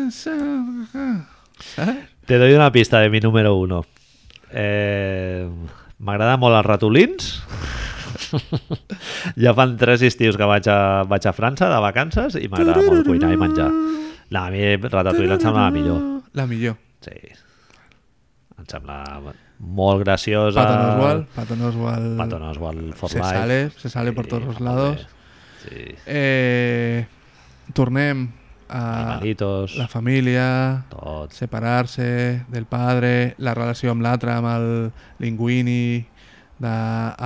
Saps? 0.10 1.98
Te 2.26 2.38
doy 2.38 2.54
una 2.54 2.72
pista 2.72 3.00
de 3.00 3.10
mi 3.10 3.20
número 3.20 3.56
uno. 3.56 3.86
Eh, 4.54 5.48
M'agrada 6.02 6.38
molt 6.42 6.58
els 6.58 6.66
ratolins. 6.66 7.28
ja 9.44 9.54
fan 9.58 9.76
tres 9.78 10.02
estius 10.08 10.38
que 10.40 10.48
vaig 10.50 10.66
a, 10.72 11.04
vaig 11.10 11.28
a 11.30 11.34
França 11.36 11.68
de 11.70 11.78
vacances 11.84 12.38
i 12.40 12.48
m'agrada 12.50 12.82
molt 12.88 13.06
cuinar 13.06 13.30
i 13.34 13.38
menjar. 13.40 13.70
No, 14.32 14.40
a 14.42 14.48
mi 14.50 14.64
Ratatouille 14.80 15.36
em 15.36 15.44
sembla 15.44 15.68
la 15.68 15.76
millor. 15.76 16.02
La 16.40 16.48
millor. 16.50 16.78
Sí. 17.06 17.16
Em 18.58 18.68
sembla 18.72 19.02
molt 19.62 20.02
graciosa. 20.06 20.58
Patton 20.64 20.86
Oswalt. 20.90 21.30
Patton 21.36 21.66
Oswalt. 21.70 22.12
Patton 22.18 22.46
Oswalt 22.50 22.96
for 22.98 23.12
se 23.14 23.20
life. 23.20 23.30
sale, 23.36 23.60
se 23.78 23.90
sale 23.94 24.14
por 24.14 24.26
todos 24.32 24.46
los 24.50 24.58
fa 24.58 24.64
molt 24.64 24.70
lados. 24.72 25.08
Sí. 25.68 25.86
Eh, 26.08 27.06
tornem 27.78 28.30
Animalitos, 28.72 29.76
la 29.78 29.88
família, 29.88 30.86
tot. 30.90 31.34
separar-se 31.36 32.46
del 32.48 32.66
padre, 32.66 33.36
la 33.38 33.54
relació 33.54 33.92
amb 33.92 34.06
l'altre, 34.06 34.32
amb 34.32 34.48
el 34.48 34.68
Linguini, 35.20 36.06
de, 36.62 36.74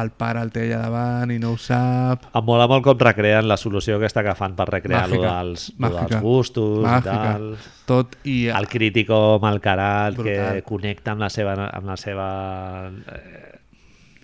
el 0.01 0.11
pare 0.15 0.41
el 0.45 0.51
té 0.55 0.63
allà 0.65 0.79
davant 0.85 1.31
i 1.33 1.37
no 1.41 1.51
ho 1.53 1.57
sap. 1.59 2.29
Em 2.31 2.45
mola 2.47 2.67
molt 2.71 2.85
com 2.87 3.01
recreen 3.03 3.49
la 3.49 3.57
solució 3.59 3.97
aquesta 3.99 4.23
que 4.23 4.35
fan 4.37 4.55
per 4.55 4.69
recrear 4.71 5.03
lo 5.09 5.19
Màgica. 5.19 5.33
dels, 5.41 5.65
Màgica. 5.77 6.05
dels 6.07 6.23
gustos 6.23 6.79
i 6.79 6.87
Màgica. 6.87 7.17
tal. 7.25 7.49
Tot 7.85 8.15
i... 8.23 8.37
El 8.47 8.69
crítico 8.71 9.19
malcarat 9.43 10.15
que 10.23 10.63
connecta 10.65 11.13
amb 11.13 11.25
la 11.27 11.29
seva, 11.29 11.57
amb 11.67 11.91
la 11.91 11.97
seva 11.99 12.29
eh, 13.11 13.54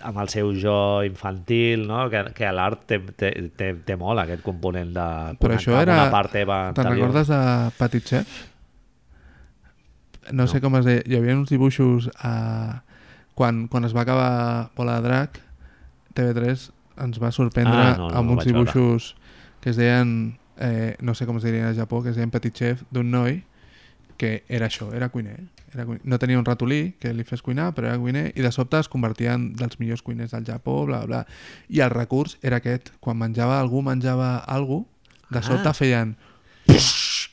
amb 0.03 0.17
el 0.23 0.29
seu 0.29 0.51
jo 0.57 0.75
infantil, 1.05 1.87
no? 1.87 2.09
que, 2.09 2.23
que 2.37 2.45
a 2.47 2.51
l'art 2.55 2.85
té, 2.89 2.99
té, 3.17 3.31
té, 3.57 3.73
té 3.85 3.95
molt 3.99 4.19
aquest 4.23 4.41
component 4.45 4.93
de 4.95 5.07
Però 5.41 5.55
això 5.57 5.75
era... 5.81 5.95
una 6.03 6.11
part 6.13 6.31
teva 6.35 6.59
Te'n 6.77 6.89
recordes 6.93 7.27
de 7.31 7.41
Petit 7.77 8.07
Chef? 8.13 8.39
No, 10.31 10.43
No. 10.43 10.47
sé 10.47 10.61
com 10.61 10.75
es 10.77 10.85
deia. 10.85 11.01
Hi 11.09 11.17
havia 11.17 11.35
uns 11.35 11.49
dibuixos 11.49 12.09
a... 12.23 12.83
quan, 13.35 13.65
quan 13.67 13.85
es 13.87 13.95
va 13.95 14.03
acabar 14.05 14.69
Bola 14.77 14.99
de 15.01 15.07
Drac, 15.07 15.39
TV3 16.15 16.67
ens 17.01 17.17
va 17.21 17.31
sorprendre 17.31 17.73
Ah, 17.79 17.95
no, 17.97 18.09
no, 18.11 18.17
amb 18.19 18.31
uns 18.35 18.43
vaig 18.43 18.51
veure. 18.53 18.67
dibuixos 18.71 19.15
que 19.61 19.71
es 19.71 19.77
deien, 19.79 20.37
eh, 20.61 20.95
no 21.01 21.13
sé 21.15 21.25
com 21.25 21.37
es 21.37 21.43
dirien 21.43 21.65
a 21.69 21.73
Japó, 21.73 22.01
que 22.03 22.09
es 22.11 22.15
deien 22.19 22.31
Petit 22.33 22.53
Chef, 22.53 22.83
d'un 22.91 23.09
noi 23.11 23.41
que 24.17 24.43
era 24.49 24.67
això, 24.69 24.91
era 24.93 25.09
cuiner. 25.09 25.39
Era. 25.73 25.85
No 26.03 26.19
tenia 26.19 26.39
un 26.39 26.45
ratolí 26.45 26.95
que 26.99 27.13
li 27.13 27.23
fes 27.23 27.41
cuinar, 27.41 27.69
però 27.73 27.87
era 27.87 27.97
cuiner, 27.99 28.31
i 28.35 28.41
de 28.43 28.51
sobte 28.51 28.79
es 28.79 28.89
convertia 28.91 29.33
en 29.37 29.53
dels 29.55 29.79
millors 29.79 30.01
cuiners 30.03 30.31
del 30.35 30.43
Japó, 30.45 30.85
bla, 30.85 31.05
bla. 31.05 31.25
I 31.69 31.79
el 31.79 31.89
recurs 31.93 32.37
era 32.41 32.57
aquest. 32.59 32.91
Quan 32.99 33.17
menjava 33.17 33.59
algú, 33.59 33.81
menjava 33.81 34.37
algú, 34.43 34.85
de 35.31 35.41
sobte 35.41 35.69
Ah. 35.69 35.73
feien 35.73 36.17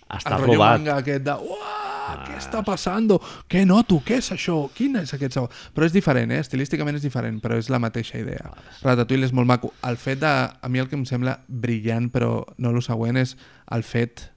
Està 0.09 0.37
el 0.39 0.45
robat. 0.47 0.79
manga 0.79 0.97
aquest 1.03 1.25
de 1.27 1.33
Uah, 1.35 2.25
què 2.25 2.39
està 2.39 2.63
passant? 2.65 3.11
Què 3.51 3.67
noto? 3.67 3.99
Què 4.07 4.17
és 4.23 4.31
això? 4.33 4.71
Quin 4.73 4.97
és 4.97 5.13
aquest 5.13 5.35
sabor? 5.35 5.51
Però 5.75 5.85
és 5.85 5.93
diferent, 5.93 6.31
eh? 6.33 6.39
estilísticament 6.41 6.97
és 6.97 7.03
diferent, 7.03 7.41
però 7.43 7.59
és 7.59 7.69
la 7.69 7.79
mateixa 7.79 8.19
idea. 8.19 8.55
Ratatouille 8.83 9.27
és 9.27 9.33
molt 9.37 9.47
maco. 9.47 9.75
El 9.85 9.99
fet 10.01 10.21
de... 10.21 10.27
A 10.63 10.69
mi 10.69 10.79
el 10.79 10.89
que 10.89 10.97
em 10.97 11.05
sembla 11.05 11.41
brillant, 11.49 12.09
però 12.11 12.47
no 12.57 12.71
el 12.71 12.81
següent, 12.83 13.19
és 13.21 13.37
el 13.71 13.83
fet 13.83 14.31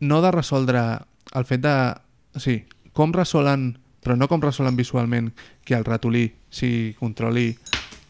no 0.00 0.22
de 0.22 0.30
resoldre 0.32 0.80
el 1.34 1.44
fet 1.44 1.60
de... 1.60 1.76
Sí, 2.36 2.64
com 2.92 3.12
resolen, 3.12 3.78
però 4.02 4.16
no 4.16 4.28
com 4.28 4.40
resolen 4.42 4.76
visualment 4.76 5.32
que 5.64 5.74
el 5.74 5.84
ratolí 5.84 6.32
si 6.50 6.94
controli 6.98 7.56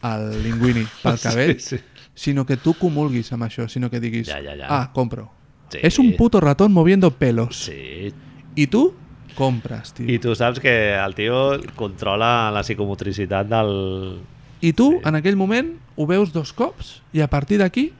el 0.03 0.43
linguini 0.43 0.85
pel 1.01 1.19
cabell, 1.23 1.59
Sí, 1.59 1.77
sí. 1.77 1.83
sinó 2.13 2.45
que 2.45 2.57
tu 2.57 2.73
comulguis 2.75 3.31
amb 3.33 3.43
això, 3.47 3.67
sinó 3.69 3.89
que 3.89 3.99
diguis, 3.99 4.27
Ja, 4.27 4.41
ja, 4.43 4.55
ja. 4.55 4.67
ah, 4.69 4.91
compro. 4.93 5.31
Sí. 5.69 5.79
Es 5.81 5.97
un 5.99 6.15
puto 6.15 6.39
ratón 6.39 6.71
moviendo 6.71 7.09
pelos. 7.11 7.63
Sí. 7.65 8.13
Y 8.55 8.67
tú 8.67 8.93
compras, 9.35 9.93
tío. 9.93 10.05
I 10.13 10.19
tu 10.19 10.35
saps 10.35 10.59
que 10.59 10.93
el 10.93 11.15
tio 11.15 11.59
controla 11.75 12.51
la 12.51 12.61
psicomotricitat 12.61 13.47
del... 13.47 14.19
I 14.61 14.71
tu, 14.73 15.01
en 15.03 15.15
aquell 15.15 15.35
moment, 15.35 15.73
ho 15.97 16.05
veus 16.05 16.31
dos 16.31 16.53
cops 16.53 17.01
i 17.11 17.19
a 17.21 17.27
partir 17.27 17.57
d'aquí 17.59 17.91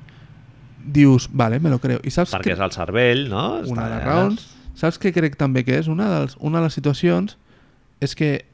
dius, 0.85 1.29
vale, 1.33 1.59
me 1.59 1.69
lo 1.71 1.79
creo. 1.79 1.99
I 2.03 2.11
saps 2.11 2.31
perquè 2.35 2.51
que 2.51 2.55
és 2.57 2.61
el 2.61 2.71
cervell, 2.75 3.25
no? 3.31 3.59
una 3.65 3.87
de 3.89 3.89
Està- 3.89 3.89
les 3.95 4.03
raons, 4.05 4.45
saps 4.79 4.99
què 5.01 5.13
crec 5.15 5.37
també 5.39 5.63
que 5.65 5.77
és? 5.79 5.89
Una, 5.91 6.09
dels, 6.17 6.37
una 6.39 6.59
de 6.59 6.67
les 6.67 6.77
situacions 6.77 7.37
és 8.03 8.15
que, 8.15 8.45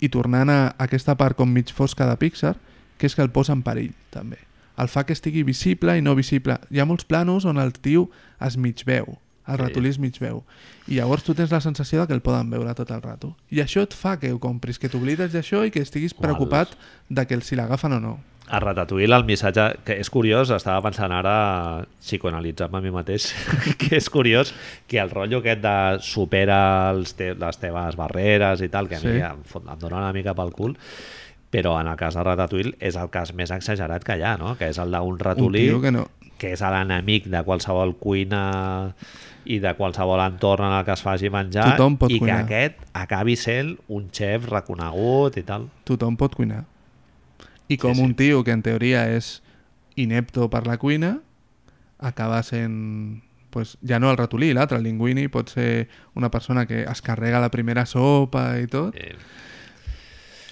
i 0.00 0.10
tornant 0.12 0.50
a 0.52 0.60
aquesta 0.82 1.16
part 1.18 1.38
com 1.38 1.50
mig 1.50 1.72
fosca 1.74 2.06
de 2.08 2.18
Pixar, 2.20 2.56
que 2.98 3.06
és 3.06 3.14
que 3.14 3.22
el 3.22 3.32
posa 3.34 3.54
en 3.54 3.62
perill, 3.66 3.94
també. 4.14 4.40
El 4.78 4.90
fa 4.90 5.04
que 5.06 5.14
estigui 5.16 5.42
visible 5.46 5.96
i 5.98 6.02
no 6.02 6.14
visible. 6.18 6.58
Hi 6.70 6.82
ha 6.82 6.86
molts 6.86 7.06
planos 7.06 7.46
on 7.48 7.58
el 7.58 7.72
tio 7.74 8.08
es 8.44 8.58
mig 8.58 8.84
veu, 8.86 9.18
el 9.48 9.56
Sí. 9.56 9.62
ratolí 9.62 9.88
es 9.88 9.98
mig 9.98 10.18
veu. 10.20 10.44
I 10.86 10.94
llavors 11.00 11.24
tu 11.24 11.34
tens 11.34 11.50
la 11.50 11.60
sensació 11.60 12.00
de 12.02 12.06
que 12.06 12.14
el 12.14 12.20
poden 12.22 12.50
veure 12.50 12.74
tot 12.74 12.90
el 12.90 13.02
rato. 13.02 13.36
I 13.50 13.60
això 13.60 13.82
et 13.82 13.94
fa 13.94 14.18
que 14.20 14.30
ho 14.32 14.38
compris, 14.38 14.78
que 14.78 14.88
t'oblides 14.88 15.32
d'això 15.32 15.64
i 15.66 15.70
que 15.70 15.80
estiguis 15.80 16.12
Home, 16.14 16.22
preocupat 16.22 16.68
de 17.08 17.26
que 17.26 17.40
si 17.40 17.56
l'agafen 17.56 17.92
o 17.92 18.00
no. 18.00 18.18
A 18.50 18.60
Ratatouille 18.60 19.12
el 19.14 19.24
missatge, 19.28 19.76
que 19.84 19.98
és 20.00 20.08
curiós, 20.08 20.48
estava 20.48 20.80
pensant 20.80 21.12
ara 21.12 21.84
psicoanalitzant-me 22.00 22.78
a 22.78 22.80
mi 22.80 22.90
mateix, 22.90 23.26
que 23.78 23.96
és 23.98 24.08
curiós 24.08 24.54
que 24.88 24.98
el 25.02 25.10
rotllo 25.10 25.42
aquest 25.42 25.60
de 25.60 25.74
supera 26.00 26.90
els 26.94 27.12
te 27.18 27.34
les 27.34 27.58
teves 27.60 27.96
barreres 28.00 28.62
i 28.64 28.70
tal, 28.72 28.88
que 28.88 28.96
a 28.96 29.00
mi 29.00 29.12
Sí. 29.18 29.20
em, 29.20 29.42
fot- 29.44 29.68
em 29.70 29.78
dona 29.78 29.98
una 30.00 30.12
mica 30.16 30.32
pel 30.34 30.52
cul, 30.56 30.78
però 31.50 31.78
en 31.80 31.88
el 31.88 31.96
cas 31.96 32.14
de 32.16 32.22
Ratatouille 32.24 32.74
és 32.80 32.96
el 32.96 33.08
cas 33.10 33.34
més 33.34 33.50
exagerat 33.50 34.02
que 34.04 34.16
hi 34.18 34.22
ha, 34.22 34.36
no? 34.40 34.56
que 34.56 34.68
és 34.68 34.78
el 34.78 34.90
d'un 34.92 35.12
Un 35.12 35.18
ratolí 35.18 35.66
tio 35.68 35.80
que 35.80 35.92
no... 35.92 36.08
que 36.38 36.52
és 36.54 36.62
l'enemic 36.62 37.26
de 37.30 37.42
qualsevol 37.44 37.96
cuina 37.98 38.94
i 39.48 39.58
de 39.62 39.72
qualsevol 39.78 40.20
entorn 40.22 40.66
en 40.68 40.76
el 40.78 40.84
que 40.86 40.92
es 40.94 41.02
faci 41.02 41.30
menjar 41.32 41.70
i 41.74 42.18
cuinar. 42.18 42.46
que 42.46 42.64
aquest 42.64 42.82
acabi 42.92 43.36
sent 43.36 43.76
un 43.88 44.08
xef 44.12 44.48
reconegut 44.50 45.36
i 45.40 45.42
tal. 45.42 45.68
tothom 45.84 46.16
pot 46.16 46.34
cuinar. 46.36 46.64
I 47.68 47.76
com 47.76 47.92
Sí, 47.94 48.00
sí. 48.00 48.04
un 48.04 48.14
tio 48.14 48.44
que 48.44 48.52
en 48.52 48.62
teoria 48.62 49.08
és 49.12 49.42
inepto 49.96 50.48
per 50.50 50.66
la 50.66 50.78
cuina, 50.78 51.18
acaba 51.98 52.42
sent... 52.42 53.22
Pues, 53.50 53.78
ja 53.80 53.98
no 53.98 54.10
el 54.10 54.18
ratolí, 54.18 54.52
l'altre, 54.52 54.76
el 54.76 54.84
linguini, 54.84 55.26
pot 55.32 55.48
ser 55.48 55.88
una 56.14 56.30
persona 56.30 56.66
que 56.68 56.82
es 56.82 57.00
carrega 57.02 57.40
la 57.40 57.48
primera 57.50 57.86
sopa 57.88 58.58
i 58.60 58.66
tot. 58.68 58.94
Eh, 58.94 59.16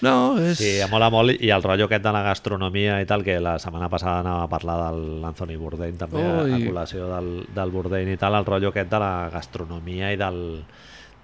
No, 0.05 0.37
és... 0.43 0.59
Sí, 0.61 0.73
mola 0.93 1.09
molt 1.13 1.41
i 1.41 1.51
el 1.55 1.65
rotllo 1.65 1.87
aquest 1.89 2.05
de 2.05 2.13
la 2.13 2.23
gastronomia 2.27 2.99
i 3.01 3.07
tal, 3.09 3.25
que 3.25 3.39
la 3.41 3.57
setmana 3.63 3.89
passada 3.93 4.21
anava 4.21 4.45
a 4.45 4.51
parlar 4.53 4.77
de 4.83 5.21
l'Anthony 5.23 5.57
Bourdain 5.61 5.97
també, 5.97 6.21
a, 6.21 6.43
a 6.43 6.45
Ui. 6.45 6.67
col·lació 6.69 7.09
del, 7.15 7.31
del 7.57 7.73
Bourdain 7.73 8.11
i 8.13 8.19
tal, 8.21 8.37
el 8.37 8.49
rotllo 8.49 8.75
aquest 8.75 8.93
de 8.93 9.01
la 9.01 9.15
gastronomia 9.33 10.13
i 10.13 10.21
del, 10.21 10.43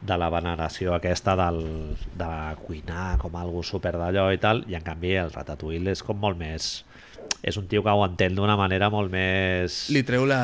de 0.03 0.19
la 0.19 0.31
veneració 0.33 0.97
aquesta 0.97 1.37
del, 1.39 1.61
de 2.19 2.31
cuinar 2.65 3.19
com 3.23 3.37
algo 3.39 3.63
super 3.67 3.95
d'allò 3.99 4.31
i 4.33 4.41
tal, 4.43 4.65
i 4.71 4.79
en 4.79 4.87
canvi 4.87 5.15
el 5.21 5.35
Ratatouille 5.35 5.93
és 5.95 6.05
com 6.07 6.19
molt 6.23 6.41
més... 6.41 6.73
És 7.43 7.57
un 7.59 7.67
tio 7.67 7.83
que 7.83 7.91
ho 7.91 8.05
entén 8.07 8.37
d'una 8.39 8.55
manera 8.59 8.87
molt 8.93 9.11
més... 9.11 9.79
Li 9.91 10.05
treu 10.07 10.27
la, 10.31 10.43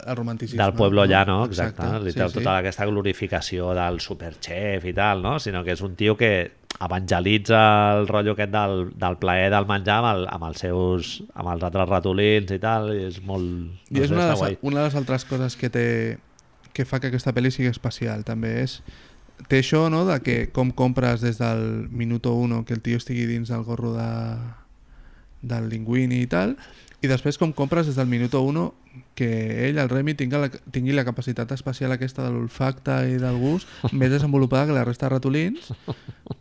el 0.00 0.16
romanticisme. 0.16 0.62
del 0.62 0.72
pueblo 0.78 1.04
llano, 1.04 1.42
exacte. 1.44 1.82
Exacte, 1.82 2.04
Li 2.06 2.14
sí, 2.14 2.16
treu 2.16 2.30
sí. 2.32 2.38
tota 2.40 2.54
aquesta 2.62 2.86
glorificació 2.88 3.74
del 3.76 4.00
superchef 4.00 4.86
i 4.88 4.94
tal, 4.96 5.20
no? 5.24 5.36
Sinó 5.42 5.60
que 5.66 5.76
és 5.76 5.82
un 5.84 5.98
tio 5.98 6.16
que 6.16 6.32
evangelitza 6.78 7.60
el 7.98 8.08
rotllo 8.08 8.32
aquest 8.36 8.52
del, 8.54 8.86
del 8.96 9.18
plaer 9.20 9.50
del 9.52 9.66
menjar 9.68 9.98
amb, 9.98 10.08
el, 10.12 10.24
amb, 10.30 10.46
els 10.48 10.62
seus, 10.64 11.12
amb 11.34 11.52
els 11.52 11.66
altres 11.68 11.90
ratolins 11.90 12.54
i 12.54 12.60
tal, 12.62 12.92
i 12.94 13.04
és 13.10 13.20
molt... 13.26 13.84
I 13.90 14.06
és 14.06 14.14
no 14.14 14.16
sé, 14.16 14.22
una 14.22 14.30
de, 14.30 14.38
les, 14.40 14.58
una 14.62 14.80
de 14.80 14.86
les 14.86 14.98
altres 15.02 15.28
coses 15.28 15.58
que 15.58 15.72
té 15.74 15.86
que 16.78 16.86
fa 16.86 17.00
que 17.02 17.10
aquesta 17.10 17.34
pel·li 17.34 17.50
sigui 17.50 17.72
especial 17.72 18.22
també 18.26 18.52
és 18.62 18.78
té 19.50 19.60
això 19.62 19.86
no, 19.90 20.04
de 20.06 20.18
que 20.22 20.36
com 20.54 20.70
compres 20.74 21.22
des 21.24 21.40
del 21.40 21.88
minuto 21.90 22.34
1 22.38 22.64
que 22.66 22.74
el 22.76 22.82
tio 22.82 22.98
estigui 22.98 23.26
dins 23.26 23.50
del 23.50 23.64
gorro 23.66 23.92
de, 23.96 24.10
del 25.42 25.68
linguini 25.70 26.22
i 26.24 26.26
tal 26.30 26.56
i 27.00 27.06
després 27.06 27.36
com 27.38 27.52
compres 27.54 27.86
des 27.86 27.94
del 27.94 28.08
minuto 28.10 28.40
1 28.42 28.62
que 29.14 29.68
ell, 29.68 29.76
el 29.78 29.88
Remy, 29.88 30.14
tingui 30.18 30.38
la, 30.40 30.48
tingui 30.74 30.90
la 30.96 31.04
capacitat 31.06 31.52
especial 31.54 31.92
aquesta 31.94 32.24
de 32.24 32.32
l'olfacte 32.34 32.96
i 33.12 33.18
del 33.22 33.36
gust 33.38 33.68
més 33.94 34.10
desenvolupada 34.10 34.66
que 34.66 34.74
la 34.74 34.82
resta 34.84 35.06
de 35.06 35.12
ratolins 35.14 35.68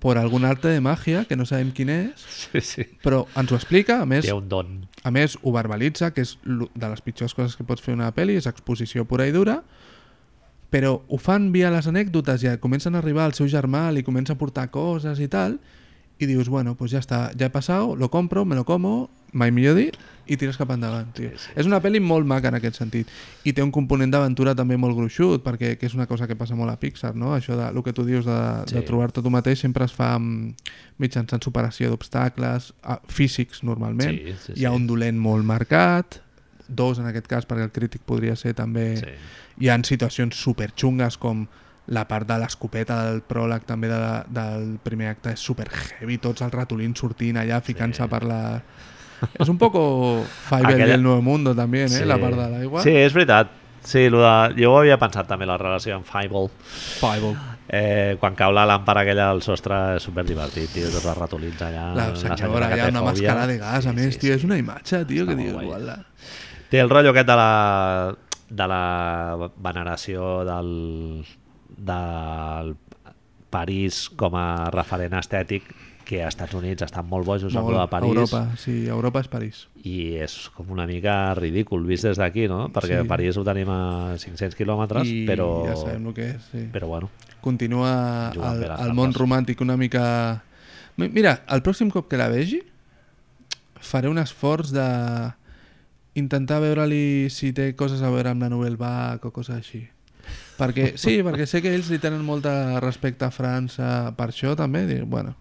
per 0.01 0.15
algun 0.17 0.45
arte 0.49 0.71
de 0.73 0.81
màgia 0.81 1.25
que 1.29 1.37
no 1.37 1.45
sabem 1.45 1.69
quin 1.77 1.91
és 1.93 2.25
Sí, 2.25 2.61
sí. 2.65 2.87
però 3.05 3.25
ens 3.37 3.51
ho 3.53 3.59
explica, 3.59 3.99
a 4.01 4.07
més 4.09 4.25
Té 4.25 4.33
un 4.33 4.49
don. 4.49 4.71
a 5.03 5.11
més, 5.13 5.37
ho 5.43 5.53
verbalitza, 5.53 6.09
que 6.15 6.25
és 6.25 6.37
de 6.43 6.89
les 6.89 7.01
pitjors 7.05 7.35
coses 7.37 7.55
que 7.55 7.63
pots 7.67 7.81
fer 7.85 7.93
una 7.93 8.09
pel·li, 8.15 8.39
és 8.41 8.49
exposició 8.49 9.05
pura 9.05 9.27
i 9.29 9.31
dura, 9.35 9.59
però 10.73 10.97
ho 11.07 11.17
fan 11.21 11.51
via 11.53 11.69
les 11.71 11.85
anècdotes 11.87 12.43
i 12.43 12.49
comencen 12.59 12.95
a 12.95 12.99
arribar 12.99 13.25
al 13.29 13.33
seu 13.37 13.47
germà, 13.47 13.91
li 13.93 14.01
comença 14.03 14.33
a 14.33 14.39
portar 14.41 14.67
coses 14.73 15.19
i 15.21 15.27
tal, 15.31 15.59
i 16.19 16.25
dius, 16.25 16.49
bueno, 16.49 16.75
pues 16.75 16.91
ja 16.91 17.01
està, 17.03 17.27
ja 17.37 17.47
he 17.47 17.53
passat, 17.53 17.85
lo 17.97 18.09
compro, 18.09 18.45
me 18.45 18.55
lo 18.55 18.65
como, 18.65 19.09
mai 19.37 19.51
millor 19.51 19.75
dit, 19.77 19.97
i 20.27 20.37
tires 20.39 20.57
cap 20.59 20.71
endavant, 20.73 21.09
tio. 21.15 21.29
Sí, 21.35 21.45
sí. 21.45 21.53
És 21.59 21.67
una 21.69 21.79
pel·li 21.83 21.99
molt 22.03 22.27
maca 22.27 22.49
en 22.49 22.57
aquest 22.57 22.79
sentit. 22.79 23.11
I 23.47 23.53
té 23.55 23.63
un 23.63 23.71
component 23.75 24.11
d'aventura 24.11 24.55
també 24.57 24.77
molt 24.79 24.97
gruixut, 24.97 25.43
perquè 25.45 25.75
que 25.79 25.87
és 25.87 25.95
una 25.95 26.07
cosa 26.09 26.27
que 26.27 26.35
passa 26.39 26.57
molt 26.57 26.73
a 26.73 26.77
Pixar, 26.81 27.13
no? 27.15 27.33
Això 27.35 27.57
de, 27.59 27.67
el 27.69 27.83
que 27.85 27.93
tu 27.95 28.05
dius 28.07 28.25
de, 28.27 28.39
sí. 28.67 28.75
de 28.75 28.83
trobar-te 28.87 29.23
tu 29.23 29.31
mateix 29.33 29.61
sempre 29.63 29.87
es 29.87 29.95
fa 29.95 30.13
amb, 30.17 30.57
mitjançant 30.97 31.43
superació 31.43 31.91
d'obstacles, 31.91 32.71
físics 33.13 33.63
normalment. 33.67 34.17
Sí, 34.17 34.37
sí, 34.47 34.57
Hi 34.57 34.65
ha 34.65 34.73
sí. 34.73 34.81
un 34.81 34.87
dolent 34.89 35.19
molt 35.21 35.45
marcat, 35.47 36.21
dos 36.67 36.99
en 36.99 37.07
aquest 37.07 37.29
cas, 37.31 37.47
perquè 37.47 37.69
el 37.69 37.75
crític 37.75 38.03
podria 38.07 38.35
ser 38.35 38.55
també... 38.57 38.89
Sí. 38.99 39.17
Hi 39.57 39.71
han 39.73 39.81
situacions 39.87 40.37
superxungues 40.37 41.15
com 41.17 41.47
la 41.87 42.03
part 42.07 42.27
de 42.27 42.35
l'escopeta 42.41 42.97
del 43.09 43.21
pròleg 43.23 43.63
també 43.65 43.87
de, 43.87 43.99
del 44.35 44.77
primer 44.83 45.07
acte 45.13 45.31
és 45.37 45.39
super 45.39 45.69
heavy, 45.71 46.17
tots 46.19 46.41
els 46.43 46.53
ratolins 46.53 46.99
sortint 46.99 47.37
allà, 47.39 47.61
ficant-se 47.63 48.03
Sí. 48.03 48.09
per 48.11 48.23
la... 48.27 48.41
És 49.39 49.49
un 49.49 49.57
poco 49.57 50.23
Fievel 50.49 50.65
Aquella- 50.75 50.87
y 50.87 50.91
el 50.91 51.01
Nuevo 51.03 51.21
Mundo 51.23 51.55
també, 51.55 51.85
eh? 51.85 51.89
Sí. 51.89 52.03
La 52.05 52.19
part 52.21 52.35
de 52.37 52.49
l'aigua. 52.51 52.83
Sí, 52.83 52.91
és 52.91 53.13
veritat. 53.13 53.49
Sí, 53.87 54.09
lo 54.09 54.19
de... 54.21 54.61
jo 54.61 54.73
ho 54.73 54.79
havia 54.81 54.97
pensat 54.99 55.25
també, 55.27 55.45
la 55.47 55.55
relació 55.57 55.95
amb 55.95 56.05
Fievel. 56.05 56.49
Fievel. 56.99 57.33
Eh, 57.69 58.15
quan 58.19 58.35
cau 58.35 58.51
la 58.55 58.65
làmpara 58.67 59.01
aquella 59.01 59.29
al 59.31 59.41
sostre 59.41 59.77
és 59.97 60.03
superdivertit, 60.03 60.69
tio, 60.71 60.91
tots 60.91 61.05
els 61.07 61.17
ratolins 61.17 61.61
allà. 61.65 61.87
La 61.95 62.05
senyora 62.15 62.67
allà, 62.69 62.91
una 62.93 63.01
màscara 63.09 63.47
de 63.47 63.57
gas, 63.59 63.87
a 63.87 63.93
més, 63.95 64.19
tio, 64.19 64.35
és 64.37 64.43
una 64.47 64.55
imatge, 64.59 65.01
tio, 65.09 65.23
Està 65.25 65.33
que 65.35 65.41
dius, 65.41 65.53
guai. 65.55 65.65
uala. 65.71 65.97
Té 66.69 66.79
el 66.83 66.89
rotllo 66.91 67.11
aquest 67.15 67.27
de 67.27 67.35
la, 67.39 68.13
de 68.49 68.67
la 68.71 69.49
veneració 69.57 70.43
del, 70.47 71.25
del 71.77 72.75
París 73.49 74.07
com 74.19 74.35
a 74.35 74.69
referent 74.73 75.13
estètic 75.19 75.63
que 76.07 76.21
als 76.23 76.35
Estats 76.37 76.53
Units 76.55 76.85
estan 76.85 77.03
molt 77.09 77.25
bojos 77.27 77.53
amb 77.59 77.69
lo 77.69 77.79
de 77.81 77.87
París 77.91 78.09
Europa, 78.13 78.41
sí, 78.57 78.87
Europa 78.87 79.19
és 79.19 79.27
París. 79.27 79.57
i 79.83 80.15
és 80.23 80.49
com 80.55 80.69
una 80.71 80.85
mica 80.87 81.33
ridícul 81.35 81.83
vist 81.85 82.05
des 82.07 82.17
d'aquí, 82.17 82.45
no? 82.47 82.69
Perquè 82.71 83.01
Sí. 83.01 83.07
París 83.07 83.35
ho 83.37 83.43
tenim 83.43 83.67
a 83.69 84.15
500 84.17 84.55
quilòmetres, 84.55 85.03
però, 85.27 85.65
ja 85.67 85.75
sabem 85.75 86.07
el 86.07 86.13
que 86.13 86.29
és, 86.31 86.43
sí. 86.51 86.63
però 86.71 86.87
bueno, 86.87 87.09
Continua 87.41 88.31
el, 88.33 88.63
el 88.87 88.93
món 88.93 89.13
romàntic 89.13 89.61
una 89.61 89.75
mica... 89.77 90.41
Mi- 90.97 91.07
Mira, 91.09 91.43
el 91.47 91.61
pròxim 91.63 91.91
cop 91.91 92.07
que 92.09 92.17
la 92.17 92.27
vegi 92.27 92.61
faré 93.79 94.09
un 94.09 94.17
esforç 94.17 94.71
de 94.73 94.87
intentar 96.15 96.59
veure-li 96.63 97.29
si 97.29 97.51
té 97.53 97.75
coses 97.75 98.01
a 98.01 98.09
veure 98.09 98.29
amb 98.33 98.41
la 98.41 98.49
Nouvelle 98.49 98.75
Vague 98.79 99.27
o 99.27 99.31
coses 99.31 99.55
així. 99.55 99.83
Perquè, 100.57 100.93
sí, 100.97 101.19
perquè 101.25 101.45
sé 101.45 101.61
que 101.61 101.69
ells 101.75 101.91
li 101.93 101.99
tenen 102.01 102.23
molt 102.25 102.47
de 102.47 102.79
respecte 102.81 103.27
a 103.27 103.33
França 103.33 104.11
per 104.17 104.31
això 104.31 104.55
també. 104.57 104.87
Dir, 104.89 105.03
bueno, 105.05 105.35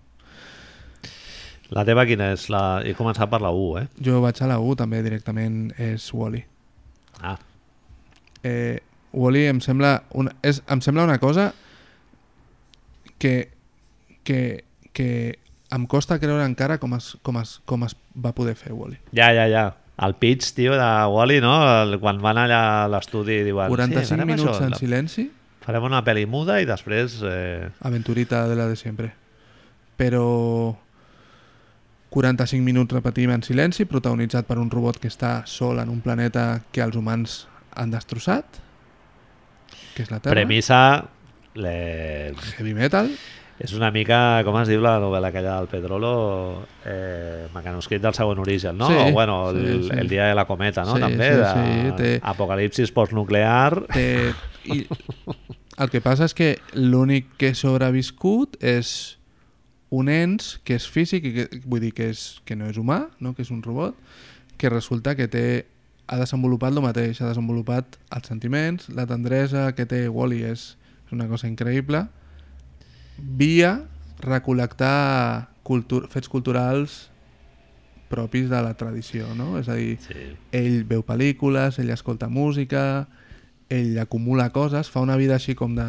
la 1.74 1.84
teva 1.86 2.04
quina 2.06 2.30
és? 2.34 2.46
La... 2.52 2.82
He 2.86 2.94
començat 2.94 3.30
per 3.30 3.40
la 3.42 3.50
U, 3.50 3.72
eh? 3.80 3.86
jo 4.02 4.20
vaig 4.22 4.38
a 4.42 4.50
la 4.50 4.58
U 4.62 4.74
també 4.78 5.00
directament, 5.02 5.70
és 5.82 6.06
Wall-E. 6.14 6.44
Ah, 7.24 7.36
eh, 8.46 8.78
Wall-E 9.16 9.46
em 9.50 9.62
sembla 9.64 9.96
una, 10.14 10.34
és, 10.46 10.60
em 10.70 10.82
sembla 10.84 11.06
una 11.08 11.18
cosa 11.18 11.48
que, 13.18 13.48
que, 14.22 14.64
que 14.92 15.08
em 15.72 15.86
costa 15.90 16.20
creure 16.22 16.44
encara 16.46 16.78
com 16.78 16.94
es, 16.94 17.14
com 17.26 17.40
es, 17.40 17.56
com 17.66 17.86
es 17.88 17.96
va 18.14 18.34
poder 18.36 18.54
fer 18.58 18.74
Wall-E. 18.76 19.00
ja, 19.16 19.32
ja, 19.34 19.48
ja. 19.50 19.66
El 19.96 20.14
pitch, 20.20 20.52
tio, 20.52 20.74
de 20.76 20.88
Wall-E, 21.08 21.40
no? 21.40 21.54
El, 21.82 21.96
quan 22.02 22.18
van 22.20 22.36
allà 22.42 22.60
a 22.84 22.88
l'estudi 22.92 23.40
i 23.40 23.46
diuen... 23.46 23.70
45 23.72 24.06
sí, 24.10 24.26
minuts 24.28 24.50
això, 24.52 24.64
en 24.66 24.74
la- 24.74 24.80
silenci, 24.80 25.30
Farem 25.66 25.82
una 25.88 25.98
pel·li 26.06 26.28
muda 26.30 26.60
i 26.62 26.66
després... 26.68 27.16
Eh... 27.26 27.66
aventurita 27.82 28.44
de 28.46 28.54
la 28.54 28.68
de 28.70 28.76
sempre. 28.78 29.08
Però 29.98 30.76
45 32.14 32.62
minuts 32.62 32.94
repetim 32.94 33.32
en 33.34 33.42
silenci, 33.42 33.88
protagonitzat 33.90 34.46
per 34.46 34.60
un 34.62 34.70
robot 34.70 35.00
que 35.02 35.10
està 35.10 35.40
sol 35.50 35.80
en 35.82 35.90
un 35.90 35.98
planeta 36.04 36.62
que 36.70 36.84
els 36.84 36.94
humans 36.94 37.40
han 37.74 37.90
destrossat, 37.90 38.60
que 39.96 40.06
és 40.06 40.12
la 40.12 40.20
Terra. 40.20 40.36
Premissa... 40.38 40.80
Le... 41.56 42.34
Heavy 42.58 42.74
metal. 42.76 43.08
És 43.58 43.72
una 43.72 43.88
mica, 43.90 44.42
com 44.44 44.56
es 44.60 44.68
diu 44.68 44.82
la 44.84 44.98
novel·la 45.00 45.30
aquella 45.32 45.54
del 45.56 45.68
Pedrolo? 45.70 46.10
Eh, 46.84 47.46
mecanoscrit 47.54 48.02
del 48.04 48.12
segon 48.14 48.38
origen, 48.42 48.76
no? 48.76 48.88
Sí, 48.90 48.96
o 49.00 49.12
bueno, 49.12 49.38
el, 49.50 49.60
sí, 49.82 49.88
sí. 49.88 49.98
el 49.98 50.08
dia 50.08 50.26
de 50.26 50.34
la 50.36 50.44
cometa, 50.44 50.84
no? 50.84 50.96
Sí, 50.98 51.00
També, 51.00 51.30
sí, 51.30 51.38
de 51.40 51.52
sí, 51.52 51.92
té- 51.96 52.20
apocalipsis 52.22 52.92
postnuclear. 52.92 53.86
Eh, 53.96 54.32
i 54.76 54.82
el 55.78 55.90
que 55.92 56.02
passa 56.04 56.28
és 56.28 56.34
que 56.36 56.50
l'únic 56.76 57.30
que 57.40 57.52
ha 57.54 57.56
sobreviscut 57.56 58.58
és 58.64 58.90
un 59.94 60.08
ens 60.12 60.56
que 60.66 60.76
és 60.76 60.84
físic, 60.90 61.24
i 61.24 61.32
que, 61.36 61.46
vull 61.64 61.80
dir 61.84 61.92
que, 61.96 62.10
és, 62.12 62.42
que 62.44 62.56
no 62.58 62.68
és 62.68 62.76
humà, 62.80 63.06
no? 63.20 63.32
que 63.36 63.44
és 63.46 63.52
un 63.54 63.62
robot, 63.64 63.96
que 64.60 64.68
resulta 64.72 65.14
que 65.16 65.28
té 65.32 65.46
ha 66.06 66.18
desenvolupat 66.20 66.74
el 66.76 66.84
mateix, 66.84 67.20
ha 67.22 67.28
desenvolupat 67.32 67.96
els 68.14 68.28
sentiments, 68.28 68.90
la 68.94 69.06
tendresa 69.08 69.70
que 69.76 69.86
té 69.88 70.04
Wall-E 70.08 70.44
és, 70.52 70.66
és 71.06 71.12
una 71.16 71.26
cosa 71.30 71.48
increïble, 71.48 72.04
via 73.18 73.82
recol·lectar 74.20 75.48
cultu 75.66 76.02
fets 76.10 76.28
culturals 76.28 77.10
propis 78.08 78.48
de 78.48 78.60
la 78.62 78.74
tradició, 78.78 79.26
no? 79.34 79.58
És 79.58 79.68
a 79.68 79.74
dir, 79.74 79.98
Sí. 79.98 80.36
ell 80.52 80.84
veu 80.86 81.02
pel·lícules, 81.02 81.78
ell 81.82 81.90
escolta 81.90 82.28
música, 82.28 83.08
ell 83.68 83.98
acumula 83.98 84.50
coses, 84.54 84.90
fa 84.90 85.00
una 85.02 85.16
vida 85.16 85.34
així 85.34 85.54
com 85.58 85.74
de... 85.74 85.86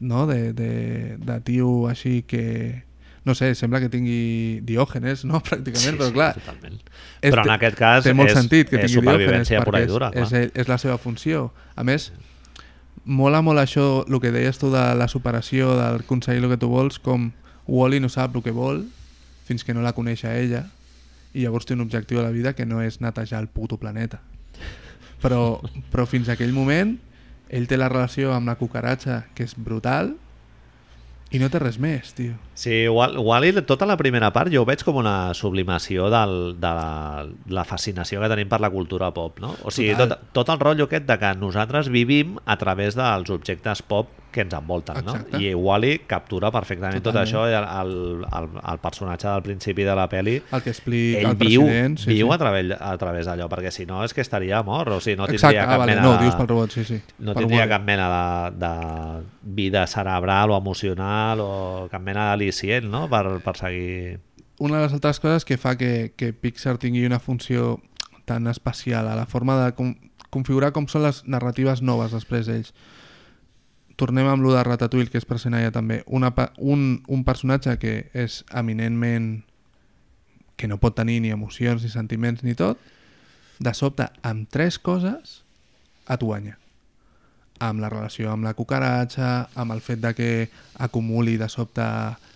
no? 0.00 0.26
de, 0.26 0.52
de, 0.52 1.16
de 1.18 1.40
tio 1.44 1.86
així 1.88 2.22
que... 2.26 2.82
no 3.24 3.34
sé, 3.36 3.54
sembla 3.54 3.78
que 3.78 3.88
tingui 3.92 4.60
diògenes, 4.66 5.24
no? 5.28 5.38
Pràcticament, 5.46 5.98
però 6.00 6.08
clar... 6.16 6.32
Totalment. 6.40 6.80
és- 7.20 7.30
Però 7.30 7.44
en 7.44 7.50
aquest 7.58 7.76
cas 7.78 8.04
té 8.08 8.14
molt 8.16 8.32
és, 8.32 8.38
sentit 8.40 8.70
que 8.72 8.80
és 8.80 8.88
tingui 8.90 9.04
diògenes 9.04 9.46
supervivència 9.46 9.62
pura 9.68 9.82
i 9.84 9.86
dura. 9.86 10.08
és, 10.08 10.16
clar. 10.16 10.26
és, 10.26 10.32
ell- 10.32 10.60
és 10.64 10.68
la 10.72 10.78
seva 10.78 10.96
funció. 10.98 11.52
A 11.76 11.84
més, 11.84 12.08
mola 13.04 13.42
molt 13.42 13.62
això, 13.62 14.04
el 14.06 14.20
que 14.22 14.32
deies 14.34 14.58
tu 14.58 14.70
de 14.72 14.82
la 14.94 15.08
superació, 15.08 15.74
d'aconseguir 15.78 16.44
el 16.44 16.50
que 16.52 16.60
tu 16.60 16.70
vols, 16.70 16.98
com 17.02 17.30
Wally 17.66 18.00
no 18.00 18.10
sap 18.10 18.36
el 18.36 18.42
que 18.42 18.54
vol 18.54 18.84
fins 19.46 19.64
que 19.64 19.74
no 19.74 19.82
la 19.82 19.94
coneix 19.94 20.24
a 20.24 20.36
ella 20.38 20.66
i 21.32 21.44
llavors 21.44 21.66
té 21.66 21.74
un 21.74 21.82
objectiu 21.84 22.20
a 22.20 22.26
la 22.26 22.34
vida 22.34 22.52
que 22.54 22.66
no 22.66 22.82
és 22.82 23.00
netejar 23.00 23.40
el 23.40 23.48
puto 23.48 23.78
planeta. 23.80 24.20
Però, 25.22 25.60
però 25.90 26.06
fins 26.06 26.28
a 26.28 26.36
aquell 26.36 26.52
moment 26.52 26.96
ell 27.52 27.68
té 27.68 27.78
la 27.78 27.88
relació 27.90 28.32
amb 28.34 28.50
la 28.50 28.56
cucaratxa 28.58 29.22
que 29.36 29.46
és 29.46 29.54
brutal 29.56 30.14
i 31.32 31.40
no 31.40 31.48
té 31.48 31.58
res 31.62 31.78
més, 31.80 32.12
tio. 32.12 32.34
Sí, 32.54 32.82
Wall- 32.92 33.16
Wall-E, 33.24 33.62
tota 33.68 33.86
la 33.88 33.96
primera 33.96 34.28
part 34.34 34.52
jo 34.52 34.62
ho 34.62 34.68
veig 34.68 34.82
com 34.84 34.98
una 35.00 35.32
sublimació 35.34 36.10
del, 36.12 36.34
de 36.60 36.72
la, 36.78 37.26
la 37.48 37.64
fascinació 37.64 38.20
que 38.20 38.28
tenim 38.32 38.50
per 38.52 38.60
la 38.60 38.70
cultura 38.70 39.08
pop, 39.16 39.40
no? 39.40 39.54
O 39.64 39.72
sigui, 39.72 39.94
Total. 39.96 40.18
tot, 40.18 40.32
tot 40.36 40.52
el 40.54 40.60
rotllo 40.60 40.88
aquest 40.90 41.08
de 41.08 41.16
que 41.18 41.34
nosaltres 41.40 41.88
vivim 41.92 42.36
a 42.44 42.58
través 42.60 42.94
dels 42.98 43.32
objectes 43.32 43.80
pop 43.82 44.12
que 44.32 44.42
ens 44.42 44.54
envolten, 44.56 45.02
no? 45.04 45.14
Exacte. 45.14 45.40
I 45.42 45.52
Wall-E 45.54 46.06
captura 46.10 46.50
perfectament 46.54 47.02
tot 47.02 47.12
Totalment. 47.12 47.28
això, 47.28 47.44
i 47.50 47.56
el, 47.58 48.24
el, 48.24 48.56
el, 48.72 48.80
personatge 48.82 49.28
del 49.28 49.44
principi 49.44 49.84
de 49.86 49.94
la 49.98 50.08
peli 50.10 50.38
El 50.40 50.62
que 50.64 50.72
explica 50.72 51.20
ell 51.20 51.30
el 51.30 51.38
viu. 51.40 51.66
Sí, 52.00 52.08
viu 52.10 52.26
sí. 52.26 52.34
A, 52.34 52.38
través, 52.40 52.72
a 52.78 52.92
través 52.98 53.28
d'allò, 53.28 53.48
perquè 53.52 53.72
si 53.74 53.86
no 53.86 54.02
és 54.06 54.16
que 54.16 54.24
estaria 54.24 54.62
mort, 54.66 54.90
o 54.96 55.00
sigui, 55.00 55.18
no 55.20 55.28
Exacte, 55.28 55.52
tindria 55.52 55.66
ah, 55.66 55.70
cap 55.74 55.84
vale, 55.84 55.94
mena 55.94 56.06
no, 56.06 56.16
de... 56.16 56.24
dius 56.24 56.38
pel 56.40 56.50
robot, 56.50 56.74
sí, 56.74 56.84
sí. 56.88 56.98
No 57.18 57.36
Pel 57.36 57.44
tindria 57.44 57.66
Wall-E. 57.66 57.74
cap 57.76 57.86
mena 57.86 58.08
de, 58.16 58.66
de 58.66 59.54
vida 59.60 59.86
cerebral 59.86 60.50
o 60.50 60.58
emocional 60.58 61.44
o 61.44 61.52
cap 61.92 62.02
mena 62.02 62.30
d'al·licient 62.32 62.88
no? 62.90 63.06
per, 63.12 63.26
per 63.44 63.56
seguir... 63.60 64.18
una 64.58 64.78
de 64.78 64.86
les 64.86 64.96
altres 64.96 65.20
coses 65.20 65.44
que 65.44 65.58
fa 65.58 65.76
que, 65.76 66.12
que 66.16 66.32
Pixar 66.32 66.78
tingui 66.80 67.04
una 67.06 67.20
funció 67.20 67.80
tan 68.24 68.46
especial 68.46 69.08
a 69.08 69.16
la 69.16 69.26
forma 69.26 69.58
de 69.64 69.72
com, 69.76 69.94
configurar 70.32 70.72
com 70.72 70.88
són 70.88 71.04
les 71.06 71.22
narratives 71.28 71.82
noves 71.84 72.14
després 72.14 72.48
d'ells. 72.48 72.72
Tornem 74.02 74.26
amb 74.26 74.42
lo 74.42 74.50
de 74.50 74.62
Ratatouille, 74.66 75.12
que 75.12 75.20
és 75.20 75.28
present 75.30 75.54
allà 75.54 75.70
també. 75.70 76.00
Una, 76.10 76.32
un, 76.58 76.80
un 77.06 77.20
personatge 77.22 77.76
que 77.78 77.92
és 78.18 78.40
eminentment 78.50 79.28
que 80.58 80.66
no 80.66 80.80
pot 80.82 80.96
tenir 80.98 81.20
ni 81.22 81.30
emocions, 81.30 81.84
ni 81.84 81.90
sentiments, 81.92 82.42
ni 82.42 82.56
tot, 82.58 82.82
de 83.62 83.74
sobte, 83.78 84.08
amb 84.26 84.50
tres 84.50 84.80
coses, 84.82 85.44
et 86.10 86.26
guanya. 86.26 86.56
Amb 87.62 87.78
la 87.78 87.92
relació 87.94 88.32
amb 88.32 88.42
la 88.42 88.56
cucaratxa, 88.58 89.30
amb 89.54 89.76
el 89.76 89.84
fet 89.86 90.02
de 90.02 90.14
que 90.18 90.30
acumuli 90.82 91.36
de 91.38 91.46
sobte 91.46 91.86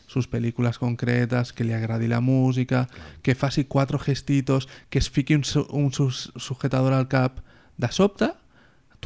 sus 0.06 0.30
pel·lícules 0.30 0.78
concretes, 0.78 1.50
que 1.50 1.66
li 1.66 1.74
agradi 1.74 2.06
la 2.06 2.22
música, 2.22 2.86
que 3.26 3.34
faci 3.34 3.66
quatre 3.66 3.98
gestitos, 3.98 4.70
que 4.88 5.02
es 5.02 5.10
fiqui 5.10 5.34
un, 5.34 5.42
un 5.74 5.90
sujetador 5.90 6.94
al 6.94 7.10
cap. 7.10 7.42
De 7.76 7.90
sobte, 7.90 8.30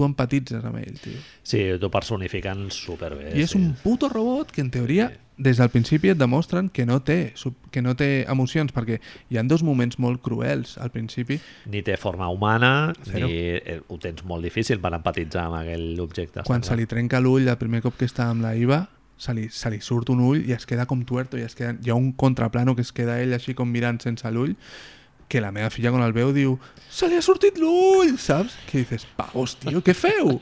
tu 0.01 0.07
empatitzes 0.09 0.65
amb 0.65 0.81
ell, 0.81 0.97
tio. 1.03 1.19
Sí, 1.45 1.61
t'ho 1.81 1.91
personifiquen 1.93 2.71
superbé. 2.73 3.35
I 3.37 3.45
és 3.45 3.53
sí. 3.53 3.61
un 3.61 3.75
puto 3.83 4.09
robot 4.09 4.55
que 4.55 4.65
en 4.65 4.73
teoria 4.73 5.11
des 5.41 5.57
del 5.57 5.71
principi 5.73 6.11
et 6.13 6.19
demostren 6.21 6.69
que 6.69 6.85
no 6.85 6.99
té 7.01 7.33
que 7.73 7.81
no 7.81 7.95
té 7.97 8.27
emocions 8.29 8.75
perquè 8.77 8.99
hi 9.33 9.39
han 9.41 9.49
dos 9.49 9.65
moments 9.65 9.97
molt 9.99 10.21
cruels 10.21 10.77
al 10.79 10.93
principi 10.93 11.39
Ni 11.73 11.81
té 11.83 11.97
forma 11.97 12.29
humana, 12.29 12.93
Zero. 13.09 13.27
ni 13.27 13.39
eh, 13.57 13.81
ho 13.89 13.99
tens 13.99 14.21
molt 14.29 14.45
difícil 14.45 14.81
per 14.85 14.93
empatitzar 14.99 15.47
amb 15.49 15.63
aquell 15.63 16.01
objecte. 16.05 16.45
quan 16.45 16.63
se 16.63 16.77
li 16.77 16.87
trenca 16.87 17.21
l'ull 17.21 17.49
el 17.49 17.57
primer 17.57 17.81
cop 17.81 17.97
que 17.97 18.09
està 18.09 18.29
amb 18.29 18.45
la 18.45 18.55
Iva 18.55 18.83
se 19.17 19.33
li, 19.37 19.49
se 19.49 19.73
li 19.73 19.81
surt 19.81 20.13
un 20.13 20.21
ull 20.25 20.45
i 20.49 20.53
es 20.57 20.69
queda 20.69 20.87
com 20.89 21.05
tuerto 21.09 21.41
i 21.41 21.45
es 21.45 21.57
queda, 21.57 21.77
hi 21.81 21.91
ha 21.91 21.97
un 21.97 22.13
contraplano 22.13 22.77
que 22.77 22.85
es 22.85 22.93
queda 22.93 23.21
ell 23.21 23.33
així 23.37 23.57
com 23.57 23.69
mirant 23.69 24.01
sense 24.01 24.29
l'ull 24.33 24.57
que 25.31 25.41
la 25.43 25.53
meva 25.55 25.71
filla 25.71 25.93
quan 25.95 26.03
el 26.03 26.15
veu 26.17 26.33
diu 26.35 26.57
se 26.91 27.07
li 27.09 27.15
ha 27.15 27.23
sortit 27.23 27.59
l'ull, 27.63 28.17
saps? 28.19 28.57
Que 28.67 28.83
dices, 28.83 29.07
pavos, 29.17 29.55
tio, 29.63 29.79
què 29.87 29.95
feu? 29.95 30.41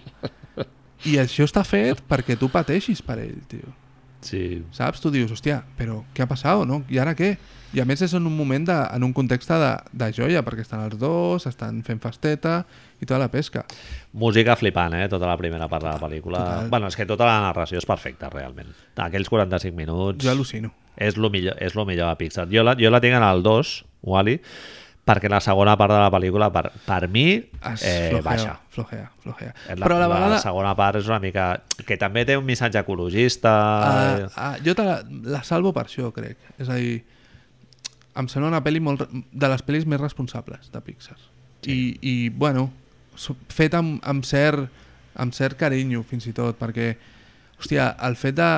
I 1.06 1.18
això 1.22 1.44
està 1.46 1.62
fet 1.68 2.00
perquè 2.08 2.38
tu 2.40 2.48
pateixis 2.50 3.04
per 3.04 3.20
ell, 3.22 3.36
tio. 3.50 3.68
Sí, 4.24 4.64
Saps? 4.74 4.98
Tu 4.98 5.12
dius, 5.14 5.30
hòstia, 5.30 5.60
però 5.78 6.00
què 6.14 6.24
ha 6.24 6.26
passat, 6.26 6.64
no? 6.66 6.80
I 6.90 6.98
ara 6.98 7.12
què? 7.14 7.36
I 7.76 7.82
a 7.82 7.84
més 7.86 8.00
és 8.02 8.14
en 8.16 8.24
un 8.26 8.34
moment, 8.34 8.64
de, 8.66 8.74
en 8.96 9.04
un 9.06 9.12
context 9.14 9.52
de, 9.52 9.68
de 10.00 10.08
joia, 10.16 10.40
perquè 10.42 10.64
estan 10.64 10.82
els 10.86 10.96
dos, 10.98 11.44
estan 11.46 11.78
fent 11.86 12.00
festeta 12.02 12.62
i 12.98 13.06
tota 13.06 13.20
la 13.20 13.28
pesca. 13.30 13.62
música 14.12 14.56
flipant, 14.56 14.96
eh? 14.98 15.06
Tota 15.12 15.28
la 15.28 15.36
primera 15.38 15.68
part 15.68 15.84
de 15.84 15.92
la 15.92 16.00
pel·lícula. 16.00 16.38
total. 16.38 16.70
Bueno, 16.72 16.88
és 16.90 16.96
que 16.96 17.06
tota 17.06 17.28
la 17.28 17.38
narració 17.44 17.78
és 17.78 17.86
perfecta, 17.86 18.32
realment. 18.32 18.72
Aquells 18.96 19.28
45 19.30 19.76
minuts... 19.76 20.24
Jo 20.24 20.32
al·lucino. 20.32 20.72
és 20.96 21.16
lo 21.16 21.30
millor, 21.30 21.54
és 21.62 21.76
lo 21.78 21.84
millor 21.86 22.08
de 22.10 22.16
Pixar. 22.24 22.48
Jo 22.50 22.64
la, 22.66 22.74
jo 22.74 22.90
la 22.90 23.00
tinc 23.04 23.14
en 23.14 23.22
el 23.22 23.44
2, 23.46 23.84
Wally, 24.02 24.40
perquè 25.08 25.30
la 25.32 25.40
segona 25.40 25.74
part 25.80 25.94
de 25.94 26.00
la 26.02 26.10
pel·lícula, 26.12 26.50
per, 26.52 26.66
per 26.84 27.08
mi, 27.08 27.26
Es 27.72 27.84
eh, 27.86 28.10
flojea, 28.10 28.24
baixa. 28.26 28.54
flojea, 28.74 29.06
flojea. 29.24 29.54
La, 29.74 29.86
Però 29.86 29.96
a 29.96 30.02
la 30.02 30.08
vegada... 30.10 30.32
la 30.36 30.40
segona 30.42 30.74
part 30.78 31.00
és 31.00 31.08
una 31.08 31.20
mica... 31.22 31.50
Que 31.88 31.96
també 32.00 32.26
té 32.28 32.36
un 32.36 32.44
missatge 32.48 32.80
ecologista... 32.82 33.54
Uh, 33.88 34.26
uh, 34.28 34.50
jo 34.64 34.74
te 34.76 34.84
la, 34.84 34.98
la 35.32 35.40
salvo 35.48 35.72
per 35.76 35.86
això, 35.88 36.12
crec. 36.14 36.36
És 36.60 36.68
a 36.68 36.76
dir, 36.76 36.98
em 38.20 38.28
sembla 38.28 38.52
una 38.52 38.62
pel·li 38.64 38.82
molt, 38.84 39.06
de 39.08 39.52
les 39.54 39.64
pel·lis 39.64 39.88
més 39.88 40.00
responsables 40.02 40.68
de 40.74 40.84
Pixar. 40.84 41.18
Sí. 41.64 41.72
I, 41.72 41.78
I, 42.02 42.16
bueno, 42.28 42.68
fet 43.54 43.76
amb, 43.78 44.02
amb, 44.06 44.26
cert, 44.28 44.68
amb 45.18 45.34
cert 45.34 45.58
carinyo, 45.58 46.04
fins 46.06 46.28
i 46.28 46.34
tot, 46.36 46.58
perquè, 46.60 46.92
hòstia, 47.58 47.94
el 48.08 48.18
fet 48.20 48.36
de 48.38 48.50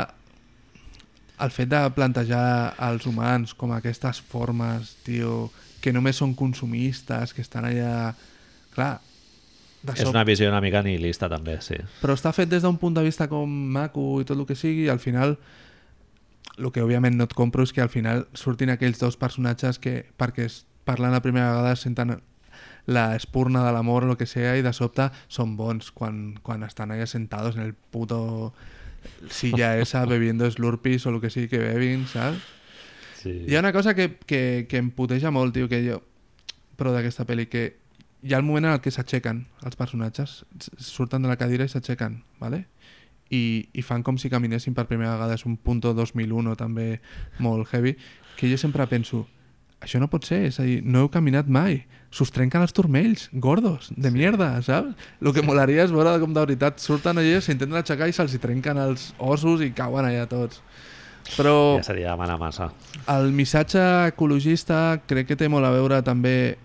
el 1.40 1.52
fet 1.54 1.70
de 1.72 1.78
plantejar 1.96 2.74
als 2.76 3.06
humans 3.08 3.54
com 3.56 3.70
aquestes 3.72 4.20
formes, 4.20 4.90
tio, 5.06 5.46
que 5.80 5.92
només 5.92 6.20
són 6.20 6.34
consumistes, 6.38 7.34
que 7.34 7.44
estan 7.44 7.68
allà... 7.68 8.12
Clar, 8.70 9.00
de 9.82 9.96
és 9.96 10.08
una 10.08 10.24
visió 10.28 10.48
una 10.50 10.60
mica 10.60 10.82
nihilista, 10.84 11.28
també, 11.32 11.56
sí. 11.64 11.78
però 12.02 12.14
està 12.16 12.34
fet 12.36 12.50
des 12.50 12.62
d'un 12.62 12.76
punt 12.78 12.96
de 12.98 13.04
vista 13.06 13.30
com 13.30 13.48
maco 13.48 14.20
i 14.20 14.26
tot 14.28 14.36
el 14.36 14.44
que 14.48 14.58
sigui 14.58 14.84
i 14.84 14.90
al 14.92 15.00
final 15.00 15.38
el 16.58 16.68
que 16.74 16.82
òbviament 16.84 17.16
no 17.16 17.24
et 17.24 17.32
compro 17.36 17.64
és 17.64 17.72
que 17.72 17.80
al 17.80 17.88
final 17.88 18.26
surtin 18.36 18.72
aquells 18.74 19.00
dos 19.00 19.16
personatges 19.16 19.80
que 19.80 20.02
perquè 20.20 20.44
es 20.50 20.64
parlen 20.84 21.16
la 21.16 21.22
primera 21.24 21.54
vegada 21.54 21.78
senten 21.80 22.18
la 22.90 23.14
espurna 23.16 23.64
de 23.64 23.72
l'amor 23.72 24.04
o 24.04 24.12
el 24.12 24.18
que 24.20 24.28
sea 24.28 24.56
i 24.58 24.64
de 24.66 24.72
sobte 24.76 25.08
són 25.28 25.56
bons 25.56 25.90
quan, 25.96 26.36
quan 26.44 26.64
estan 26.66 26.92
allà 26.92 27.06
sentados 27.08 27.56
en 27.56 27.64
el 27.64 27.72
puto 27.74 28.52
silla 29.30 29.78
esa 29.82 30.04
bebiendo 30.04 30.50
slurpees 30.50 31.06
o 31.06 31.14
el 31.14 31.20
que 31.24 31.30
sigui 31.30 31.48
que 31.48 31.62
bebin, 31.64 32.04
saps? 32.06 32.59
Sí. 33.20 33.34
Hi 33.48 33.56
ha 33.56 33.60
una 33.60 33.72
cosa 33.72 33.94
que, 33.94 34.14
que, 34.26 34.66
que 34.68 34.80
em 34.80 34.90
puteja 34.94 35.32
molt, 35.34 35.54
tio, 35.56 35.68
que 35.70 35.82
jo... 35.84 36.00
Però 36.80 36.94
d'aquesta 36.94 37.26
pel·li, 37.28 37.44
que 37.52 37.64
hi 38.24 38.34
ha 38.34 38.38
el 38.40 38.46
moment 38.46 38.68
en 38.68 38.74
el 38.76 38.80
que 38.80 38.92
s'aixequen 38.92 39.44
els 39.64 39.76
personatges, 39.76 40.44
surten 40.80 41.24
de 41.24 41.28
la 41.28 41.36
cadira 41.40 41.66
i 41.66 41.72
s'aixequen, 41.72 42.22
¿vale? 42.40 42.64
I, 43.30 43.68
i 43.76 43.84
fan 43.86 44.02
com 44.02 44.16
si 44.18 44.30
caminessin 44.32 44.74
per 44.74 44.86
primera 44.88 45.14
vegada, 45.14 45.36
és 45.36 45.44
un 45.48 45.58
punto 45.60 45.92
2001 45.94 46.56
també 46.58 46.88
molt 47.38 47.68
heavy, 47.74 47.94
que 48.36 48.48
jo 48.50 48.58
sempre 48.58 48.88
penso, 48.90 49.26
això 49.80 50.00
no 50.00 50.10
pot 50.12 50.26
ser, 50.28 50.42
és 50.48 50.60
a 50.60 50.66
dir, 50.66 50.80
no 50.84 51.04
heu 51.04 51.10
caminat 51.12 51.48
mai, 51.48 51.82
s'us 52.12 52.32
trenquen 52.34 52.64
els 52.64 52.74
turmells, 52.76 53.28
gordos, 53.32 53.88
de 53.96 54.10
mierda, 54.12 54.52
saps? 54.66 54.96
El 55.22 55.32
que 55.36 55.44
molaria 55.46 55.86
és 55.86 55.94
veure 55.94 56.18
com 56.20 56.34
de 56.34 56.42
veritat 56.42 56.82
surten 56.82 57.20
allà, 57.20 57.40
s'intenten 57.40 57.80
aixecar 57.80 58.10
i 58.10 58.16
se'ls 58.16 58.36
trenquen 58.42 58.80
els 58.82 59.12
ossos 59.18 59.64
i 59.64 59.70
cauen 59.76 60.08
allà 60.08 60.26
tots. 60.30 60.60
Però 61.36 61.76
Ja 61.78 61.82
seria 61.86 62.10
demanar 62.12 62.38
massa. 62.38 62.70
el 63.08 63.30
missatge 63.32 63.80
ecologista 64.08 65.00
crec 65.06 65.26
que 65.28 65.36
té 65.36 65.48
molt 65.48 65.66
a 65.66 65.70
veure 65.70 66.02
també... 66.02 66.56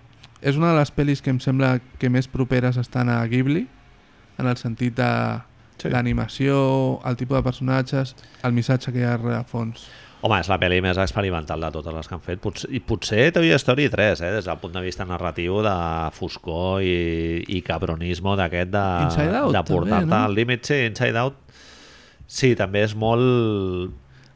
És 0.45 0.57
una 0.59 0.73
de 0.73 0.79
les 0.79 0.91
pel·lis 0.93 1.21
que 1.25 1.31
em 1.33 1.39
sembla 1.41 1.79
que 1.97 2.09
més 2.09 2.27
properes 2.27 2.77
estan 2.77 3.09
a 3.09 3.23
Ghibli, 3.25 3.67
en 4.37 4.47
el 4.47 4.57
sentit 4.57 4.95
de 4.97 5.11
Sí. 5.77 5.89
l'animació, 5.91 7.01
el 7.03 7.17
tipus 7.19 7.35
de 7.35 7.43
personatges, 7.43 8.15
el 8.47 8.53
missatge 8.55 8.93
que 8.93 8.99
hi 9.01 9.03
ha 9.03 9.15
a 9.15 9.43
fons. 9.43 9.87
Home, 10.21 10.37
és 10.39 10.47
la 10.47 10.55
pel·li 10.57 10.77
més 10.81 10.97
experimental 10.97 11.59
de 11.61 11.69
totes 11.69 11.93
les 11.93 12.07
que 12.07 12.15
han 12.15 12.21
fet. 12.23 12.39
Potser, 12.39 12.69
I 12.73 12.79
potser 12.79 13.25
Toy 13.35 13.51
Story 13.59 13.89
3, 13.91 14.21
eh? 14.21 14.31
des 14.37 14.45
del 14.47 14.57
punt 14.61 14.71
de 14.73 14.81
vista 14.81 15.03
narratiu 15.05 15.59
de 15.61 15.73
foscor 16.15 16.81
i, 16.81 17.43
i 17.57 17.59
cabronismo 17.61 18.37
d'aquest 18.39 18.71
de, 18.71 18.85
Inside 19.03 19.35
Out, 19.41 19.53
de 19.53 19.63
portar-te 19.67 20.05
no? 20.07 20.21
al 20.23 20.33
límit. 20.33 20.63
Sí, 20.65 20.79
Inside 20.87 21.19
Out. 21.19 21.35
Sí, 22.25 22.55
també 22.55 22.85
és 22.87 22.95
molt... 22.95 23.91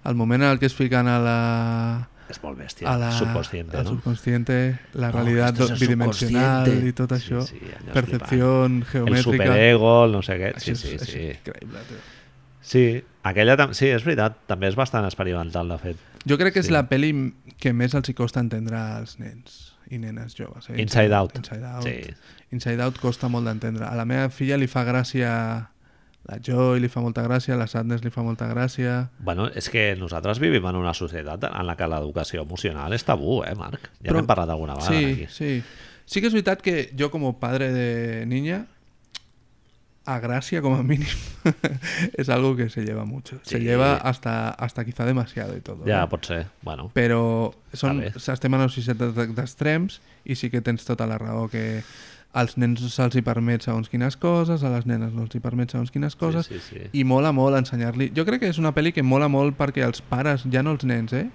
El 0.06 0.16
moment 0.16 0.42
en 0.44 0.50
el 0.50 0.60
que 0.60 0.66
es 0.68 0.76
fiquen 0.76 1.08
a 1.08 1.20
la... 1.20 2.10
És 2.30 2.38
molt 2.44 2.60
bèstia, 2.60 2.86
a 2.92 2.96
la, 3.02 3.08
subconsciente, 3.12 3.76
no? 3.84 3.90
subconsciente, 3.90 4.80
la 4.94 5.08
Oh, 5.10 5.12
realitat 5.18 5.60
es 5.66 5.72
el 5.72 5.80
bidimensional 5.82 6.68
i 6.88 6.92
tot 6.94 7.16
Sí, 7.18 7.34
això. 7.34 7.42
sí, 7.42 7.58
és 7.58 7.88
Percepció 7.92 8.66
El 8.68 8.84
geomètrica. 8.86 9.24
superego, 9.24 10.06
el 10.06 10.12
no 10.12 10.22
sé 10.22 10.38
què. 10.38 10.52
Sí, 10.62 10.72
Això 10.72 10.76
és, 10.76 11.02
sí, 11.02 11.12
sí. 11.12 11.24
és 11.26 11.40
increïble, 11.40 11.80
tio. 11.90 11.98
Sí, 12.62 12.84
aquella 13.24 13.56
sí, 13.74 13.88
és 13.90 14.06
veritat, 14.06 14.38
també 14.46 14.68
és 14.70 14.76
bastant 14.78 15.06
experimental, 15.10 15.68
de 15.74 15.78
fet. 15.82 15.98
Jo 16.30 16.38
crec 16.38 16.54
que 16.54 16.60
és 16.60 16.68
Sí. 16.68 16.72
la 16.76 16.84
pel·li 16.88 17.34
que 17.58 17.74
més 17.74 17.96
els 17.96 18.08
hi 18.10 18.14
costa 18.14 18.40
entendre 18.40 18.78
als 18.78 19.18
nens 19.20 19.74
i 19.90 19.98
nenes 19.98 20.36
joves. 20.36 20.70
Eh? 20.70 20.80
Inside 20.82 21.16
Out. 21.16 21.36
Inside 21.36 21.66
Out. 21.66 21.84
Sí. 21.84 22.14
Inside 22.52 22.84
Out 22.84 23.00
costa 23.00 23.28
molt 23.28 23.48
d'entendre. 23.48 23.86
A 23.90 23.96
la 23.96 24.06
meva 24.06 24.30
filla 24.30 24.56
li 24.56 24.68
fa 24.68 24.84
gràcia 24.86 25.70
la 26.28 26.38
Joy, 26.44 26.80
li 26.84 26.90
fa 26.92 27.02
molta 27.02 27.24
gràcia, 27.26 27.56
la 27.58 27.66
Sadness 27.68 28.04
li 28.04 28.10
fa 28.14 28.22
molta 28.22 28.48
gràcia... 28.52 29.10
Bueno, 29.20 29.48
és 29.56 29.70
que 29.72 29.96
nosaltres 29.98 30.40
vivim 30.40 30.66
en 30.70 30.76
una 30.76 30.94
societat 30.94 31.44
en 31.50 31.66
la 31.66 31.76
que 31.80 31.88
l'educació 31.88 32.44
emocional 32.44 32.94
és 32.94 33.04
tabú, 33.08 33.40
eh, 33.48 33.56
Marc? 33.58 33.88
Ja 34.06 34.14
n'hem 34.14 34.28
parlat 34.30 34.50
alguna 34.54 34.76
vegada 34.76 34.92
sí, 34.94 35.06
aquí. 35.14 35.28
sí. 35.30 35.64
Sí 36.10 36.22
que 36.22 36.28
és 36.28 36.34
veritat 36.34 36.62
que 36.66 36.90
jo 36.98 37.10
com 37.14 37.26
a 37.30 37.34
padre 37.40 37.72
de 37.72 38.26
niña 38.26 38.66
a 40.06 40.18
Gracia 40.20 40.62
como 40.62 40.82
mínim 40.84 41.06
es 42.18 42.30
algo 42.30 42.56
que 42.56 42.70
se 42.70 42.82
lleva 42.84 43.06
mucho. 43.06 43.40
Se 43.44 43.58
Sí. 43.60 43.64
lleva 43.64 43.96
hasta, 43.98 44.50
hasta 44.50 44.84
quizá 44.86 45.06
demasiado 45.06 45.56
y 45.56 45.62
todo. 45.62 45.84
Ja, 45.86 46.04
¿eh? 46.04 46.08
pot 46.10 46.26
ser. 46.26 46.48
Bueno, 46.64 46.90
però 46.96 47.54
són, 47.78 48.02
estem 48.10 48.54
en 48.56 48.64
una 48.64 48.70
societat 48.74 49.14
d'extrems 49.38 50.00
i 50.26 50.36
sí 50.36 50.50
que 50.50 50.62
tens 50.66 50.86
tota 50.88 51.06
la 51.06 51.20
raó 51.22 51.46
que 51.50 51.84
als 52.38 52.56
nens 52.62 52.84
se'ls 52.94 53.16
hi 53.18 53.24
permet 53.26 53.66
segons 53.66 53.90
quines 53.90 54.16
coses, 54.22 54.64
a 54.64 54.70
les 54.70 54.86
nenes 54.86 55.14
no 55.16 55.26
els 55.26 55.36
hi 55.36 55.42
permet 55.42 55.74
segons 55.74 55.90
quines 55.92 56.16
coses 56.16 56.50
sí, 56.50 56.60
sí. 56.62 56.84
i 56.94 57.04
mola 57.04 57.32
molt 57.34 57.58
ensenyar-li. 57.58 58.12
Jo 58.16 58.26
crec 58.28 58.44
que 58.44 58.52
és 58.54 58.60
una 58.62 58.74
pel·li 58.76 58.94
que 58.94 59.04
mola 59.04 59.30
molt 59.32 59.58
perquè 59.58 59.86
els 59.88 60.04
pares, 60.06 60.46
ja 60.54 60.62
no 60.66 60.76
els 60.78 60.86
nens, 60.86 61.14
eh? 61.14 61.28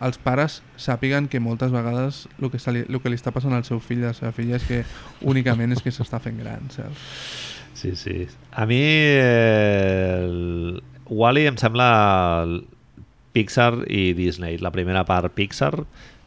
els 0.00 0.16
pares 0.16 0.62
sàpiguen 0.80 1.28
que 1.28 1.42
moltes 1.44 1.72
vegades 1.74 2.24
el 2.40 2.48
que, 2.48 2.60
li, 2.72 2.84
el 2.88 3.00
que 3.02 3.12
li 3.12 3.18
està 3.20 3.34
passant 3.36 3.52
al 3.52 3.66
seu 3.68 3.82
fill 3.84 4.00
i 4.00 4.08
a 4.08 4.14
la 4.14 4.16
seva 4.16 4.32
filla 4.32 4.56
és 4.56 4.64
que 4.64 4.80
únicament 5.28 5.76
és 5.76 5.82
que 5.84 5.92
s'està 5.92 6.20
fent 6.24 6.40
gran, 6.40 6.70
saps? 6.72 7.04
Sí, 7.76 7.92
sí. 7.96 8.24
A 8.52 8.64
mi 8.68 8.80
eh, 8.80 10.24
el 10.24 10.80
Wall-E 11.10 11.46
em 11.50 11.58
sembla 11.60 11.90
Pixar 13.32 13.84
i 13.88 14.10
Disney. 14.16 14.58
La 14.58 14.72
primera 14.74 15.04
part 15.08 15.32
Pixar 15.36 15.74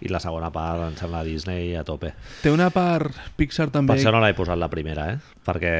i 0.04 0.12
la 0.12 0.20
segona 0.20 0.50
part 0.54 0.84
em 0.90 0.96
sembla 1.00 1.24
Disney 1.24 1.74
a 1.80 1.84
tope. 1.88 2.14
Té 2.44 2.52
una 2.52 2.70
part 2.76 3.16
Pixar 3.40 3.70
Per 3.70 3.78
també... 3.80 3.96
això 3.96 4.12
no 4.12 4.22
l'he 4.24 4.34
posat 4.38 4.60
la 4.60 4.70
primera, 4.72 5.10
eh? 5.14 5.18
Perquè 5.46 5.74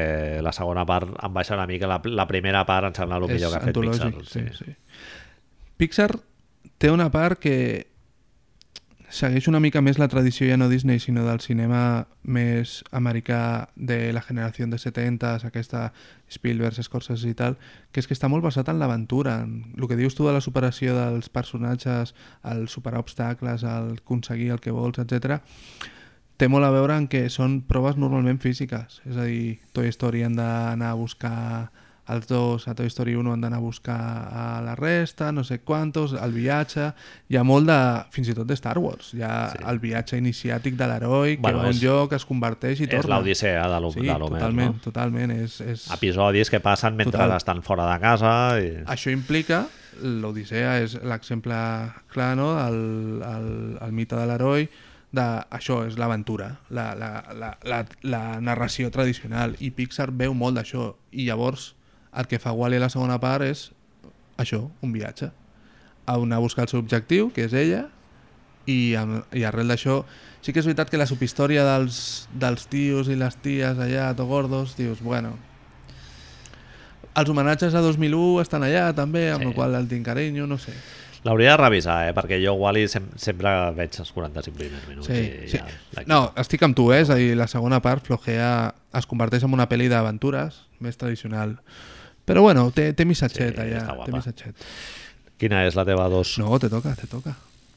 la 0.44 0.52
segona 0.56 0.86
part 0.88 1.12
em 1.14 1.34
baixa 1.34 1.56
una 1.58 1.66
mica. 1.70 1.88
La, 1.90 2.00
la 2.04 2.26
primera 2.30 2.64
part 2.68 2.88
em 2.90 2.96
sembla 2.96 3.20
el 3.20 3.28
millor 3.28 3.52
que 3.52 3.60
ha 3.60 3.64
fet 3.68 3.80
Pixar. 3.80 4.08
antològic, 4.08 4.30
sí, 4.32 4.46
sí. 4.58 4.76
Pixar 5.76 6.10
té 6.78 6.90
una 6.90 7.10
part 7.12 7.38
que 7.42 7.56
segueix 9.14 9.46
una 9.46 9.60
mica 9.62 9.78
més 9.84 9.98
la 10.00 10.08
tradició 10.10 10.46
ja 10.48 10.56
no 10.58 10.66
Disney 10.68 10.98
sinó 10.98 11.22
del 11.22 11.38
cinema 11.38 12.06
més 12.26 12.80
americà 12.90 13.68
de 13.76 14.10
la 14.12 14.22
generació 14.26 14.66
de 14.66 14.80
70s, 14.80 15.44
aquesta 15.46 15.84
Spielberg, 16.34 16.80
Scorsese 16.82 17.30
i 17.30 17.36
tal, 17.38 17.54
que 17.92 18.02
és 18.02 18.10
que 18.10 18.16
està 18.16 18.26
molt 18.32 18.42
basat 18.42 18.72
en 18.72 18.80
l'aventura, 18.82 19.36
en 19.46 19.76
el 19.78 19.86
que 19.86 19.98
dius 20.00 20.18
tu 20.18 20.26
de 20.26 20.34
la 20.34 20.42
superació 20.42 20.96
dels 20.98 21.30
personatges, 21.30 22.14
el 22.42 22.66
superar 22.68 23.04
obstacles, 23.04 23.62
el 23.62 24.00
aconseguir 24.00 24.50
el 24.56 24.62
que 24.64 24.74
vols, 24.74 24.98
etc. 24.98 25.38
té 26.36 26.50
molt 26.50 26.66
a 26.66 26.74
veure 26.74 26.98
en 26.98 27.06
que 27.06 27.28
són 27.30 27.60
proves 27.70 27.94
normalment 27.94 28.42
físiques, 28.42 28.98
és 29.06 29.14
a 29.14 29.30
dir, 29.30 29.60
Toy 29.72 29.94
Story 29.94 30.26
han 30.26 30.34
d'anar 30.34 30.90
a 30.90 30.98
buscar 30.98 31.70
els 32.08 32.26
dos 32.28 32.66
a 32.68 32.74
Toy 32.76 32.86
Story 32.92 33.14
1 33.16 33.32
han 33.32 33.40
d'anar 33.40 33.56
a 33.58 33.64
buscar 33.64 33.96
a 33.96 34.60
la 34.62 34.74
resta, 34.76 35.30
no 35.32 35.44
sé 35.44 35.60
quantos, 35.60 36.12
el 36.12 36.32
viatge... 36.32 36.90
Hi 37.32 37.36
ha 37.40 37.44
molt 37.44 37.66
de... 37.66 37.78
fins 38.12 38.28
i 38.28 38.34
tot 38.36 38.46
de 38.46 38.54
Star 38.58 38.76
Wars. 38.78 39.12
Hi 39.14 39.22
ha 39.24 39.34
Sí. 39.54 39.62
el 39.70 39.78
viatge 39.80 40.18
iniciàtic 40.20 40.76
de 40.76 40.86
l'heroi, 40.90 41.36
que 41.36 41.42
Bueno, 41.42 41.58
va 41.58 41.64
a 41.64 41.68
un 41.68 41.74
és- 41.76 41.82
lloc, 41.82 42.12
es 42.12 42.26
converteix 42.28 42.80
i 42.80 42.84
És 42.84 42.90
torna. 42.90 43.18
l'odissea 43.18 43.62
de 43.68 43.80
l'Homer, 43.80 44.04
Sí, 44.04 44.18
totalment, 44.28 44.74
no? 44.74 44.80
totalment. 44.84 45.30
És, 45.32 45.60
és... 45.62 45.86
Episodis 45.96 46.50
que 46.50 46.60
passen 46.60 46.94
mentre 46.96 47.18
Total. 47.18 47.36
estan 47.36 47.62
fora 47.62 47.86
de 47.92 48.00
casa 48.00 48.34
i... 48.60 48.74
Això 48.84 49.10
implica, 49.10 49.64
l'Odissea 50.02 50.80
és 50.82 50.98
l'exemple 51.02 51.54
clar, 52.12 52.34
no?, 52.36 52.50
el, 52.66 53.22
el, 53.24 53.48
el 53.80 53.92
mite 53.92 54.16
de 54.16 54.26
l'heroi, 54.26 54.68
de, 55.14 55.24
això 55.54 55.84
és 55.86 55.94
l'aventura, 55.96 56.56
la, 56.74 56.88
la, 56.98 57.10
la, 57.38 57.52
la, 57.64 57.84
la 58.02 58.22
narració 58.42 58.90
tradicional, 58.90 59.54
i 59.62 59.70
Pixar 59.70 60.10
veu 60.10 60.34
molt 60.34 60.58
d'això, 60.58 60.88
i 61.12 61.28
llavors 61.28 61.74
el 62.16 62.26
que 62.30 62.38
fa 62.38 62.52
Wall-E 62.52 62.78
a 62.78 62.84
la 62.86 62.90
segona 62.92 63.18
part 63.20 63.44
és 63.46 63.70
això, 64.38 64.64
un 64.82 64.92
viatge, 64.94 65.30
a 66.06 66.14
anar 66.18 66.36
a 66.36 66.44
buscar 66.44 66.64
el 66.66 66.68
seu 66.72 66.80
objectiu, 66.82 67.30
que 67.34 67.46
és 67.48 67.52
ella, 67.54 67.86
i, 68.66 68.94
amb, 68.96 69.24
i 69.36 69.44
arrel 69.44 69.68
d'això 69.68 70.02
sí 70.44 70.52
que 70.52 70.60
és 70.60 70.66
veritat 70.68 70.90
que 70.92 70.96
la 71.00 71.06
subhistòria 71.08 71.64
dels, 71.64 72.28
dels 72.32 72.66
tios 72.72 73.08
i 73.12 73.16
les 73.16 73.36
ties 73.44 73.78
allà, 73.80 74.10
to 74.16 74.26
gordos, 74.28 74.74
dius, 74.76 75.00
bueno, 75.04 75.34
els 77.14 77.30
homenatges 77.30 77.74
a 77.74 77.80
2001 77.84 78.42
estan 78.42 78.64
allà 78.66 78.88
també, 78.96 79.30
amb 79.30 79.42
Sí. 79.44 79.48
el 79.48 79.54
qual 79.54 79.74
el 79.74 79.88
tinc 79.88 80.04
carinyo, 80.06 80.46
no 80.46 80.58
sé. 80.58 80.72
L'hauria 81.24 81.52
de 81.52 81.56
revisar, 81.56 82.08
eh? 82.08 82.12
perquè 82.12 82.36
jo 82.44 82.52
Wall-E 82.60 82.88
sem 82.88 83.06
sempre 83.16 83.48
veig 83.72 83.94
els 83.98 84.10
45 84.12 84.58
primers 84.58 84.88
minuts. 84.88 85.06
Sí, 85.06 85.20
i 85.46 85.48
sí. 85.48 85.56
Ja. 85.56 86.02
No, 86.06 86.32
estic 86.36 86.62
amb 86.66 86.76
tu, 86.76 86.90
eh? 86.92 87.00
és 87.00 87.08
a 87.10 87.14
dir, 87.16 87.34
la 87.36 87.46
segona 87.48 87.80
part 87.80 88.04
flojea, 88.04 88.74
es 88.92 89.06
converteix 89.06 89.46
en 89.46 89.54
una 89.56 89.68
pel·li 89.70 89.88
d'aventures 89.88 90.66
més 90.80 90.98
tradicional. 91.00 91.56
Però 92.24 92.42
bueno, 92.42 92.70
té, 92.72 92.92
té 92.96 93.04
missatget 93.04 93.54
Sí, 93.54 93.60
allà, 93.60 94.04
té 94.04 94.12
missatget. 94.12 94.68
Quina 95.38 95.64
és 95.66 95.74
la 95.76 95.84
teva 95.84 96.06
dos? 96.08 96.38
No, 96.40 96.56
te 96.58 96.70
toca, 96.72 96.94
te 96.96 97.06
toca. 97.10 97.34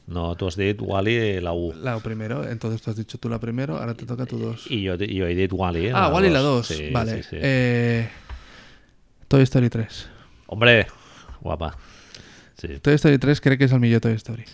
no 0.08 0.34
tu 0.40 0.46
has 0.48 0.56
dit 0.56 0.78
Wall-E 0.80 1.34
i 1.36 1.40
la 1.44 1.52
1. 1.52 1.82
La 1.84 1.98
primero, 2.00 2.42
entonces 2.48 2.80
tú 2.80 2.90
has 2.90 2.96
dicho 2.96 3.18
tú 3.18 3.28
la 3.28 3.38
primero, 3.38 3.76
ahora 3.76 3.92
te 3.94 4.06
toca 4.06 4.24
tu 4.24 4.38
dos. 4.38 4.64
I 4.70 4.86
jo, 4.86 4.94
jo 4.96 5.26
he 5.26 5.34
dit 5.34 5.52
Wall-E. 5.52 5.90
Ah, 5.92 6.08
Wally 6.08 6.30
la 6.30 6.40
dos, 6.40 6.66
Sí, 6.68 6.88
vale. 6.90 7.22
Sí, 7.22 7.28
sí. 7.30 7.36
Eh, 7.42 8.08
Toy 9.28 9.42
Story 9.42 9.68
3. 9.68 10.08
Hombre, 10.46 10.86
guapa. 11.42 11.76
Toy 12.82 12.94
Story 12.94 13.18
3 13.18 13.40
crec 13.40 13.58
que 13.58 13.68
és 13.68 13.72
el 13.76 13.80
millor 13.80 14.00
Toy 14.00 14.16
Story. 14.16 14.46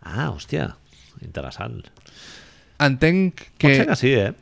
Ah, 0.00 0.30
hòstia, 0.30 0.70
interessant. 1.20 1.84
Entenc 2.80 3.36
Pot 3.36 3.58
que... 3.58 3.74
ser 3.76 3.86
que 3.86 3.96
sí, 3.96 4.14
eh? 4.16 4.32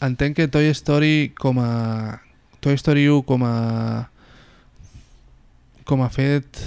entenc 0.00 0.36
que 0.36 0.46
Toy 0.48 0.70
Story 0.70 1.32
com 1.36 1.58
a 1.58 2.22
Toy 2.60 2.74
Story 2.74 3.08
1 3.08 3.22
com 3.28 3.44
a 3.46 3.54
com 5.88 6.02
a 6.04 6.10
fet 6.12 6.60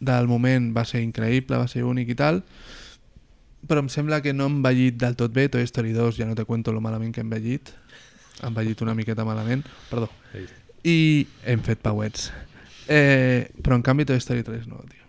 del 0.00 0.28
moment 0.28 0.72
va 0.76 0.84
ser 0.84 1.00
increïble, 1.00 1.56
va 1.56 1.68
ser 1.70 1.84
únic 1.88 2.12
i 2.12 2.18
tal 2.18 2.42
però 3.66 3.82
em 3.82 3.88
sembla 3.90 4.20
que 4.22 4.34
no 4.36 4.46
ha 4.46 4.52
envellit 4.52 4.98
del 5.00 5.16
tot 5.18 5.32
bé 5.34 5.48
Toy 5.48 5.64
Story 5.66 5.94
2 5.96 6.20
ja 6.20 6.28
no 6.28 6.36
te 6.38 6.44
cuento 6.44 6.72
lo 6.72 6.82
malament 6.84 7.14
que 7.14 7.22
ha 7.22 7.26
envellit 7.26 7.72
ha 8.42 8.50
envellit 8.50 8.82
una 8.84 8.94
miqueta 8.94 9.24
malament 9.24 9.64
perdó 9.90 10.10
i 10.84 11.26
hem 11.46 11.64
fet 11.66 11.80
pauets 11.82 12.30
eh, 12.86 13.48
però 13.62 13.78
en 13.78 13.82
canvi 13.86 14.06
Toy 14.06 14.20
Story 14.22 14.44
3 14.46 14.68
no, 14.70 14.84
tio 14.90 15.06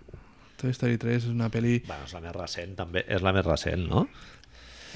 Toy 0.57 0.73
Story 0.73 0.97
3 0.97 1.19
és 1.21 1.29
una 1.29 1.51
pel·li 1.53 1.83
Bueno, 1.85 2.07
és 2.07 2.15
la 2.15 2.23
més 2.23 2.33
recent, 2.33 2.71
també. 2.79 3.03
És 3.05 3.21
la 3.21 3.33
més 3.35 3.45
recent, 3.45 3.83
no? 3.85 4.07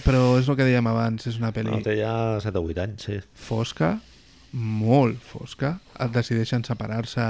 però 0.01 0.39
és 0.39 0.47
el 0.49 0.57
que 0.57 0.65
dèiem 0.65 0.87
abans 0.89 1.27
és 1.29 1.37
una 1.37 1.51
pel·li 1.53 1.73
No, 1.73 1.81
té 1.85 1.97
ja 1.99 2.13
7 2.41 2.57
o 2.57 2.65
8 2.65 2.81
anys, 2.81 3.05
sí. 3.05 3.19
fosca, 3.37 3.91
molt 4.51 5.21
fosca, 5.23 5.77
decideixen 6.13 6.65
separar-se, 6.67 7.27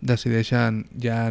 decideixen 0.00 0.84
ja 1.02 1.24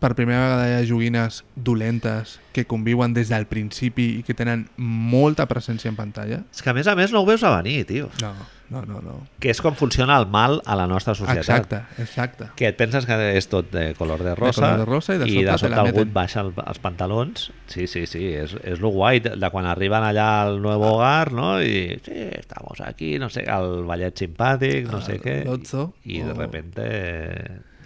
per 0.00 0.14
primera 0.16 0.46
vegada 0.46 0.68
hi 0.68 0.76
ha 0.78 0.86
joguines 0.88 1.42
dolentes 1.54 2.38
que 2.56 2.64
conviuen 2.64 3.12
des 3.12 3.28
del 3.28 3.44
principi 3.50 4.06
i 4.18 4.22
que 4.24 4.36
tenen 4.36 4.64
molta 4.76 5.44
presència 5.50 5.92
en 5.92 5.98
pantalla. 5.98 6.40
És 6.54 6.64
que 6.64 6.72
a 6.72 6.76
més 6.76 6.88
a 6.88 6.96
més 6.96 7.12
no 7.12 7.20
ho 7.20 7.28
veus 7.28 7.44
a 7.44 7.52
venir, 7.58 7.84
tio. 7.88 8.08
No, 8.22 8.32
no, 8.70 8.82
no, 8.86 9.00
no. 9.02 9.14
Que 9.42 9.50
és 9.50 9.58
com 9.60 9.74
funciona 9.74 10.14
el 10.20 10.28
mal 10.30 10.60
a 10.64 10.76
la 10.78 10.86
nostra 10.86 11.12
societat. 11.18 11.42
Exacte, 11.42 11.80
exacte. 12.02 12.46
Que 12.56 12.68
et 12.70 12.76
penses 12.78 13.04
que 13.08 13.16
és 13.36 13.48
tot 13.50 13.66
de 13.72 13.88
color 13.98 14.22
de 14.22 14.34
rosa, 14.38 14.60
color 14.62 14.78
de 14.78 14.84
rosa 14.88 15.16
i 15.16 15.18
de 15.18 15.26
sobte 15.26 15.40
de 15.44 15.50
te 15.50 15.58
sobte 15.64 15.80
algú 15.82 16.04
et 16.04 16.12
baixa 16.14 16.44
el, 16.44 16.52
els 16.64 16.78
pantalons. 16.84 17.48
Sí, 17.66 17.88
sí, 17.90 18.04
sí, 18.06 18.22
és, 18.38 18.54
és 18.62 18.78
lo 18.78 18.92
guai 18.94 19.18
de, 19.24 19.32
de 19.36 19.50
quan 19.50 19.66
arriben 19.66 20.06
allà 20.06 20.28
al 20.44 20.60
nuevo 20.62 20.92
hogar, 20.94 21.32
no? 21.34 21.56
I 21.62 21.98
sí, 22.06 22.14
estamos 22.38 22.80
aquí, 22.86 23.18
no 23.18 23.28
sé, 23.28 23.42
el 23.50 23.82
ballet 23.90 24.14
simpàtic, 24.22 24.86
no 24.90 25.02
sé 25.02 25.18
què. 25.20 25.40
Lotso, 25.44 25.90
I 26.04 26.22
de 26.22 26.30
o- 26.30 26.38
repente... 26.38 26.88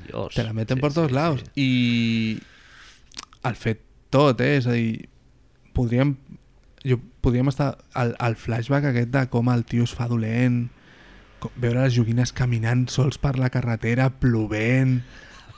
Dios. 0.05 0.35
Te 0.37 0.45
la 0.45 0.53
meten 0.53 0.77
Sí, 0.77 0.83
per 0.83 0.93
tots 0.93 1.09
sí, 1.09 1.15
lados. 1.17 1.41
sí. 1.55 1.63
I 1.65 3.49
el 3.49 3.57
fet 3.57 3.81
tot, 4.13 4.41
eh? 4.45 4.59
És 4.59 4.67
a 4.69 4.75
dir, 4.77 5.09
podríem, 5.73 6.15
jo, 6.85 7.01
podríem 7.25 7.49
estar... 7.53 7.75
El, 7.99 8.15
el 8.21 8.37
flashback 8.41 8.91
aquest 8.93 9.13
de 9.15 9.27
com 9.33 9.51
el 9.53 9.65
tio 9.69 9.87
es 9.89 9.95
fa 9.97 10.09
dolent, 10.11 10.67
com, 11.43 11.53
veure 11.61 11.85
les 11.87 11.97
joguines 11.97 12.33
caminant 12.37 12.87
sols 12.93 13.19
per 13.21 13.37
la 13.41 13.51
carretera, 13.55 14.11
plovent... 14.21 15.01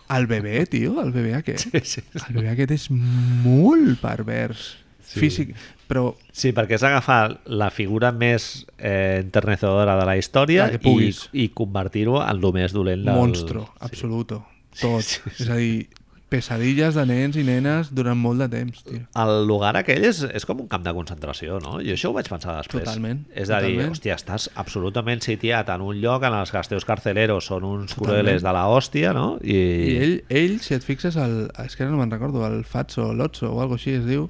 El 0.07 0.29
bebè, 0.31 0.61
tio, 0.71 1.01
el 1.03 1.09
bebè 1.11 1.33
aquest. 1.41 1.65
Sí, 1.67 1.81
sí. 1.83 2.03
El 2.29 2.37
bebè 2.37 2.53
aquest 2.53 2.71
és 2.77 2.85
molt 2.95 3.97
pervers. 3.99 4.77
Sí. 5.03 5.19
Físic, 5.19 5.51
però 5.91 6.13
Sí, 6.35 6.53
perquè 6.55 6.77
és 6.79 6.85
agafar 6.87 7.41
la 7.47 7.69
figura 7.75 8.13
més 8.15 8.67
eh, 8.79 9.19
enternecedora 9.23 9.97
de 9.99 10.07
la 10.07 10.17
història 10.19 10.67
La 10.71 10.79
i, 10.79 11.11
i 11.43 11.49
convertir-ho 11.55 12.21
en 12.21 12.31
el 12.37 12.55
més 12.55 12.75
dolent 12.75 13.03
del... 13.07 13.15
monstro, 13.19 13.65
Sí. 13.67 13.79
absoluto. 13.89 14.45
Tot. 14.81 15.15
És 15.33 15.51
a 15.51 15.59
dir, 15.59 15.89
pesadilles 16.29 16.97
de 16.99 17.05
nens 17.07 17.37
i 17.39 17.45
nenes 17.47 17.93
durant 17.95 18.19
molt 18.19 18.41
de 18.43 18.49
temps, 18.51 18.81
tio. 18.83 19.05
El 19.15 19.47
lugar 19.47 19.77
aquell 19.79 20.03
és, 20.09 20.25
és 20.35 20.45
com 20.49 20.59
un 20.65 20.67
camp 20.69 20.83
de 20.83 20.93
concentració, 20.97 21.61
no? 21.63 21.77
Jo 21.85 21.95
això 21.95 22.11
ho 22.11 22.17
vaig 22.17 22.27
pensar 22.29 22.57
després. 22.59 22.83
Totalment, 22.83 23.21
És 23.31 23.49
a 23.51 23.61
dir, 23.63 23.77
totalment. 23.77 23.93
hòstia, 23.95 24.17
estàs 24.19 24.49
absolutament 24.59 25.23
sitiat 25.23 25.71
en 25.71 25.85
un 25.87 26.01
lloc 26.03 26.27
en 26.27 26.35
els 26.35 26.51
que 26.51 26.59
els 26.59 26.69
teus 26.73 26.85
carceleros 26.89 27.47
són 27.47 27.63
uns 27.65 27.95
Totalment. 27.95 28.09
crueles 28.25 28.43
de 28.43 28.53
la 28.59 28.65
hòstia, 28.67 29.13
no? 29.15 29.39
I, 29.45 29.55
I 29.55 29.97
ell, 30.03 30.17
ell, 30.29 30.59
si 30.67 30.75
et 30.75 30.83
fixes, 30.83 31.15
el, 31.17 31.47
és 31.65 31.77
que 31.79 31.87
no 31.87 31.97
me'n 32.01 32.11
recordo, 32.11 32.43
el 32.47 32.65
Fatso, 32.65 33.13
Lotso 33.15 33.53
o 33.53 33.61
algo 33.63 33.79
així 33.79 33.95
es 34.01 34.05
diu, 34.05 34.27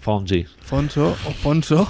Fonzi. 0.00 0.46
Fonso 0.62 1.10
o 1.12 1.32
Fonso, 1.42 1.84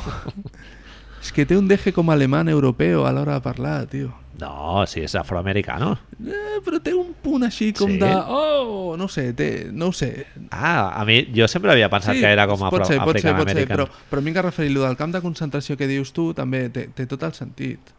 és 1.22 1.30
que 1.32 1.46
té 1.46 1.56
un 1.56 1.68
deje 1.68 1.92
com 1.94 2.10
alemán 2.10 2.48
europeu 2.48 3.06
a 3.06 3.12
l'hora 3.14 3.34
de 3.38 3.44
parlar, 3.44 3.86
tio. 3.92 4.10
No, 4.40 4.84
si 4.86 5.00
és 5.00 5.14
afroamericano. 5.16 5.94
Eh, 6.20 6.58
però 6.64 6.76
té 6.84 6.92
un 6.92 7.14
punt 7.22 7.46
així 7.46 7.70
com 7.76 7.88
Sí? 7.90 7.96
de... 8.02 8.10
Oh, 8.28 8.94
no 8.98 9.06
ho 9.06 9.12
sé, 9.12 9.30
té, 9.32 9.68
no 9.72 9.88
ho 9.88 9.94
sé. 9.96 10.26
Ah, 10.50 10.92
a 11.00 11.04
mi, 11.08 11.22
jo 11.32 11.48
sempre 11.48 11.72
havia 11.72 11.88
pensat 11.92 12.18
que 12.20 12.28
era 12.28 12.44
com 12.46 12.60
afro 12.66 12.82
pot 12.82 12.90
ser, 12.90 12.98
pot 13.00 13.16
ser, 13.16 13.32
pot 13.32 13.48
ser, 13.48 13.62
african-american. 13.62 13.72
però, 13.76 13.86
però 14.10 14.20
a 14.20 14.26
mi 14.26 14.34
que 14.36 14.44
referir-lo 14.44 14.84
del 14.84 14.96
camp 15.00 15.14
de 15.16 15.22
concentració 15.24 15.76
que 15.80 15.88
dius 15.88 16.12
tu 16.12 16.34
també 16.36 16.66
té, 16.68 16.88
té 16.92 17.06
tot 17.08 17.24
el 17.24 17.32
sentit. 17.32 17.94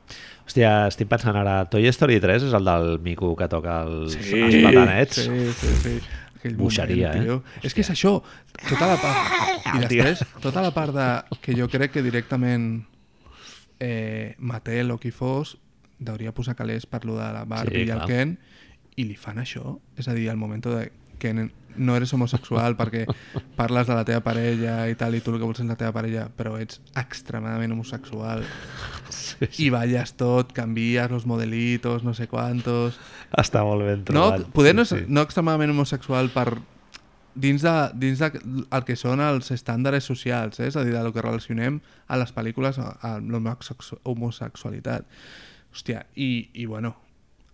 Hòstia, 0.47 0.87
estic 0.91 1.09
pensant 1.11 1.35
ara, 1.35 1.57
Toy 1.67 1.89
Story 1.89 2.21
3 2.23 2.45
és 2.47 2.53
el 2.55 2.69
del 2.69 2.99
mico 3.03 3.33
que 3.35 3.49
toca 3.51 3.81
els, 3.87 4.15
els 4.15 4.61
platanets. 4.61 5.23
Sí, 5.25 5.51
sí, 5.57 5.75
sí. 5.83 5.95
Aquell 6.37 6.53
Buixeria, 6.55 7.15
moment, 7.15 7.41
eh? 7.41 7.65
És 7.65 7.73
que 7.73 7.81
és 7.81 7.89
això, 7.89 8.19
tota 8.69 8.91
la 8.93 8.97
part... 9.01 9.65
I 9.73 9.81
després, 9.87 10.21
tota 10.39 10.61
la 10.61 10.69
part 10.71 10.93
de, 10.93 11.07
que 11.41 11.57
jo 11.57 11.65
crec 11.67 11.97
que 11.97 12.03
directament 12.05 12.85
eh, 13.79 14.35
Mattel 14.37 14.93
o 14.93 14.99
qui 15.01 15.09
fos 15.11 15.57
hauria 16.05 16.33
posar 16.33 16.55
calés 16.55 16.85
per 16.85 17.05
lo 17.05 17.15
de 17.17 17.31
la 17.33 17.45
Barbie 17.45 17.83
Sí, 17.83 17.87
i 17.87 17.93
el. 17.95 18.05
Ken 18.07 18.37
i 18.97 19.05
li 19.05 19.15
fan 19.15 19.37
això. 19.41 19.79
És 19.97 20.07
a 20.07 20.13
dir, 20.13 20.29
al 20.29 20.37
moment 20.37 20.63
de 20.63 20.91
que 21.17 21.31
no 21.77 21.95
eres 21.95 22.11
homosexual 22.13 22.75
perquè 22.77 23.03
parles 23.55 23.85
de 23.87 23.93
la 23.93 24.03
teva 24.05 24.21
parella 24.25 24.87
i 24.89 24.95
tal, 24.97 25.13
i 25.15 25.21
tu 25.21 25.31
el 25.33 25.37
que 25.39 25.45
vols 25.45 25.59
és 25.61 25.65
la 25.69 25.75
teva 25.77 25.91
parella, 25.93 26.27
però 26.29 26.55
ets 26.61 26.79
extremadament 26.97 27.71
homosexual 27.73 28.43
Sí, 29.09 29.47
i 29.65 29.69
balles 29.69 30.13
tot, 30.17 30.51
canvies 30.53 31.09
los 31.11 31.25
modelitos, 31.25 32.03
no 32.03 32.13
sé 32.17 32.27
quantos... 32.27 32.97
Està 33.37 33.61
molt 33.65 33.85
ben 33.85 33.99
No, 34.09 34.29
trobat. 34.31 34.47
poder 34.53 34.73
no, 34.75 34.85
Sí, 34.85 34.97
sí. 34.97 35.05
no 35.07 35.21
extremadament 35.21 35.71
homosexual 35.71 36.29
per 36.33 36.57
dins 37.37 37.61
de, 37.61 37.73
dins 37.93 38.17
de 38.19 38.31
el 38.41 38.83
que 38.85 38.95
són 38.97 39.21
els 39.21 39.51
estàndards 39.53 40.05
socials, 40.09 40.59
eh? 40.59 40.67
és 40.71 40.75
a 40.77 40.83
dir, 40.83 40.93
del 40.97 41.13
que 41.13 41.21
relacionem 41.21 41.81
a 42.07 42.17
les 42.17 42.33
pel·lícules 42.33 42.79
a- 42.81 42.95
amb 43.13 43.29
l'homosexu- 43.29 43.99
homosexualitat. 44.03 45.05
Hòstia, 45.73 46.05
i, 46.15 46.49
i 46.53 46.65
bueno, 46.65 46.95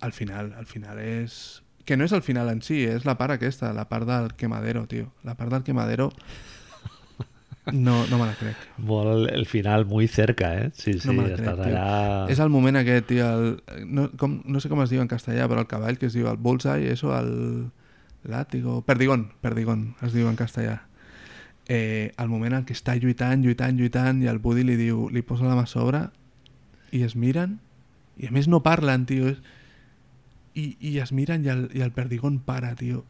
al 0.04 0.14
final, 0.14 0.54
al 0.58 0.66
final 0.66 1.00
és... 1.00 1.62
Que 1.84 1.98
no 2.00 2.06
és 2.08 2.14
el 2.16 2.22
final 2.24 2.48
en 2.52 2.62
si, 2.64 2.84
és 2.88 3.04
la 3.04 3.18
part 3.20 3.36
aquesta, 3.36 3.74
la 3.76 3.90
part 3.90 4.08
del 4.08 4.34
quemadero, 4.40 4.86
tio. 4.88 5.10
La 5.28 5.36
part 5.36 5.52
del 5.52 5.64
quemadero 5.68 6.10
no, 7.72 8.06
no 8.08 8.20
me 8.20 8.28
la 8.30 8.36
crec. 8.40 8.60
Molt 8.78 9.30
el 9.32 9.46
final 9.46 9.86
muy 9.86 10.08
cerca, 10.08 10.54
eh? 10.62 10.72
Sí, 10.74 10.94
sí, 11.00 11.08
No 11.08 11.18
me 11.18 11.28
la 11.28 11.36
crec, 11.36 11.64
allà... 11.68 11.88
És 12.32 12.40
el 12.44 12.52
moment 12.54 12.80
aquest, 12.80 13.10
tio, 13.12 13.28
el, 13.28 13.86
no, 13.88 14.10
com, 14.20 14.42
no 14.46 14.64
sé 14.64 14.72
com 14.72 14.84
es 14.84 14.94
diu 14.94 15.04
en 15.04 15.12
castellà, 15.12 15.50
però 15.52 15.64
el 15.66 15.72
cavall 15.72 16.00
que 16.00 16.08
es 16.08 16.16
diu 16.16 16.30
el 16.32 16.40
bullseye, 16.40 16.92
eso, 16.96 17.12
el 17.18 17.70
látigo... 18.24 18.82
Perdigón, 18.88 19.30
perdigón, 19.44 19.94
es 20.04 20.16
diu 20.16 20.28
en 20.32 20.40
castellà. 20.40 20.82
Eh, 21.68 22.12
el 22.20 22.28
moment 22.28 22.60
en 22.60 22.66
què 22.68 22.76
està 22.76 22.96
lluitant, 23.00 23.44
lluitant, 23.44 23.78
lluitant, 23.80 24.20
i 24.24 24.28
el 24.32 24.42
Woody 24.44 24.66
li 24.68 24.76
diu, 24.80 25.08
li 25.12 25.24
posa 25.24 25.48
la 25.48 25.56
mà 25.56 25.64
a 25.64 25.72
sobre, 25.72 26.08
i 26.92 27.04
es 27.08 27.16
miren, 27.16 27.60
i 28.18 28.30
a 28.30 28.32
més 28.32 28.48
no 28.48 28.62
parlen, 28.66 29.06
tio. 29.10 29.34
I, 30.54 30.76
i 30.80 30.98
es 31.02 31.12
miren 31.12 31.46
i 31.46 31.50
el, 31.50 31.68
i 31.74 31.82
el 31.82 31.92
perdigón 31.92 32.40
para, 32.46 32.76
tio. 32.78 33.04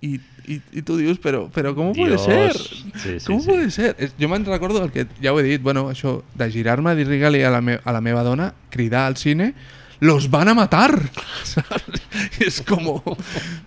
I, 0.00 0.20
i, 0.46 0.60
i 0.78 0.82
tu 0.86 0.94
dius, 0.98 1.18
però, 1.18 1.48
però 1.50 1.72
com 1.74 1.90
puede 1.92 2.14
Dios. 2.14 2.24
ser? 2.24 2.52
Sí, 2.54 2.92
sí, 2.94 3.26
com 3.26 3.40
sí. 3.42 3.48
puede 3.50 3.70
ser? 3.74 4.12
Jo 4.18 4.28
me'n 4.30 4.46
recordo 4.46 4.82
el 4.84 4.92
que 4.94 5.08
ja 5.22 5.32
ho 5.32 5.40
he 5.40 5.46
dit, 5.46 5.62
bueno, 5.62 5.88
això 5.90 6.20
de 6.38 6.50
girar-me, 6.54 6.94
dir-li 6.94 7.42
a, 7.42 7.50
la 7.50 7.60
me, 7.60 7.80
a 7.82 7.94
la 7.94 8.00
meva 8.00 8.22
dona, 8.22 8.52
cridar 8.70 9.06
al 9.06 9.16
cine, 9.18 9.54
los 10.00 10.30
van 10.30 10.48
a 10.48 10.54
matar! 10.54 10.92
¿sabes? 11.44 11.82
I 12.40 12.44
és 12.48 12.60
com, 12.66 12.84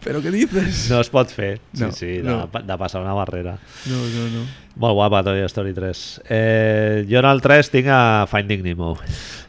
però 0.03 0.21
què 0.23 0.31
dices? 0.31 0.85
No 0.91 1.01
es 1.03 1.09
pot 1.11 1.29
fer, 1.31 1.59
sí, 1.73 1.81
No, 1.83 1.91
sí, 1.91 2.11
de, 2.19 2.23
no. 2.23 2.47
de 2.47 2.77
passar 2.79 3.01
una 3.01 3.13
barrera. 3.13 3.57
no, 3.87 3.97
no. 4.15 4.27
no. 4.39 4.45
Molt 4.81 4.95
guapa, 4.95 5.19
Toy 5.23 5.41
Story 5.51 5.73
3. 5.75 6.21
Eh, 6.29 7.05
jo 7.09 7.19
en 7.19 7.25
el 7.27 7.41
3 7.43 7.69
tinc 7.73 7.87
a 7.91 8.25
Finding 8.31 8.61
Nemo. 8.63 8.93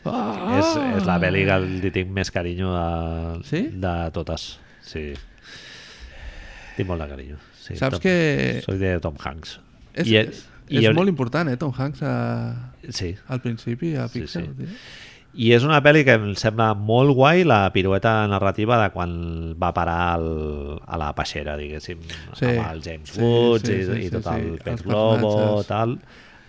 Ah! 0.05 0.57
És, 0.59 0.73
és 0.99 1.07
la 1.07 1.21
pel·li 1.23 1.45
que 1.47 1.59
li 1.63 1.93
tinc 1.95 2.11
més 2.11 2.33
carinyo 2.35 2.73
de, 2.75 3.45
Sí? 3.47 3.61
de 3.71 3.93
totes. 4.13 4.49
Sí. 4.83 5.13
Tinc 6.77 6.89
molt 6.89 7.05
de 7.05 7.09
carinyo. 7.13 7.39
Sí, 7.63 7.77
Saps 7.79 8.01
Tom, 8.01 8.03
que 8.03 8.63
Soy 8.67 8.79
de 8.83 8.97
Tom 9.01 9.15
Hanks. 9.23 9.61
és, 9.95 10.09
I- 10.11 10.17
és, 10.25 10.43
i- 10.69 10.83
és 10.87 10.95
molt 10.97 11.09
important, 11.09 11.49
eh, 11.49 11.57
Tom 11.57 11.73
Hanks 11.77 12.03
a, 12.03 12.73
Sí, 12.91 13.15
al 13.29 13.41
principi 13.41 13.95
a 13.95 14.09
Sí, 14.09 14.21
Pixar. 14.21 14.43
sí. 14.43 14.49
tio. 14.59 14.67
I 15.35 15.53
és 15.57 15.65
una 15.65 15.79
pel·li 15.81 16.03
que 16.05 16.13
em 16.19 16.35
sembla 16.37 16.75
molt 16.77 17.15
guai 17.17 17.45
la 17.49 17.63
pirueta 17.73 18.27
narrativa 18.29 18.77
de 18.83 18.91
quan 18.93 19.13
va 19.57 19.71
parar 19.73 20.19
el, 20.19 20.79
a 20.85 20.99
la 21.01 21.13
peixera, 21.17 21.55
diguéssim, 21.57 22.03
Sí. 22.37 22.51
amb 22.51 22.67
el 22.73 22.83
James 22.85 23.15
Sí, 23.15 23.21
Woods 23.23 23.65
sí, 23.69 23.79
i, 23.79 23.85
sí, 23.87 23.93
i 23.93 24.03
sí, 24.11 24.11
tot 24.11 24.29
sí. 24.29 24.35
el 24.41 24.59
pez 24.61 24.73
Els 24.75 24.83
globo, 24.85 25.63
tal. 25.65 25.99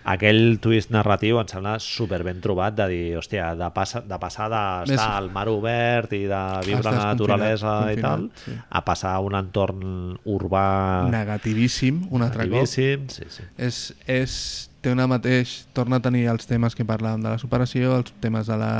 Aquell 0.04 0.58
twist 0.60 0.90
narratiu 0.92 1.38
em 1.40 1.46
sembla 1.48 1.78
super 1.80 2.18
ben 2.26 2.42
trobat 2.44 2.74
de 2.76 2.86
dir, 2.90 3.16
hòstia, 3.16 3.54
de, 3.56 3.70
passa, 3.72 4.02
de 4.04 4.18
passar 4.20 4.50
d'estar 4.52 4.90
Més- 4.90 5.00
al 5.00 5.30
mar 5.32 5.46
obert 5.48 6.12
i 6.12 6.26
de 6.28 6.42
viure 6.66 6.90
la 6.92 7.06
naturalesa 7.14 7.72
confinat, 7.86 7.96
i 7.96 8.02
tal, 8.04 8.26
sí. 8.44 8.52
a 8.68 8.82
passar 8.84 9.14
a 9.16 9.20
un 9.24 9.34
entorn 9.40 10.18
urbà 10.28 11.08
Negativíssim, 11.08 12.02
un 12.10 12.20
altre 12.20 12.44
cop. 12.44 12.52
negativíssim. 12.52 13.08
Sí, 13.08 13.24
sí. 13.32 13.48
És, 13.56 13.80
és, 14.06 14.36
té 14.84 14.92
una 14.92 15.06
mateix, 15.10 15.62
torna 15.76 15.96
a 15.98 16.04
tenir 16.04 16.26
els 16.30 16.44
temes 16.46 16.76
que 16.76 16.84
parlàvem 16.86 17.22
de 17.24 17.30
la 17.32 17.38
superació, 17.40 17.96
els 18.02 18.12
temes 18.20 18.46
de 18.50 18.56
la, 18.60 18.70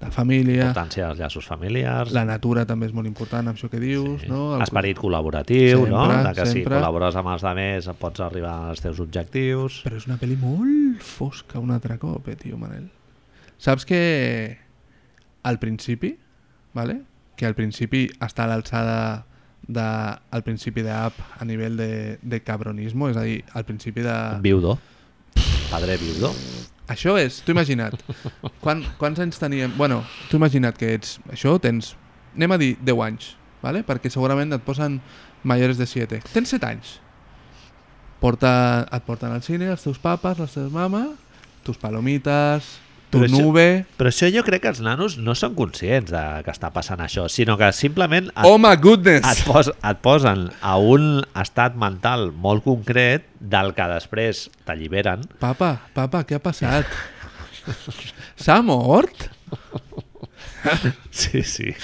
de 0.00 0.06
la 0.06 0.12
família, 0.14 0.68
Importància 0.70 1.06
dels 1.08 1.18
llaços 1.22 1.48
familiars. 1.48 2.12
la 2.16 2.24
natura 2.28 2.66
també 2.68 2.86
és 2.86 2.92
molt 2.96 3.08
important, 3.08 3.48
amb 3.48 3.56
això 3.58 3.70
que 3.72 3.80
dius, 3.80 4.22
Sí. 4.22 4.28
no? 4.28 4.54
El- 4.56 4.62
Esperit 4.62 4.98
col·laboratiu, 5.00 5.86
no? 5.88 6.04
Sempre, 6.06 6.22
De 6.28 6.34
que 6.40 6.46
si 6.46 6.52
sempre. 6.60 6.76
col·labores 6.78 7.16
amb 7.16 7.28
els 7.34 7.44
altres 7.44 7.88
pots 7.98 8.20
arribar 8.20 8.54
als 8.68 8.80
teus 8.84 9.00
objectius. 9.00 9.82
Però 9.84 9.96
és 9.96 10.06
una 10.06 10.16
pel·li 10.20 10.36
molt 10.38 11.00
fosca 11.02 11.58
un 11.58 11.70
altre 11.70 11.98
cop, 11.98 12.28
eh, 12.28 12.36
tio, 12.36 12.56
Manel. 12.58 12.90
Saps 13.58 13.84
que 13.84 14.58
al 15.42 15.58
principi, 15.58 16.16
vale? 16.74 17.02
que 17.36 17.46
al 17.46 17.54
principi 17.54 18.04
està 18.20 18.44
a 18.44 18.48
l'alçada 18.50 19.24
de, 19.66 19.80
al 20.30 20.42
principi 20.44 20.82
d'app 20.84 21.14
a 21.40 21.44
nivell 21.48 21.76
de, 21.78 22.18
de 22.20 22.40
cabronismo, 22.44 23.08
és 23.08 23.16
a 23.16 23.22
dir, 23.24 23.38
al 23.54 23.64
principi 23.64 24.02
de... 24.04 24.16
Viudo. 24.44 24.78
Padre 25.70 25.94
viudo. 26.02 26.32
Això 26.90 27.12
és, 27.14 27.36
tu 27.46 27.52
imagina't, 27.54 27.94
quan, 28.64 28.80
quants 28.98 29.20
anys 29.22 29.38
teníem... 29.38 29.70
Bueno, 29.78 30.00
tu 30.26 30.40
imagina't 30.40 30.74
que 30.74 30.88
ets... 30.96 31.20
Això 31.30 31.52
tens, 31.62 31.92
anem 32.34 32.56
a 32.56 32.58
dir 32.58 32.70
10 32.82 33.02
anys, 33.04 33.28
vale? 33.62 33.84
perquè 33.86 34.10
segurament 34.10 34.50
et 34.56 34.64
posen 34.66 34.96
majors 35.46 35.78
de 35.78 35.86
7. 35.86 36.18
Tens 36.34 36.50
7 36.56 36.66
anys. 36.66 36.96
Porta, 38.18 38.50
et 38.90 39.06
porten 39.06 39.30
al 39.30 39.46
cine 39.46 39.70
els 39.70 39.86
teus 39.86 40.02
papes, 40.02 40.42
les 40.42 40.58
teves 40.58 40.74
mames, 40.74 41.14
tus 41.62 41.78
palomites, 41.78 42.74
tu 43.10 43.18
Però 43.18 43.26
això- 43.28 43.42
nube... 43.42 43.64
Però 43.98 44.10
això 44.12 44.28
jo 44.32 44.42
crec 44.46 44.62
que 44.64 44.70
els 44.72 44.80
nanos 44.84 45.16
no 45.18 45.34
són 45.38 45.56
conscients 45.58 46.10
de 46.12 46.22
que 46.46 46.52
està 46.54 46.70
passant 46.74 47.02
això, 47.02 47.26
sinó 47.28 47.56
que 47.60 47.68
simplement 47.76 48.30
et, 48.30 48.44
Oh 48.46 48.56
my 48.62 48.76
goodness! 48.80 49.26
et, 49.26 49.42
pos, 49.48 49.70
et 49.74 50.00
posen 50.04 50.46
a 50.62 50.76
un 50.78 51.24
estat 51.42 51.74
mental 51.78 52.30
molt 52.32 52.64
concret 52.64 53.26
del 53.40 53.74
que 53.74 53.88
després 53.96 54.46
t'alliberen. 54.68 55.26
Papa, 55.42 55.74
papa, 55.96 56.22
què 56.28 56.38
ha 56.38 56.42
passat? 56.44 56.86
S'ha 58.40 58.60
mort? 58.64 59.28
Sí, 61.10 61.42
sí. 61.42 61.74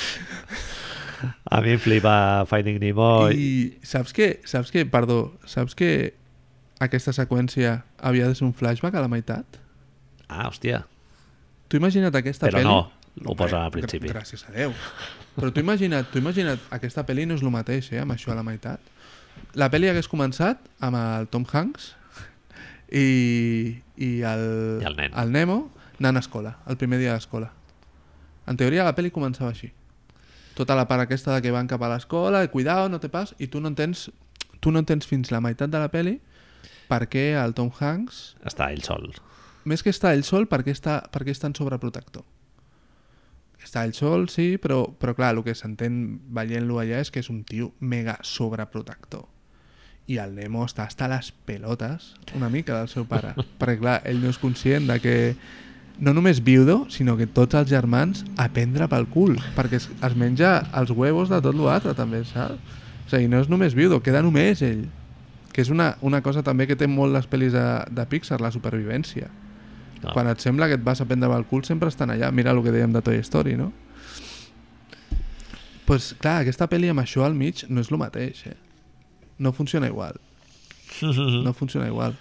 A 1.48 1.60
mi 1.64 1.72
em 1.76 1.80
flipa 1.80 2.44
Finding 2.50 2.78
Nemo. 2.82 3.28
I... 3.32 3.78
Saps 3.86 4.12
que, 4.12 4.40
saps 4.44 4.70
que, 4.74 4.84
perdó, 4.86 5.36
saps 5.48 5.74
que 5.78 6.12
aquesta 6.82 7.14
seqüència 7.16 7.78
havia 8.04 8.28
de 8.28 8.36
ser 8.36 8.44
un 8.44 8.52
flashback 8.56 8.98
a 8.98 9.04
la 9.04 9.08
meitat? 9.08 9.58
Ah, 10.28 10.48
hòstia. 10.50 10.84
Tu 11.68 11.80
imagina't 11.80 12.14
aquesta 12.14 12.48
Però 12.48 12.60
pel·li... 12.60 12.68
no, 12.68 13.30
ho 13.30 13.36
posen 13.38 13.60
al 13.60 13.72
principi. 13.74 14.10
Gràcies 14.12 14.44
a 14.46 14.54
Déu. 14.54 14.74
Però 15.36 15.52
tu 15.52 15.62
imagina't, 15.62 16.08
tu 16.12 16.20
imagina't, 16.22 16.60
aquesta 16.74 17.04
pel·li 17.08 17.26
no 17.28 17.36
és 17.36 17.44
el 17.44 17.52
mateix, 17.54 17.90
eh, 17.92 18.02
amb 18.02 18.14
això 18.14 18.32
a 18.32 18.38
la 18.38 18.44
meitat. 18.46 18.92
La 19.58 19.68
pel·li 19.72 19.90
hagués 19.90 20.08
començat 20.08 20.62
amb 20.84 20.96
el 21.00 21.26
Tom 21.32 21.44
Hanks 21.52 21.90
i, 22.88 23.06
i, 23.96 24.10
el, 24.22 24.46
I 24.80 24.88
el 24.88 24.96
nen. 24.96 25.12
el 25.12 25.34
Nemo 25.34 25.58
anant 25.98 26.20
a 26.20 26.22
escola, 26.24 26.56
el 26.68 26.78
primer 26.80 27.00
dia 27.02 27.16
d'escola. 27.16 27.50
En 28.46 28.56
teoria 28.56 28.86
la 28.86 28.94
pel·li 28.96 29.10
començava 29.12 29.50
així. 29.50 29.72
Tota 30.56 30.76
la 30.78 30.86
part 30.88 31.04
aquesta 31.04 31.34
de 31.34 31.42
que 31.44 31.52
van 31.52 31.68
cap 31.68 31.82
a 31.82 31.90
l'escola, 31.92 32.44
i 32.44 32.52
cuidao, 32.52 32.88
no 32.88 33.00
te 33.00 33.10
pas, 33.12 33.34
i 33.42 33.48
tu 33.52 33.60
no 33.60 33.68
entens, 33.72 34.06
tu 34.60 34.72
no 34.72 34.80
entens 34.80 35.08
fins 35.08 35.32
la 35.34 35.42
meitat 35.44 35.72
de 35.72 35.80
la 35.82 35.90
pel·li 35.92 36.16
per 36.88 37.02
què 37.10 37.32
el 37.36 37.52
Tom 37.58 37.72
Hanks 37.80 38.36
Està 38.46 38.70
ell 38.72 38.84
sol. 38.86 39.10
Més 39.66 39.82
que 39.82 39.92
està 39.92 40.14
ell 40.14 40.24
sol, 40.26 40.48
per 40.50 40.62
què 40.64 40.74
està, 40.74 41.00
per 41.12 41.24
què 41.26 41.34
és 41.34 41.42
tan 41.42 41.54
sobreprotector? 41.56 42.24
Està 43.66 43.82
ell 43.82 43.96
sol, 43.98 44.28
sí, 44.30 44.54
però, 44.62 44.84
però 44.94 45.16
clar, 45.18 45.32
el 45.34 45.42
que 45.42 45.56
s'entén 45.58 46.20
veient-lo 46.34 46.78
allà 46.78 47.00
és 47.02 47.10
que 47.10 47.22
és 47.24 47.30
un 47.32 47.42
tio 47.44 47.72
mega 47.80 48.14
sobreprotector. 48.22 49.26
I 50.06 50.20
el 50.22 50.36
Nemo 50.36 50.62
està 50.62 50.84
hasta 50.86 51.08
les 51.10 51.32
pelotes 51.48 52.12
una 52.38 52.48
mica 52.48 52.76
del 52.78 52.90
seu 52.92 53.08
pare. 53.10 53.34
perquè 53.60 53.80
clar, 53.80 53.96
ell 54.06 54.20
no 54.22 54.30
és 54.30 54.38
conscient 54.38 54.86
de 54.86 55.00
que 55.02 55.16
no 55.98 56.12
només 56.14 56.42
viudo, 56.44 56.84
sinó 56.92 57.16
que 57.16 57.26
tots 57.26 57.56
els 57.58 57.70
germans 57.72 58.22
a 58.36 58.46
prendre 58.52 58.86
pel 58.92 59.08
cul, 59.10 59.34
perquè 59.56 59.80
es, 59.80 59.88
es 59.90 60.14
menja 60.14 60.60
els 60.76 60.92
huevos 60.92 61.32
de 61.32 61.40
tot 61.42 61.56
l'altre 61.56 61.96
també, 61.96 62.22
saps? 62.28 62.60
O 63.06 63.10
sigui, 63.10 63.30
no 63.30 63.40
és 63.40 63.48
només 63.50 63.74
viudo, 63.74 64.00
queda 64.02 64.22
només 64.22 64.62
ell. 64.66 64.84
Que 65.54 65.62
és 65.64 65.70
una, 65.72 65.94
una 66.04 66.20
cosa 66.22 66.42
també 66.44 66.66
que 66.68 66.76
té 66.76 66.88
molt 66.90 67.14
les 67.14 67.26
pel·lis 67.30 67.54
de, 67.54 67.66
de 67.90 68.06
Pixar, 68.10 68.40
la 68.42 68.52
supervivència. 68.52 69.30
No. 70.06 70.14
Quan 70.14 70.30
et 70.30 70.42
sembla 70.42 70.68
que 70.70 70.78
et 70.78 70.84
vas 70.86 71.02
a 71.02 71.06
prendre 71.08 71.28
pel 71.32 71.44
cul 71.50 71.64
sempre 71.66 71.90
estan 71.90 72.12
allà. 72.14 72.30
Mira 72.32 72.54
el 72.54 72.62
que 72.62 72.74
dèiem 72.74 72.94
de 72.94 73.02
Toy 73.02 73.18
Story, 73.26 73.56
no? 73.58 73.72
pues, 75.86 76.14
clar, 76.18 76.40
aquesta 76.42 76.66
pel·li 76.66 76.90
amb 76.90 77.04
això 77.04 77.24
al 77.24 77.34
mig 77.38 77.62
no 77.70 77.80
és 77.80 77.92
el 77.92 78.00
mateix, 78.00 78.42
eh? 78.50 78.56
No 79.38 79.52
funciona 79.54 79.90
igual. 79.92 80.20
No 81.46 81.52
funciona 81.52 81.86
igual. 81.86 82.16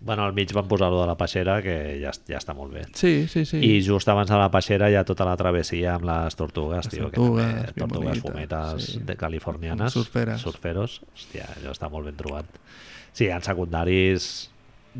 Bueno, 0.00 0.22
al 0.22 0.32
mig 0.32 0.52
van 0.54 0.68
posar-lo 0.68 1.00
de 1.00 1.06
la 1.08 1.16
peixera, 1.18 1.56
que 1.62 1.74
ja, 1.98 2.12
ja 2.28 2.38
està 2.38 2.54
molt 2.54 2.70
bé. 2.76 2.84
Sí, 2.94 3.26
sí, 3.26 3.42
sí. 3.48 3.58
I 3.58 3.80
just 3.82 4.08
abans 4.08 4.30
de 4.30 4.36
la 4.38 4.46
peixera 4.52 4.90
hi 4.92 4.94
ha 4.94 5.02
tota 5.08 5.26
la 5.26 5.34
travessia 5.40 5.96
amb 5.96 6.06
les 6.06 6.36
tortugues, 6.38 6.86
Les 6.86 6.92
tio, 6.92 7.08
tortugues, 7.08 7.72
que 7.72 7.80
també, 7.80 7.96
tortugues 7.96 8.22
bonites, 8.22 8.28
fumetes 8.28 8.86
sí. 8.92 9.00
de 9.08 9.16
californianes. 9.18 9.96
Surferes. 9.96 10.44
Surferos. 10.44 11.00
Hòstia, 11.16 11.48
allò 11.56 11.74
està 11.74 11.90
molt 11.90 12.06
ben 12.06 12.20
trobat. 12.20 12.60
Sí, 13.10 13.26
en 13.26 13.42
secundaris 13.42 14.28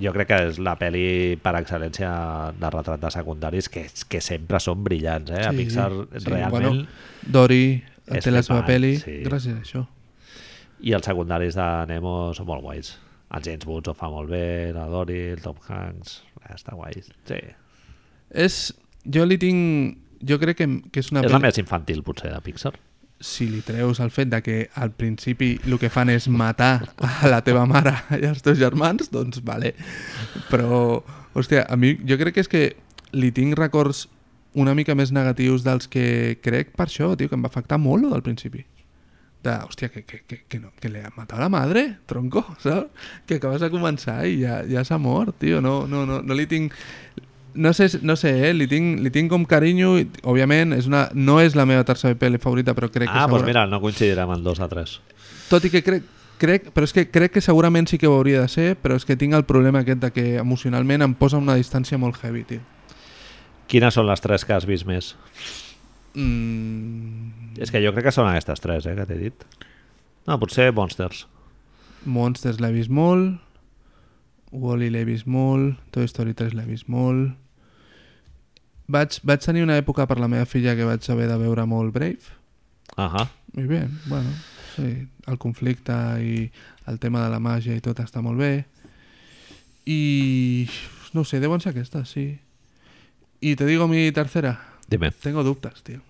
jo 0.00 0.12
crec 0.14 0.28
que 0.30 0.38
és 0.48 0.58
la 0.62 0.74
pel·li 0.78 1.36
per 1.42 1.54
excel·lència 1.58 2.08
de 2.58 2.70
retrat 2.72 3.02
de 3.02 3.10
secundaris 3.14 3.68
que, 3.72 3.84
que 4.08 4.20
sempre 4.24 4.60
són 4.62 4.82
brillants, 4.86 5.32
eh? 5.34 5.44
A 5.48 5.52
Sí, 5.52 5.62
Pixar 5.62 5.90
sí. 5.92 6.24
realment... 6.30 6.52
Bueno, 6.54 6.72
Dory 7.26 7.62
té 8.08 8.32
la 8.32 8.42
seva 8.46 8.62
pel·li 8.68 8.94
sí. 9.02 9.18
gràcies 9.26 9.56
a 9.56 9.62
això. 9.64 9.84
I 10.86 10.94
els 10.94 11.06
secundaris 11.10 11.58
de 11.58 11.68
Nemo 11.90 12.16
són 12.36 12.46
molt 12.48 12.62
guais. 12.62 12.92
El 13.34 13.44
James 13.44 13.66
Woods 13.68 13.90
ho 13.90 13.94
fa 13.98 14.08
molt 14.12 14.30
bé, 14.30 14.72
la 14.72 14.86
Dory, 14.88 15.22
el 15.34 15.42
Tom 15.44 15.58
Hanks... 15.68 16.20
Eh, 16.44 16.54
està 16.54 16.76
guai. 16.78 16.94
Sí. 17.28 17.40
És... 18.30 18.60
Jo 19.08 19.24
li 19.26 19.38
tinc... 19.40 19.98
Jo 20.28 20.38
crec 20.42 20.58
que, 20.58 20.66
que 20.92 21.02
és 21.02 21.10
una 21.12 21.20
és 21.24 21.30
la 21.30 21.36
pel·li... 21.36 21.46
més 21.48 21.58
infantil, 21.60 22.00
potser, 22.06 22.30
de 22.34 22.40
Pixar. 22.46 22.72
Si 23.20 23.48
li 23.50 23.60
treus 23.66 23.98
el 23.98 24.12
fet 24.14 24.30
de 24.30 24.38
que 24.46 24.58
al 24.78 24.92
principi 24.94 25.56
el 25.66 25.78
que 25.82 25.90
fan 25.90 26.10
és 26.12 26.28
matar 26.30 26.92
a 27.02 27.30
la 27.30 27.40
teva 27.46 27.64
mare 27.66 27.96
i 28.14 28.28
als 28.28 28.44
teus 28.46 28.60
germans, 28.60 29.10
doncs 29.10 29.42
vale. 29.46 29.74
Però, 30.52 31.00
hòstia, 31.34 31.64
a 31.66 31.76
mi 31.76 31.96
jo 32.06 32.18
crec 32.20 32.38
que 32.38 32.46
és 32.46 32.50
que 32.52 32.62
li 33.12 33.32
tinc 33.34 33.58
records 33.58 34.06
una 34.58 34.74
mica 34.74 34.94
més 34.98 35.12
negatius 35.12 35.64
dels 35.66 35.88
que 35.90 36.38
crec 36.42 36.74
per 36.76 36.86
això, 36.88 37.12
tio, 37.16 37.28
que 37.28 37.36
em 37.36 37.44
va 37.44 37.50
afectar 37.50 37.78
molt 37.80 38.08
del 38.08 38.24
principi. 38.26 38.64
De, 39.42 39.54
hòstia, 39.54 39.90
que, 39.92 40.02
que, 40.02 40.22
que, 40.26 40.40
que, 40.50 40.58
no, 40.58 40.72
que 40.80 40.90
le 40.90 41.04
ha 41.06 41.12
matat 41.14 41.38
la 41.38 41.50
madre, 41.52 41.84
tronco, 42.10 42.42
saps? 42.62 42.90
Que 43.26 43.38
acabes 43.38 43.62
de 43.62 43.70
començar 43.70 44.24
i 44.26 44.40
ja, 44.42 44.62
ja 44.66 44.82
s'ha 44.86 44.98
mort, 44.98 45.36
tio. 45.38 45.62
No, 45.62 45.84
no, 45.90 46.04
no, 46.08 46.22
no 46.22 46.38
li 46.38 46.46
tinc... 46.50 46.74
No 47.58 47.72
sé, 47.74 47.88
no 48.06 48.14
sé 48.16 48.30
eh? 48.48 48.52
li, 48.54 48.68
tinc, 48.70 49.00
li 49.02 49.10
tinc 49.10 49.30
com 49.32 49.42
carinyo. 49.50 49.96
i, 49.98 50.06
Òbviament, 50.22 50.76
és 50.76 50.86
una, 50.86 51.08
no 51.14 51.40
és 51.42 51.56
la 51.58 51.64
meva 51.66 51.82
tercera 51.88 52.14
pel·li 52.18 52.38
favorita, 52.38 52.74
però 52.78 52.86
crec 52.90 53.08
que 53.10 53.18
Ah, 53.18 53.26
doncs 53.26 53.44
mira, 53.48 53.66
no 53.66 53.80
coincidirem 53.82 54.30
en 54.36 54.44
dos 54.46 54.60
a 54.62 54.68
tres. 54.70 55.00
tot 55.50 55.64
i 55.66 55.70
que 55.72 55.82
crec, 55.82 56.04
crec, 56.38 56.68
però 56.76 56.86
és 56.86 56.92
que 56.94 57.08
crec 57.10 57.32
que 57.34 57.40
segurament 57.42 57.88
sí 57.90 57.98
que 57.98 58.06
ho 58.06 58.14
hauria 58.14 58.42
de 58.44 58.48
ser, 58.52 58.76
però 58.78 58.94
és 58.94 59.04
que 59.04 59.16
tinc 59.18 59.34
el 59.34 59.44
problema 59.48 59.80
aquest 59.82 59.98
de 60.04 60.10
que 60.14 60.26
emocionalment 60.38 61.02
em 61.02 61.14
posa 61.18 61.38
una 61.42 61.56
distància 61.58 61.98
molt 61.98 62.20
heavy, 62.22 62.44
tio. 62.44 62.60
Quines 63.68 63.92
són 63.98 64.06
les 64.06 64.20
tres 64.22 64.44
que 64.46 64.54
has 64.54 64.64
vist 64.64 64.86
més? 64.86 65.16
Mm, 66.14 67.58
És 67.60 67.70
que 67.74 67.80
jo 67.82 67.92
crec 67.92 68.08
que 68.08 68.14
són 68.14 68.28
aquestes 68.30 68.60
tres, 68.62 68.86
eh, 68.86 68.94
que 68.96 69.04
t'he 69.06 69.18
dit. 69.18 69.44
No, 70.28 70.38
potser 70.38 70.70
Monsters. 70.72 71.26
Monsters 72.06 72.60
l'he 72.60 72.70
vist 72.72 72.90
molt, 72.90 73.40
Wall-E 74.52 74.88
l'he 74.90 75.04
vist 75.04 75.26
molt, 75.28 75.76
Toy 75.92 76.06
Story 76.08 76.32
3 76.34 76.54
l'he 76.56 76.64
vist 76.68 76.88
molt. 76.88 77.34
Vaig, 78.88 79.18
vaig 79.28 79.44
tenir 79.44 79.62
una 79.66 79.76
època 79.76 80.06
per 80.08 80.16
la 80.16 80.28
meva 80.32 80.46
filla 80.48 80.72
que 80.76 80.86
vaig 80.88 81.04
haver 81.12 81.28
de 81.28 81.36
veure 81.42 81.66
molt 81.68 81.92
Brave. 81.92 82.36
Ahà. 82.96 83.26
I 83.54 83.64
bé, 83.68 83.82
bueno, 84.08 84.32
sí, 84.74 85.06
el 85.28 85.38
conflicte 85.38 85.92
i 86.24 86.48
el 86.88 86.98
tema 86.98 87.20
de 87.24 87.30
la 87.32 87.40
màgia 87.40 87.76
i 87.76 87.84
tot 87.84 88.00
està 88.00 88.22
molt 88.24 88.40
bé. 88.40 88.64
I 89.84 90.68
no 91.12 91.24
sé, 91.24 91.40
deuen 91.40 91.60
ser 91.60 91.74
aquestes, 91.74 92.14
sí. 92.16 92.26
I 93.40 93.54
te 93.56 93.66
digo 93.68 93.86
mi 93.88 94.10
tercera, 94.12 94.56
Dime. 94.88 95.10
tengo 95.10 95.44
dubtes, 95.44 95.82
tio. 95.84 96.00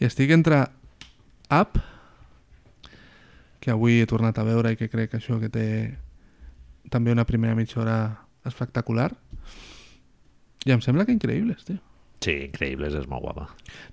I 0.00 0.06
estic 0.08 0.30
entre 0.36 0.62
Up, 1.50 1.80
que 3.60 3.72
avui 3.72 3.98
he 4.00 4.06
tornat 4.08 4.38
a 4.38 4.44
veure 4.44 4.72
i 4.72 4.78
que 4.78 4.88
crec 4.88 5.10
que 5.12 5.18
això 5.20 5.40
que 5.40 5.50
té 5.52 5.66
també 6.92 7.12
una 7.12 7.26
primera 7.28 7.56
mitja 7.56 7.80
hora 7.80 7.98
espectacular, 8.48 9.10
i 10.66 10.72
em 10.74 10.80
sembla 10.84 11.06
que 11.06 11.12
increïbles, 11.12 11.64
tio. 11.64 11.78
Sí, 12.20 12.34
Increïbles 12.50 12.92
és 12.98 13.06
molt 13.08 13.22
guapa. 13.24 13.46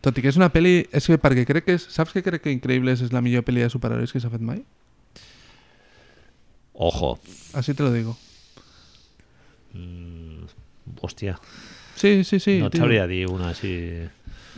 Tot 0.04 0.18
i 0.20 0.22
que 0.22 0.28
és 0.28 0.36
una 0.36 0.50
pel·li... 0.52 0.82
És 0.92 1.06
que 1.08 1.16
perquè 1.16 1.46
crec 1.48 1.64
que 1.64 1.78
és... 1.80 1.86
Saps 1.96 2.12
que 2.12 2.20
crec 2.26 2.42
que 2.44 2.52
Increïbles 2.52 3.00
és 3.06 3.14
la 3.16 3.22
millor 3.24 3.46
pel·li 3.48 3.64
de 3.64 3.70
superherois 3.72 4.12
que 4.12 4.20
s'ha 4.20 4.28
fet 4.34 4.44
mai? 4.44 4.66
Ojo. 6.74 7.20
Así 7.54 7.74
te 7.74 7.84
lo 7.84 7.94
digo. 7.94 8.18
Mm, 9.74 10.44
hòstia, 11.02 11.40
Sí, 11.96 12.24
sí, 12.24 12.40
sí. 12.40 12.60
no 12.60 12.68
et 12.68 12.74
tío. 12.74 12.82
sabria 12.84 13.08
dir 13.08 13.26
una 13.32 13.50
així... 13.50 14.06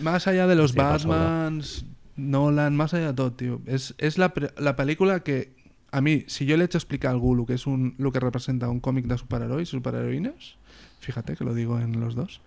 Más 0.02 0.28
allá 0.28 0.48
de 0.48 0.56
los. 0.56 0.74
Batmans, 0.76 1.86
Nolan, 2.18 2.76
más 2.76 2.94
allá 2.94 3.08
de 3.08 3.14
todo, 3.14 3.32
tío. 3.34 3.62
Es, 3.66 3.94
es 3.98 4.18
la, 4.18 4.34
la 4.58 4.76
película 4.76 5.22
que 5.22 5.52
a 5.92 6.02
mí, 6.02 6.24
si 6.28 6.46
yo 6.46 6.58
le 6.58 6.64
he 6.64 6.66
hecho 6.66 6.78
explicar 6.78 7.10
a 7.10 7.14
algú 7.14 7.36
lo 7.36 7.46
que 7.46 7.54
es 7.54 7.66
un, 7.68 7.96
lo 7.98 8.12
que 8.12 8.20
representa 8.20 8.70
un 8.70 8.80
cómic 8.80 9.06
de 9.06 9.18
superhéroes 9.18 9.70
y 9.70 9.72
superheroínas, 9.72 10.58
fíjate 11.00 11.36
que 11.36 11.44
lo 11.44 11.54
digo 11.54 11.80
en 11.80 12.00
los 12.00 12.16
dos, 12.16 12.42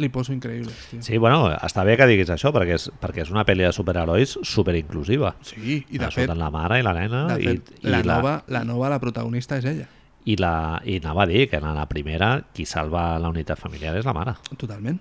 li 0.00 0.08
poso 0.08 0.32
increïbles, 0.32 0.74
tio. 0.88 1.02
Sí, 1.04 1.18
bueno, 1.20 1.50
està 1.60 1.82
bé 1.84 1.98
que 2.00 2.06
diguis 2.08 2.30
això, 2.32 2.54
perquè 2.56 2.78
és, 2.78 2.86
perquè 3.02 3.20
és 3.26 3.30
una 3.34 3.42
pel·li 3.44 3.66
de 3.66 3.72
superherois 3.76 4.38
superinclusiva. 4.48 5.34
Sí, 5.44 5.82
i 5.90 5.98
de 6.00 6.06
Ah, 6.06 6.10
fet, 6.10 6.24
surten 6.24 6.40
la 6.40 6.48
mare 6.50 6.78
i 6.80 6.86
la 6.86 6.94
nena 6.96 7.26
de 7.34 7.36
i, 7.42 7.48
fet 7.50 7.72
i, 7.82 7.88
la, 7.90 8.00
la, 8.00 8.14
nova, 8.16 8.32
la 8.48 8.62
nova, 8.64 8.88
la 8.88 8.98
protagonista 9.02 9.58
és 9.60 9.66
ella. 9.68 9.88
i, 10.24 10.36
la, 10.40 10.80
i 10.84 10.96
anava 11.02 11.22
a 11.24 11.26
dir 11.28 11.46
que 11.50 11.56
en 11.60 11.68
la 11.74 11.84
primera 11.88 12.30
qui 12.54 12.64
salva 12.68 13.18
la 13.18 13.28
unitat 13.28 13.58
familiar 13.60 13.94
és 14.00 14.04
la 14.08 14.12
mare. 14.16 14.34
Totalment, 14.56 14.98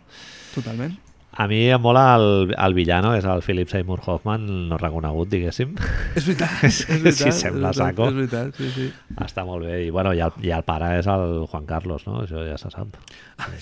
totalment. 0.56 0.98
A 1.32 1.46
mi 1.48 1.60
em 1.70 1.80
mola 1.82 2.16
el, 2.18 2.54
el 2.58 2.74
villano, 2.74 3.14
és 3.16 3.24
el 3.30 3.44
Philip 3.46 3.70
Seymour 3.70 4.02
Hoffman, 4.06 4.48
no 4.68 4.78
reconegut, 4.82 5.30
diguéssim. 5.30 5.76
És 6.18 6.26
veritat, 6.26 6.64
és 6.70 6.80
veritat. 6.90 7.20
Sí, 7.20 7.32
sembla 7.44 7.70
és 7.70 7.78
veritat, 7.78 7.96
saco. 7.96 8.08
És 8.10 8.18
veritat, 8.18 8.58
sí, 8.58 8.72
sí. 8.76 8.88
Està 9.28 9.46
molt 9.48 9.64
bé. 9.68 9.78
I, 9.86 9.92
bueno, 9.94 10.12
i, 10.18 10.24
el, 10.26 10.34
i 10.44 10.52
el 10.56 10.66
pare 10.68 10.90
és 11.00 11.08
el 11.08 11.46
Juan 11.52 11.68
Carlos, 11.70 12.08
no? 12.10 12.24
Això 12.26 12.42
ja 12.48 12.58
se 12.60 12.72
sap. 12.74 12.98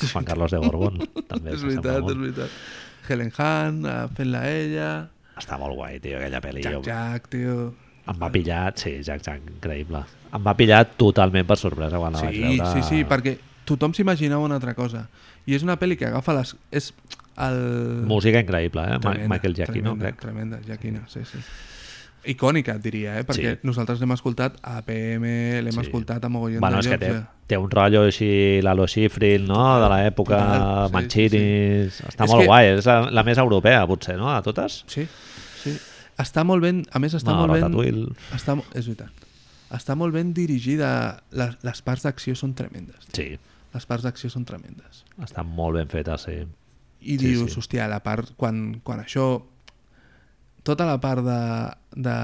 Juan 0.07 0.25
Carlos 0.25 0.55
de 0.55 0.61
Borbón. 0.63 1.03
També 1.31 1.53
és 1.53 1.67
veritat, 1.67 2.01
és 2.07 2.17
veritat. 2.23 2.57
Helen 3.07 3.29
Hunt, 3.35 3.83
eh, 3.87 3.99
fent-la 4.17 4.41
ella, 4.49 4.89
Està 5.37 5.53
molt 5.61 5.75
guai, 5.77 5.99
tio, 6.01 6.17
aquella 6.17 6.39
pel·li. 6.41 6.63
Jack 6.65 6.87
Jack, 6.87 7.27
tio. 7.29 7.57
Em 8.09 8.17
va 8.17 8.29
pillar, 8.33 8.71
sí, 8.79 8.95
Jack 9.05 9.21
Jack, 9.27 9.43
increïble. 9.57 9.99
Em 10.33 10.41
va 10.43 10.55
pillar 10.57 10.79
totalment 10.97 11.45
per 11.45 11.59
sorpresa 11.61 11.99
quan 12.01 12.15
la 12.17 12.23
vaig 12.25 12.33
Sí, 12.33 12.41
veure. 12.57 12.71
sí, 12.73 12.81
sí, 12.87 13.03
perquè 13.05 13.35
tothom 13.67 13.93
s'imaginava 13.93 14.47
una 14.47 14.57
altra 14.57 14.73
cosa. 14.73 15.03
I 15.45 15.53
és 15.59 15.63
una 15.67 15.75
pel·li 15.77 15.97
que 15.99 16.07
agafa 16.09 16.33
les... 16.39 16.55
És 16.71 16.89
el... 17.37 18.03
Música 18.09 18.39
increïble, 18.41 18.81
eh? 18.81 18.99
Tremenda, 18.99 19.27
Michael 19.33 19.53
Giacchino, 19.55 19.91
tremenda, 19.95 20.05
crec. 20.05 20.21
Tremenda, 20.21 20.59
Giacchino, 20.65 21.01
sí, 21.07 21.21
sí. 21.25 21.37
Icònica, 22.27 22.73
et 22.75 22.81
diria, 22.83 23.19
eh? 23.19 23.23
Perquè 23.23 23.53
Sí. 23.55 23.59
nosaltres 23.63 24.01
l'hem 24.01 24.11
escoltat 24.11 24.57
a 24.63 24.81
PM, 24.83 25.61
l'hem 25.63 25.71
Sí. 25.71 25.79
escoltat 25.85 26.25
a 26.25 26.29
mogollon 26.29 26.59
Bueno, 26.59 26.77
de 26.77 26.81
és 26.81 26.87
que 26.87 26.97
llocs. 26.97 27.05
té, 27.05 27.19
eh? 27.19 27.45
té 27.47 27.57
un 27.57 27.69
rotllo 27.71 28.01
així, 28.03 28.59
Lalo 28.61 28.87
Schifrin, 28.87 29.45
no?, 29.47 29.79
de 29.79 29.87
l'època, 29.93 30.87
sí, 30.87 30.93
Mancinis... 30.93 32.01
Està 32.03 32.25
És 32.25 32.31
molt 32.31 32.41
que- 32.41 32.47
guai, 32.47 32.65
és 32.77 32.85
la, 32.85 32.97
la 33.11 33.23
més 33.23 33.37
europea, 33.37 33.85
potser, 33.87 34.17
no?, 34.17 34.33
de 34.35 34.41
totes. 34.41 34.83
Sí, 34.87 35.07
sí. 35.63 35.77
Està 36.17 36.43
molt 36.43 36.61
ben... 36.63 36.83
A 36.91 36.99
més, 36.99 37.13
està 37.13 37.31
no, 37.31 37.45
molt 37.47 37.53
ben... 37.53 38.07
Està, 38.35 38.57
és 38.73 38.87
veritat. 38.89 39.11
Està 39.71 39.95
molt 39.95 40.13
ben 40.13 40.33
dirigida. 40.33 41.21
Les, 41.31 41.55
les 41.63 41.81
parts 41.81 42.03
d'acció 42.03 42.35
són 42.35 42.53
tremendes. 42.55 43.07
Sí, 43.13 43.37
Les 43.73 43.85
parts 43.85 44.03
d'acció 44.03 44.29
són 44.29 44.43
tremendes. 44.47 45.03
està 45.21 45.43
molt 45.45 45.75
ben 45.75 45.87
feta, 45.87 46.17
sí. 46.17 46.47
I 47.01 47.17
Sí, 47.17 47.27
dius, 47.27 47.53
sí. 47.53 47.59
hòstia, 47.61 47.87
la 47.91 48.01
part... 48.03 48.33
Quan, 48.37 48.81
quan 48.83 48.99
això... 49.03 49.43
Tota 50.63 50.85
la 50.89 50.99
part 50.99 51.23
de... 51.25 51.39
de 51.95 52.17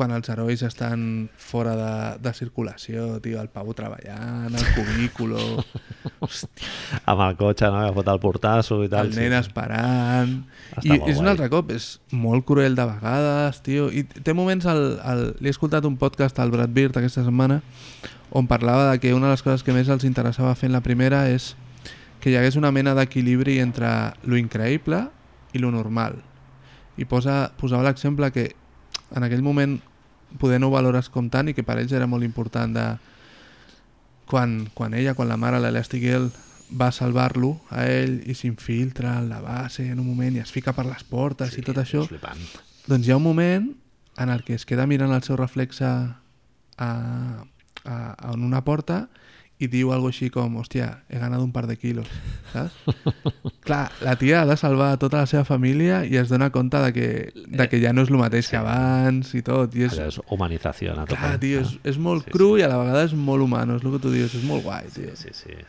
quan 0.00 0.12
els 0.14 0.28
herois 0.30 0.62
estan 0.64 1.00
fora 1.36 1.72
de, 1.76 1.94
de 2.22 2.30
circulació, 2.32 3.18
tio, 3.20 3.40
el 3.42 3.48
Pau 3.52 3.72
treballant, 3.76 4.54
el 4.54 4.68
cubículo, 4.72 5.36
hòstia, 6.24 6.68
Amb 7.10 7.24
el 7.26 7.34
cotxe, 7.36 7.66
no?, 7.74 7.82
que 7.88 7.96
fot 7.98 8.08
el 8.08 8.20
portasso 8.22 8.78
i 8.86 8.88
tal. 8.88 9.10
el 9.10 9.18
nen 9.18 9.34
esperant... 9.36 10.36
Està 10.70 10.86
I 10.86 10.94
és 11.10 11.18
un 11.18 11.26
guai. 11.26 11.32
altre 11.34 11.50
cop, 11.52 11.72
és 11.74 11.88
molt 12.14 12.46
cruel 12.48 12.78
de 12.78 12.86
vegades, 12.86 13.60
tio. 13.66 13.90
I 13.92 14.06
té 14.06 14.32
moments, 14.32 14.64
el, 14.70 14.84
el, 15.10 15.24
li 15.42 15.50
he 15.50 15.56
escoltat 15.56 15.84
un 15.84 15.98
podcast 16.00 16.38
al 16.40 16.54
Brad 16.54 16.72
Bird 16.72 16.96
aquesta 17.02 17.26
setmana 17.26 17.60
on 18.30 18.46
parlava 18.46 18.92
de 18.92 19.00
que 19.02 19.12
una 19.12 19.26
de 19.26 19.34
les 19.34 19.42
coses 19.42 19.66
que 19.66 19.74
més 19.74 19.90
els 19.90 20.06
interessava 20.06 20.54
fer 20.54 20.70
en 20.70 20.78
la 20.78 20.84
primera 20.86 21.26
és 21.28 21.50
que 22.20 22.30
hi 22.30 22.36
hagués 22.36 22.56
una 22.60 22.72
mena 22.72 22.94
d'equilibri 22.94 23.58
entre 23.60 24.12
lo 24.24 24.38
increïble 24.38 25.06
i 25.52 25.58
lo 25.58 25.70
normal. 25.72 26.18
I 27.00 27.06
posa, 27.08 27.50
posava 27.56 27.86
l'exemple 27.86 28.30
que 28.34 28.50
en 29.16 29.24
aquell 29.26 29.42
moment 29.42 29.78
poder 30.38 30.60
no 30.60 30.68
ho 30.68 30.74
valores 30.74 31.08
com 31.10 31.30
tant 31.32 31.50
i 31.50 31.54
que 31.56 31.64
per 31.66 31.80
ells 31.80 31.92
era 31.96 32.06
molt 32.06 32.26
important 32.26 32.76
de 32.76 32.86
quan, 34.30 34.70
quan 34.74 34.94
ella, 34.94 35.16
quan 35.18 35.28
la 35.28 35.40
mare, 35.40 35.58
l'Elastic 35.58 36.04
Girl, 36.04 36.28
va 36.70 36.92
salvar-lo 36.94 37.56
a 37.74 37.88
ell 37.90 38.20
i 38.30 38.36
s'infiltra 38.38 39.16
en 39.18 39.28
la 39.28 39.40
base 39.42 39.88
en 39.90 39.98
un 39.98 40.06
moment 40.06 40.36
i 40.36 40.42
es 40.44 40.52
fica 40.54 40.72
per 40.76 40.86
les 40.86 41.02
portes 41.02 41.56
i 41.58 41.64
tot 41.66 41.80
això, 41.82 42.04
doncs 42.86 43.08
hi 43.08 43.10
ha 43.10 43.18
un 43.18 43.26
moment 43.26 43.72
en 44.20 44.30
el 44.30 44.44
que 44.46 44.54
es 44.54 44.66
queda 44.68 44.86
mirant 44.86 45.10
el 45.16 45.24
seu 45.26 45.34
reflexe 45.40 45.88
a, 45.88 46.06
a, 46.86 47.96
en 48.30 48.44
una 48.46 48.62
porta 48.62 49.08
i 49.08 49.29
diu 49.68 49.90
algo 49.92 50.08
així 50.08 50.30
com, 50.32 50.54
hòstia, 50.56 51.02
he 51.10 51.18
ganat 51.20 51.42
un 51.42 51.50
par 51.52 51.66
de 51.68 51.76
quilos, 51.76 52.08
saps? 52.52 52.72
Clar, 53.66 53.90
la 54.00 54.14
tia 54.16 54.40
ha 54.42 54.46
de 54.48 54.56
salvar 54.56 54.94
tota 55.02 55.20
la 55.20 55.26
seva 55.30 55.44
família 55.44 56.00
i 56.08 56.16
es 56.16 56.30
dona 56.32 56.48
compte 56.54 56.80
de 56.80 56.92
que, 56.96 57.08
de 57.34 57.66
que 57.68 57.80
ja 57.82 57.92
no 57.92 58.06
és 58.06 58.10
el 58.10 58.16
mateix 58.22 58.46
sí. 58.48 58.54
que 58.54 58.60
abans 58.62 59.34
i 59.36 59.42
tot. 59.46 59.74
I 59.76 59.84
és, 59.90 59.98
Allò 59.98 60.08
és 60.08 60.20
humanització 60.30 60.94
a 60.96 61.04
clar, 61.10 61.34
tio, 61.42 61.60
és, 61.60 61.76
és 61.84 61.98
molt 62.00 62.24
Sí, 62.24 62.32
cru 62.34 62.54
i 62.58 62.64
a 62.64 62.70
la 62.72 62.78
vegada 62.80 63.04
és 63.04 63.12
molt 63.14 63.44
humano, 63.44 63.76
és 63.76 63.84
el 63.84 63.92
que 63.98 64.02
tu 64.06 64.14
dius, 64.14 64.34
és 64.34 64.46
molt 64.48 64.64
guai, 64.64 64.88
tio. 64.94 65.12
Sí, 65.14 65.28
sí, 65.34 65.50
sí. 65.50 65.60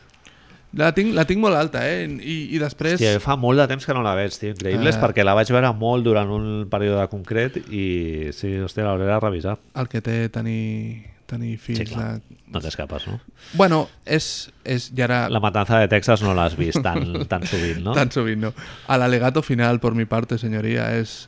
La 0.72 0.88
tinc, 0.96 1.10
la 1.12 1.26
tinc 1.28 1.36
molt 1.42 1.52
alta, 1.52 1.82
eh? 1.84 2.06
I, 2.08 2.36
i 2.56 2.58
després... 2.58 2.94
Hòstia, 2.96 3.18
fa 3.20 3.34
molt 3.36 3.60
de 3.60 3.66
temps 3.68 3.84
que 3.84 3.92
no 3.92 4.00
la 4.00 4.14
veig, 4.16 4.32
tio. 4.40 4.54
Increïbles, 4.54 4.96
Eh. 4.96 5.00
perquè 5.02 5.20
la 5.20 5.34
vaig 5.36 5.50
veure 5.52 5.68
molt 5.76 6.06
durant 6.06 6.30
un 6.32 6.46
període 6.72 7.04
concret 7.12 7.58
i 7.68 8.30
sí, 8.32 8.54
hòstia, 8.64 8.86
l'hauré 8.88 9.04
de 9.10 9.18
revisar. 9.20 9.58
El 9.76 9.90
que 9.92 10.00
té 10.00 10.30
tenir, 10.32 11.11
tenir 11.32 11.56
fills... 11.58 11.82
Sí, 11.82 11.88
clar. 11.94 12.20
de... 12.20 12.38
No 12.52 12.60
t'escapes, 12.60 13.08
no? 13.08 13.18
Bueno, 13.58 13.82
és... 14.04 14.28
és 14.68 14.90
ja 14.92 15.08
era... 15.08 15.24
La 15.32 15.40
matanza 15.42 15.80
de 15.80 15.88
Texas 15.90 16.22
no 16.24 16.36
l'has 16.36 16.56
vist 16.60 16.82
tan, 16.84 17.02
tan 17.32 17.48
sovint, 17.48 17.82
no? 17.84 17.96
Tan 17.96 18.12
sovint, 18.14 18.44
no. 18.44 18.52
A 18.86 19.00
l'alegato 19.00 19.42
final, 19.42 19.80
por 19.80 19.96
mi 19.98 20.06
parte, 20.06 20.38
senyoria, 20.38 20.92
és... 21.00 21.22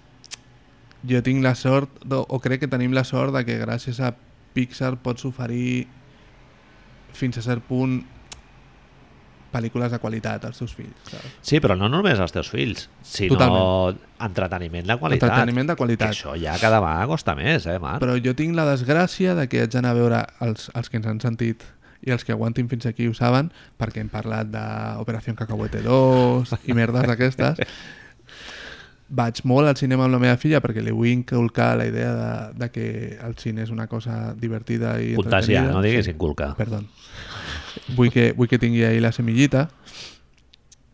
Jo 1.05 1.21
tinc 1.25 1.43
la 1.45 1.53
sort, 1.59 1.99
o 2.09 2.23
o 2.33 2.41
crec 2.41 2.63
que 2.63 2.71
tenim 2.73 2.95
la 2.97 3.05
sort 3.05 3.35
de 3.35 3.43
que 3.45 3.59
gràcies 3.61 3.99
a 4.01 4.15
Pixar 4.55 4.95
pots 5.03 5.27
oferir 5.29 5.85
fins 7.15 7.37
a 7.39 7.43
cert 7.45 7.65
punt 7.69 7.99
pel·lícules 9.55 9.95
de 9.95 10.01
qualitat 10.03 10.45
als 10.49 10.59
teus 10.59 10.75
fills, 10.75 10.97
saps? 11.09 11.31
Sí, 11.47 11.61
però 11.63 11.77
no 11.79 11.89
només 11.93 12.19
als 12.21 12.35
teus 12.35 12.51
fills, 12.51 12.89
sinó 13.07 13.37
Totalment. 13.39 14.01
entreteniment 14.27 14.87
de 14.91 14.99
qualitat. 14.99 15.31
Entreteniment 15.31 15.71
de 15.71 15.75
Que 15.77 15.83
qualitat. 15.85 16.11
això 16.11 16.35
ja 16.41 16.59
cada 16.61 16.81
vegada 16.83 17.07
costa 17.07 17.35
més, 17.39 17.67
eh, 17.71 17.79
Marc? 17.79 18.03
Però 18.03 18.19
jo 18.21 18.35
tinc 18.35 18.55
la 18.59 18.67
desgràcia 18.67 19.35
de 19.39 19.47
que 19.49 19.63
haig 19.63 19.71
d'anar 19.73 19.95
a 19.95 20.01
veure 20.01 20.27
els, 20.41 20.71
els 20.75 20.91
que 20.91 20.99
ens 20.99 21.07
han 21.07 21.21
sentit 21.23 21.63
i 22.05 22.11
els 22.13 22.25
que 22.25 22.33
aguantin 22.35 22.69
fins 22.69 22.85
aquí 22.85 23.07
ho 23.09 23.15
saben, 23.17 23.51
perquè 23.81 24.03
hem 24.03 24.11
parlat 24.13 24.51
d'Operació 24.53 25.35
Cacahuete 25.39 25.81
2 25.81 26.53
i 26.69 26.75
merdes 26.77 27.07
d'aquestes. 27.09 27.59
Vaig 29.09 29.43
molt 29.45 29.69
al 29.69 29.77
cinema 29.77 30.07
amb 30.07 30.15
la 30.17 30.19
meva 30.23 30.37
filla 30.41 30.61
perquè 30.65 30.81
li 30.83 30.91
vull 30.95 31.11
inculcar 31.13 31.75
la 31.77 31.85
idea 31.87 32.15
de, 32.17 32.31
de 32.59 32.69
que 32.73 32.85
el 33.23 33.35
cine 33.37 33.63
és 33.63 33.71
una 33.71 33.87
cosa 33.87 34.33
divertida 34.35 34.95
i 35.03 35.13
Contagiar, 35.19 35.67
no 35.71 35.83
diguis 35.85 36.07
Sí, 36.09 36.15
inculcar. 36.17 36.55
perdó. 36.57 36.81
Vull 37.99 38.11
que, 38.11 38.33
vull 38.33 38.49
que 38.49 38.59
tingui 38.59 38.83
ahí 38.89 39.01
la 39.05 39.13
semillita 39.13 39.69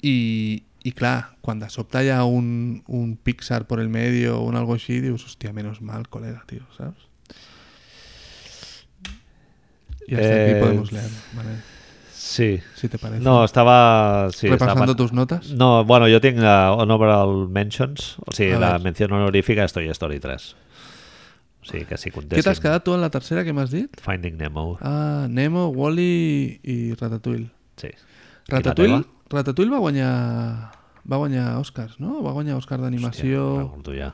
i, 0.02 0.62
i 0.82 0.92
clar, 0.92 1.36
quan 1.40 1.60
de 1.60 1.68
sobte 1.70 2.02
hi 2.04 2.10
ha 2.10 2.24
un, 2.24 2.82
un 2.88 3.14
Pixar 3.16 3.66
por 3.68 3.80
el 3.80 3.88
medio 3.88 4.40
o 4.40 4.44
un 4.48 4.56
algo 4.56 4.74
així, 4.74 4.98
dius, 5.00 5.24
hòstia, 5.28 5.52
menos 5.52 5.80
mal, 5.80 6.08
col·lega, 6.10 6.42
tio, 6.50 6.64
saps? 6.76 7.06
I 10.08 10.14
hasta 10.16 10.26
Eh, 10.34 10.44
aquí 10.50 10.60
podemos 10.60 10.90
leer, 10.92 11.10
Manel. 12.20 12.62
si 12.76 12.88
te 12.88 12.98
parece. 12.98 13.22
No, 13.24 13.44
estava... 13.44 14.28
Sí, 14.32 14.48
Repasando 14.48 14.84
estava... 14.92 14.96
tus 14.96 15.12
notas. 15.12 15.50
No, 15.52 15.84
bueno, 15.84 16.06
jo 16.08 16.20
tinc 16.20 16.38
uh, 16.38 16.76
honorable 16.76 17.46
mentions, 17.48 18.16
o 18.26 18.32
sigui, 18.36 18.58
la 18.60 18.78
menció 18.78 19.06
honorífica 19.08 19.64
és 19.64 19.72
Toy 19.72 19.88
Story 19.90 20.20
3. 20.20 20.50
O 21.62 21.64
sigui, 21.68 21.84
que 21.86 21.96
si 22.00 22.10
Què 22.10 22.42
t'has 22.42 22.60
quedat 22.60 22.84
tu 22.84 22.94
en 22.94 23.00
la 23.02 23.10
tercera 23.10 23.44
que 23.44 23.52
m'has 23.52 23.70
dit? 23.70 23.98
Finding 24.04 24.36
Nemo, 24.38 24.78
Ah, 24.80 25.26
Nemo, 25.28 25.68
Wall-E 25.68 26.60
i 26.62 26.94
Ratatouille. 26.94 27.50
sí. 27.76 27.90
Ratatouille, 28.48 28.96
la? 28.98 29.04
Ratatouille 29.30 29.70
va 29.70 29.78
guanyar 29.78 30.12
va 31.10 31.16
guanyar 31.16 31.56
Oscars, 31.60 32.00
no? 32.00 32.20
Va 32.24 32.32
guanyar 32.32 32.56
Oscar 32.56 32.78
Hòstia, 32.80 32.84
d'animació. 32.90 33.44
pregunto 33.56 33.94
ja. 33.94 34.12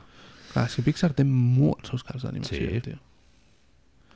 Clar, 0.53 0.69
si 0.69 0.81
Pixar 0.81 1.13
té 1.13 1.23
molts 1.23 1.91
Oscars 1.93 2.23
d'animació, 2.23 2.57
Sí. 2.69 2.81
tio. 2.81 2.97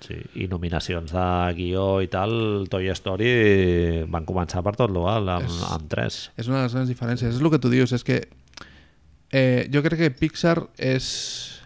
Sí, 0.01 0.15
i 0.41 0.47
nominacions 0.49 1.11
de 1.13 1.25
guió 1.53 2.01
i 2.01 2.07
tal, 2.09 2.67
Toy 2.73 2.89
Story 2.97 4.03
van 4.09 4.25
començar 4.25 4.63
per 4.65 4.73
tot 4.75 4.89
l'oval, 4.89 5.29
amb, 5.29 5.45
És- 5.45 5.59
amb 5.69 5.87
tres. 5.91 6.31
És 6.41 6.47
una 6.49 6.57
de 6.57 6.63
les 6.63 6.73
grans 6.73 6.89
diferències. 6.89 7.35
És 7.35 7.41
el 7.41 7.51
que 7.53 7.59
tu 7.61 7.69
dius, 7.69 7.91
és 7.93 8.03
que 8.03 8.23
eh, 9.31 9.69
jo 9.71 9.83
crec 9.85 9.99
que 9.99 10.11
Pixar 10.11 10.57
és 10.77 11.61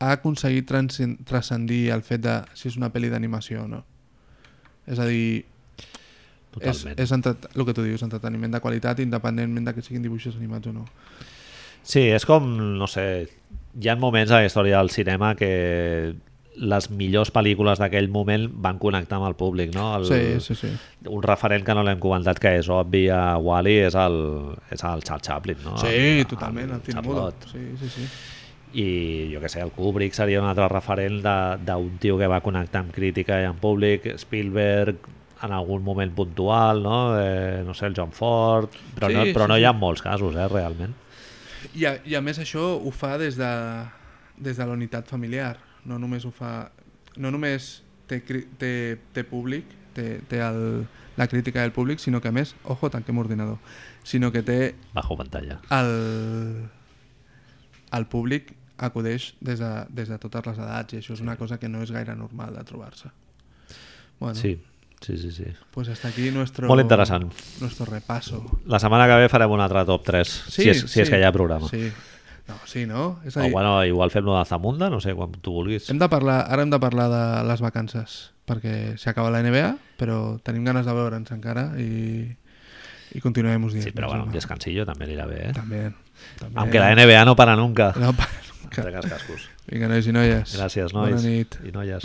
ha 0.00 0.12
aconseguit 0.16 0.66
transcen- 0.66 1.18
transcendir 1.28 1.90
el 1.94 2.02
fet 2.02 2.24
de 2.24 2.38
si 2.58 2.68
és 2.72 2.76
una 2.80 2.88
pel·li 2.90 3.10
d'animació 3.12 3.64
o 3.64 3.68
no. 3.68 3.84
És 4.88 4.98
a 4.98 5.04
dir, 5.06 5.44
és, 5.44 6.56
Totalment. 6.56 6.98
és 7.04 7.12
entret... 7.14 7.46
el 7.54 7.64
que 7.68 7.74
tu 7.76 7.84
dius, 7.84 8.02
entreteniment 8.02 8.50
de 8.56 8.60
qualitat 8.64 8.98
independentment 9.04 9.68
de 9.68 9.74
que 9.76 9.82
siguin 9.84 10.02
dibuixos 10.02 10.34
animats 10.40 10.66
o 10.68 10.72
no. 10.72 10.86
Sí, 11.84 12.08
és 12.08 12.24
com, 12.26 12.48
no 12.78 12.86
sé, 12.90 13.28
hi 13.78 13.88
ha 13.88 13.94
moments 13.96 14.30
a 14.32 14.40
la 14.40 14.46
història 14.48 14.78
del 14.80 14.90
cinema 14.90 15.34
que 15.38 16.14
les 16.56 16.90
millors 16.90 17.30
pel·lícules 17.32 17.78
d'aquell 17.80 18.10
moment 18.12 18.44
van 18.60 18.76
connectar 18.78 19.16
amb 19.16 19.26
el 19.30 19.34
públic, 19.34 19.70
no? 19.74 19.86
El, 19.96 20.04
Sí, 20.04 20.40
sí, 20.44 20.54
sí. 20.54 20.68
Un 21.08 21.22
referent 21.24 21.64
que 21.64 21.74
no 21.74 21.82
l'hem 21.82 21.98
comentat 21.98 22.38
que 22.38 22.56
és 22.58 22.68
obvi 22.68 23.06
a 23.08 23.38
Wall-E 23.40 23.86
és 23.86 23.94
el, 23.96 24.18
és 24.70 24.84
el 24.84 25.02
Charles 25.02 25.24
Chaplin, 25.24 25.56
no? 25.64 25.78
Sí, 25.80 25.94
El- 26.20 26.26
totalment, 26.26 26.70
el 26.76 26.80
film 26.84 26.98
Chaplot. 27.00 27.46
mudo. 27.46 27.52
Sí, 27.52 27.64
sí, 27.80 27.88
sí. 27.88 28.08
i 28.74 29.30
jo 29.34 29.40
que 29.40 29.48
sé, 29.52 29.60
el 29.60 29.70
Kubrick 29.70 30.14
seria 30.16 30.40
un 30.40 30.46
altre 30.48 30.66
referent 30.68 31.18
d'un 31.22 31.90
tio 32.00 32.16
que 32.16 32.26
va 32.26 32.38
connectar 32.40 32.80
amb 32.80 32.92
crítica 32.94 33.40
i 33.42 33.44
amb 33.44 33.58
públic, 33.60 34.06
Spielberg 34.16 34.96
en 35.42 35.52
algun 35.52 35.82
moment 35.84 36.12
puntual, 36.14 36.82
no? 36.82 37.18
Eh, 37.20 37.62
no 37.66 37.74
sé, 37.74 37.86
el 37.86 37.94
John 37.96 38.12
Ford, 38.12 38.70
però, 38.94 39.08
Sí, 39.08 39.14
no, 39.14 39.24
però 39.34 39.44
sí, 39.44 39.48
no 39.50 39.58
hi 39.58 39.64
ha 39.64 39.72
molts 39.72 40.00
casos, 40.00 40.36
eh, 40.36 40.48
realment. 40.48 40.94
I 41.74 41.84
a, 41.84 41.96
I 42.06 42.14
a 42.14 42.20
més 42.24 42.38
això 42.38 42.78
ho 42.80 42.90
fa 42.92 43.18
des 43.18 43.36
de, 43.36 43.50
des 44.38 44.56
de 44.56 44.64
la 44.66 44.72
unitat 44.72 45.08
familiar. 45.08 45.56
No 45.84 45.98
només 45.98 46.24
ho 46.24 46.30
fa... 46.30 46.70
No 47.16 47.30
només 47.30 47.82
té, 48.08 48.20
té, 48.58 48.72
té 49.12 49.24
públic, 49.24 49.66
té, 49.94 50.20
té 50.28 50.38
el, 50.40 50.86
la 51.16 51.26
crítica 51.28 51.60
del 51.60 51.72
públic, 51.72 51.98
sinó 52.00 52.20
que 52.20 52.28
a 52.28 52.32
més, 52.32 52.54
ojo, 52.64 52.88
tanquem 52.90 53.18
ordinador, 53.18 53.58
sinó 54.04 54.30
que 54.32 54.42
té 54.42 54.74
Bajo 54.94 55.16
pantalla. 55.16 55.60
el, 55.70 56.68
el 57.92 58.06
públic 58.06 58.54
acudeix 58.82 59.34
des 59.44 59.60
de, 59.60 59.70
des 59.94 60.08
de 60.08 60.18
totes 60.18 60.46
les 60.48 60.58
edats 60.58 60.94
i 60.96 61.00
això 61.02 61.12
és 61.14 61.20
una 61.22 61.36
cosa 61.36 61.58
que 61.60 61.68
no 61.68 61.82
és 61.84 61.92
gaire 61.92 62.14
normal 62.16 62.54
de 62.56 62.64
trobar-se. 62.64 63.10
Bueno, 64.18 64.34
Sí, 64.38 64.56
sí, 65.00 65.18
sí, 65.18 65.30
sí. 65.32 65.44
pues 65.72 65.88
hasta 65.88 66.08
aquí 66.08 66.30
nuestro, 66.30 66.68
Molt 66.68 66.80
interessant. 66.82 67.28
nuestro 67.60 67.84
repaso. 67.86 68.60
La 68.66 68.78
setmana 68.78 69.06
que 69.06 69.20
ve 69.20 69.28
farem 69.28 69.50
un 69.50 69.60
altre 69.60 69.84
top 69.84 70.04
3, 70.06 70.28
si, 70.48 70.68
és, 70.70 70.84
si 70.90 71.00
és 71.02 71.10
que 71.10 71.18
hi 71.20 71.24
ha 71.26 71.32
programa. 71.32 71.68
Sí. 71.68 71.90
No, 72.48 72.54
sí, 72.66 72.86
no? 72.86 73.20
És 73.24 73.36
a 73.36 73.40
O 73.40 73.44
dir, 73.44 73.52
bueno, 73.52 73.84
igual 73.86 74.10
fem-lo 74.10 74.36
de 74.38 74.44
Zamunda, 74.44 74.90
no 74.90 75.00
sé, 75.00 75.14
quan 75.14 75.30
tu 75.32 75.52
vulguis. 75.54 75.88
Hem 75.90 75.98
de 76.00 76.08
parlar, 76.10 76.40
ara 76.50 76.62
hem 76.66 76.70
de 76.72 76.80
parlar 76.82 77.08
de 77.12 77.22
les 77.48 77.60
vacances, 77.62 78.32
perquè 78.48 78.96
s'acaba 78.98 79.30
la 79.30 79.42
NBA, 79.44 79.76
però 80.00 80.38
tenim 80.42 80.64
ganes 80.66 80.86
de 80.86 80.94
veure'ns 80.96 81.30
encara 81.32 81.68
i, 81.78 82.26
i 83.14 83.20
continuem 83.22 83.62
uns 83.64 83.76
dies. 83.78 83.86
Sí, 83.86 83.94
però 83.94 84.10
bueno, 84.10 84.26
un 84.26 84.34
descansillo 84.34 84.84
també 84.88 85.06
anirà 85.06 85.28
bé, 85.30 85.40
eh? 85.50 85.54
També, 85.56 85.84
també. 86.40 86.58
Aunque 86.58 86.82
la 86.82 86.90
NBA 86.98 87.24
no 87.30 87.36
para 87.38 87.54
nunca. 87.56 87.92
No, 87.96 88.12
para 88.12 88.30
nunca. 88.50 88.82
Tregues 88.82 89.06
cascos. 89.06 89.48
Vinga, 89.70 89.88
nois 89.88 90.06
i 90.06 90.12
noies. 90.12 90.56
Gràcies, 90.58 90.92
nois. 90.96 91.14
Bona 91.14 91.28
nit. 91.28 91.60
I 91.62 91.70
noies. 91.76 92.02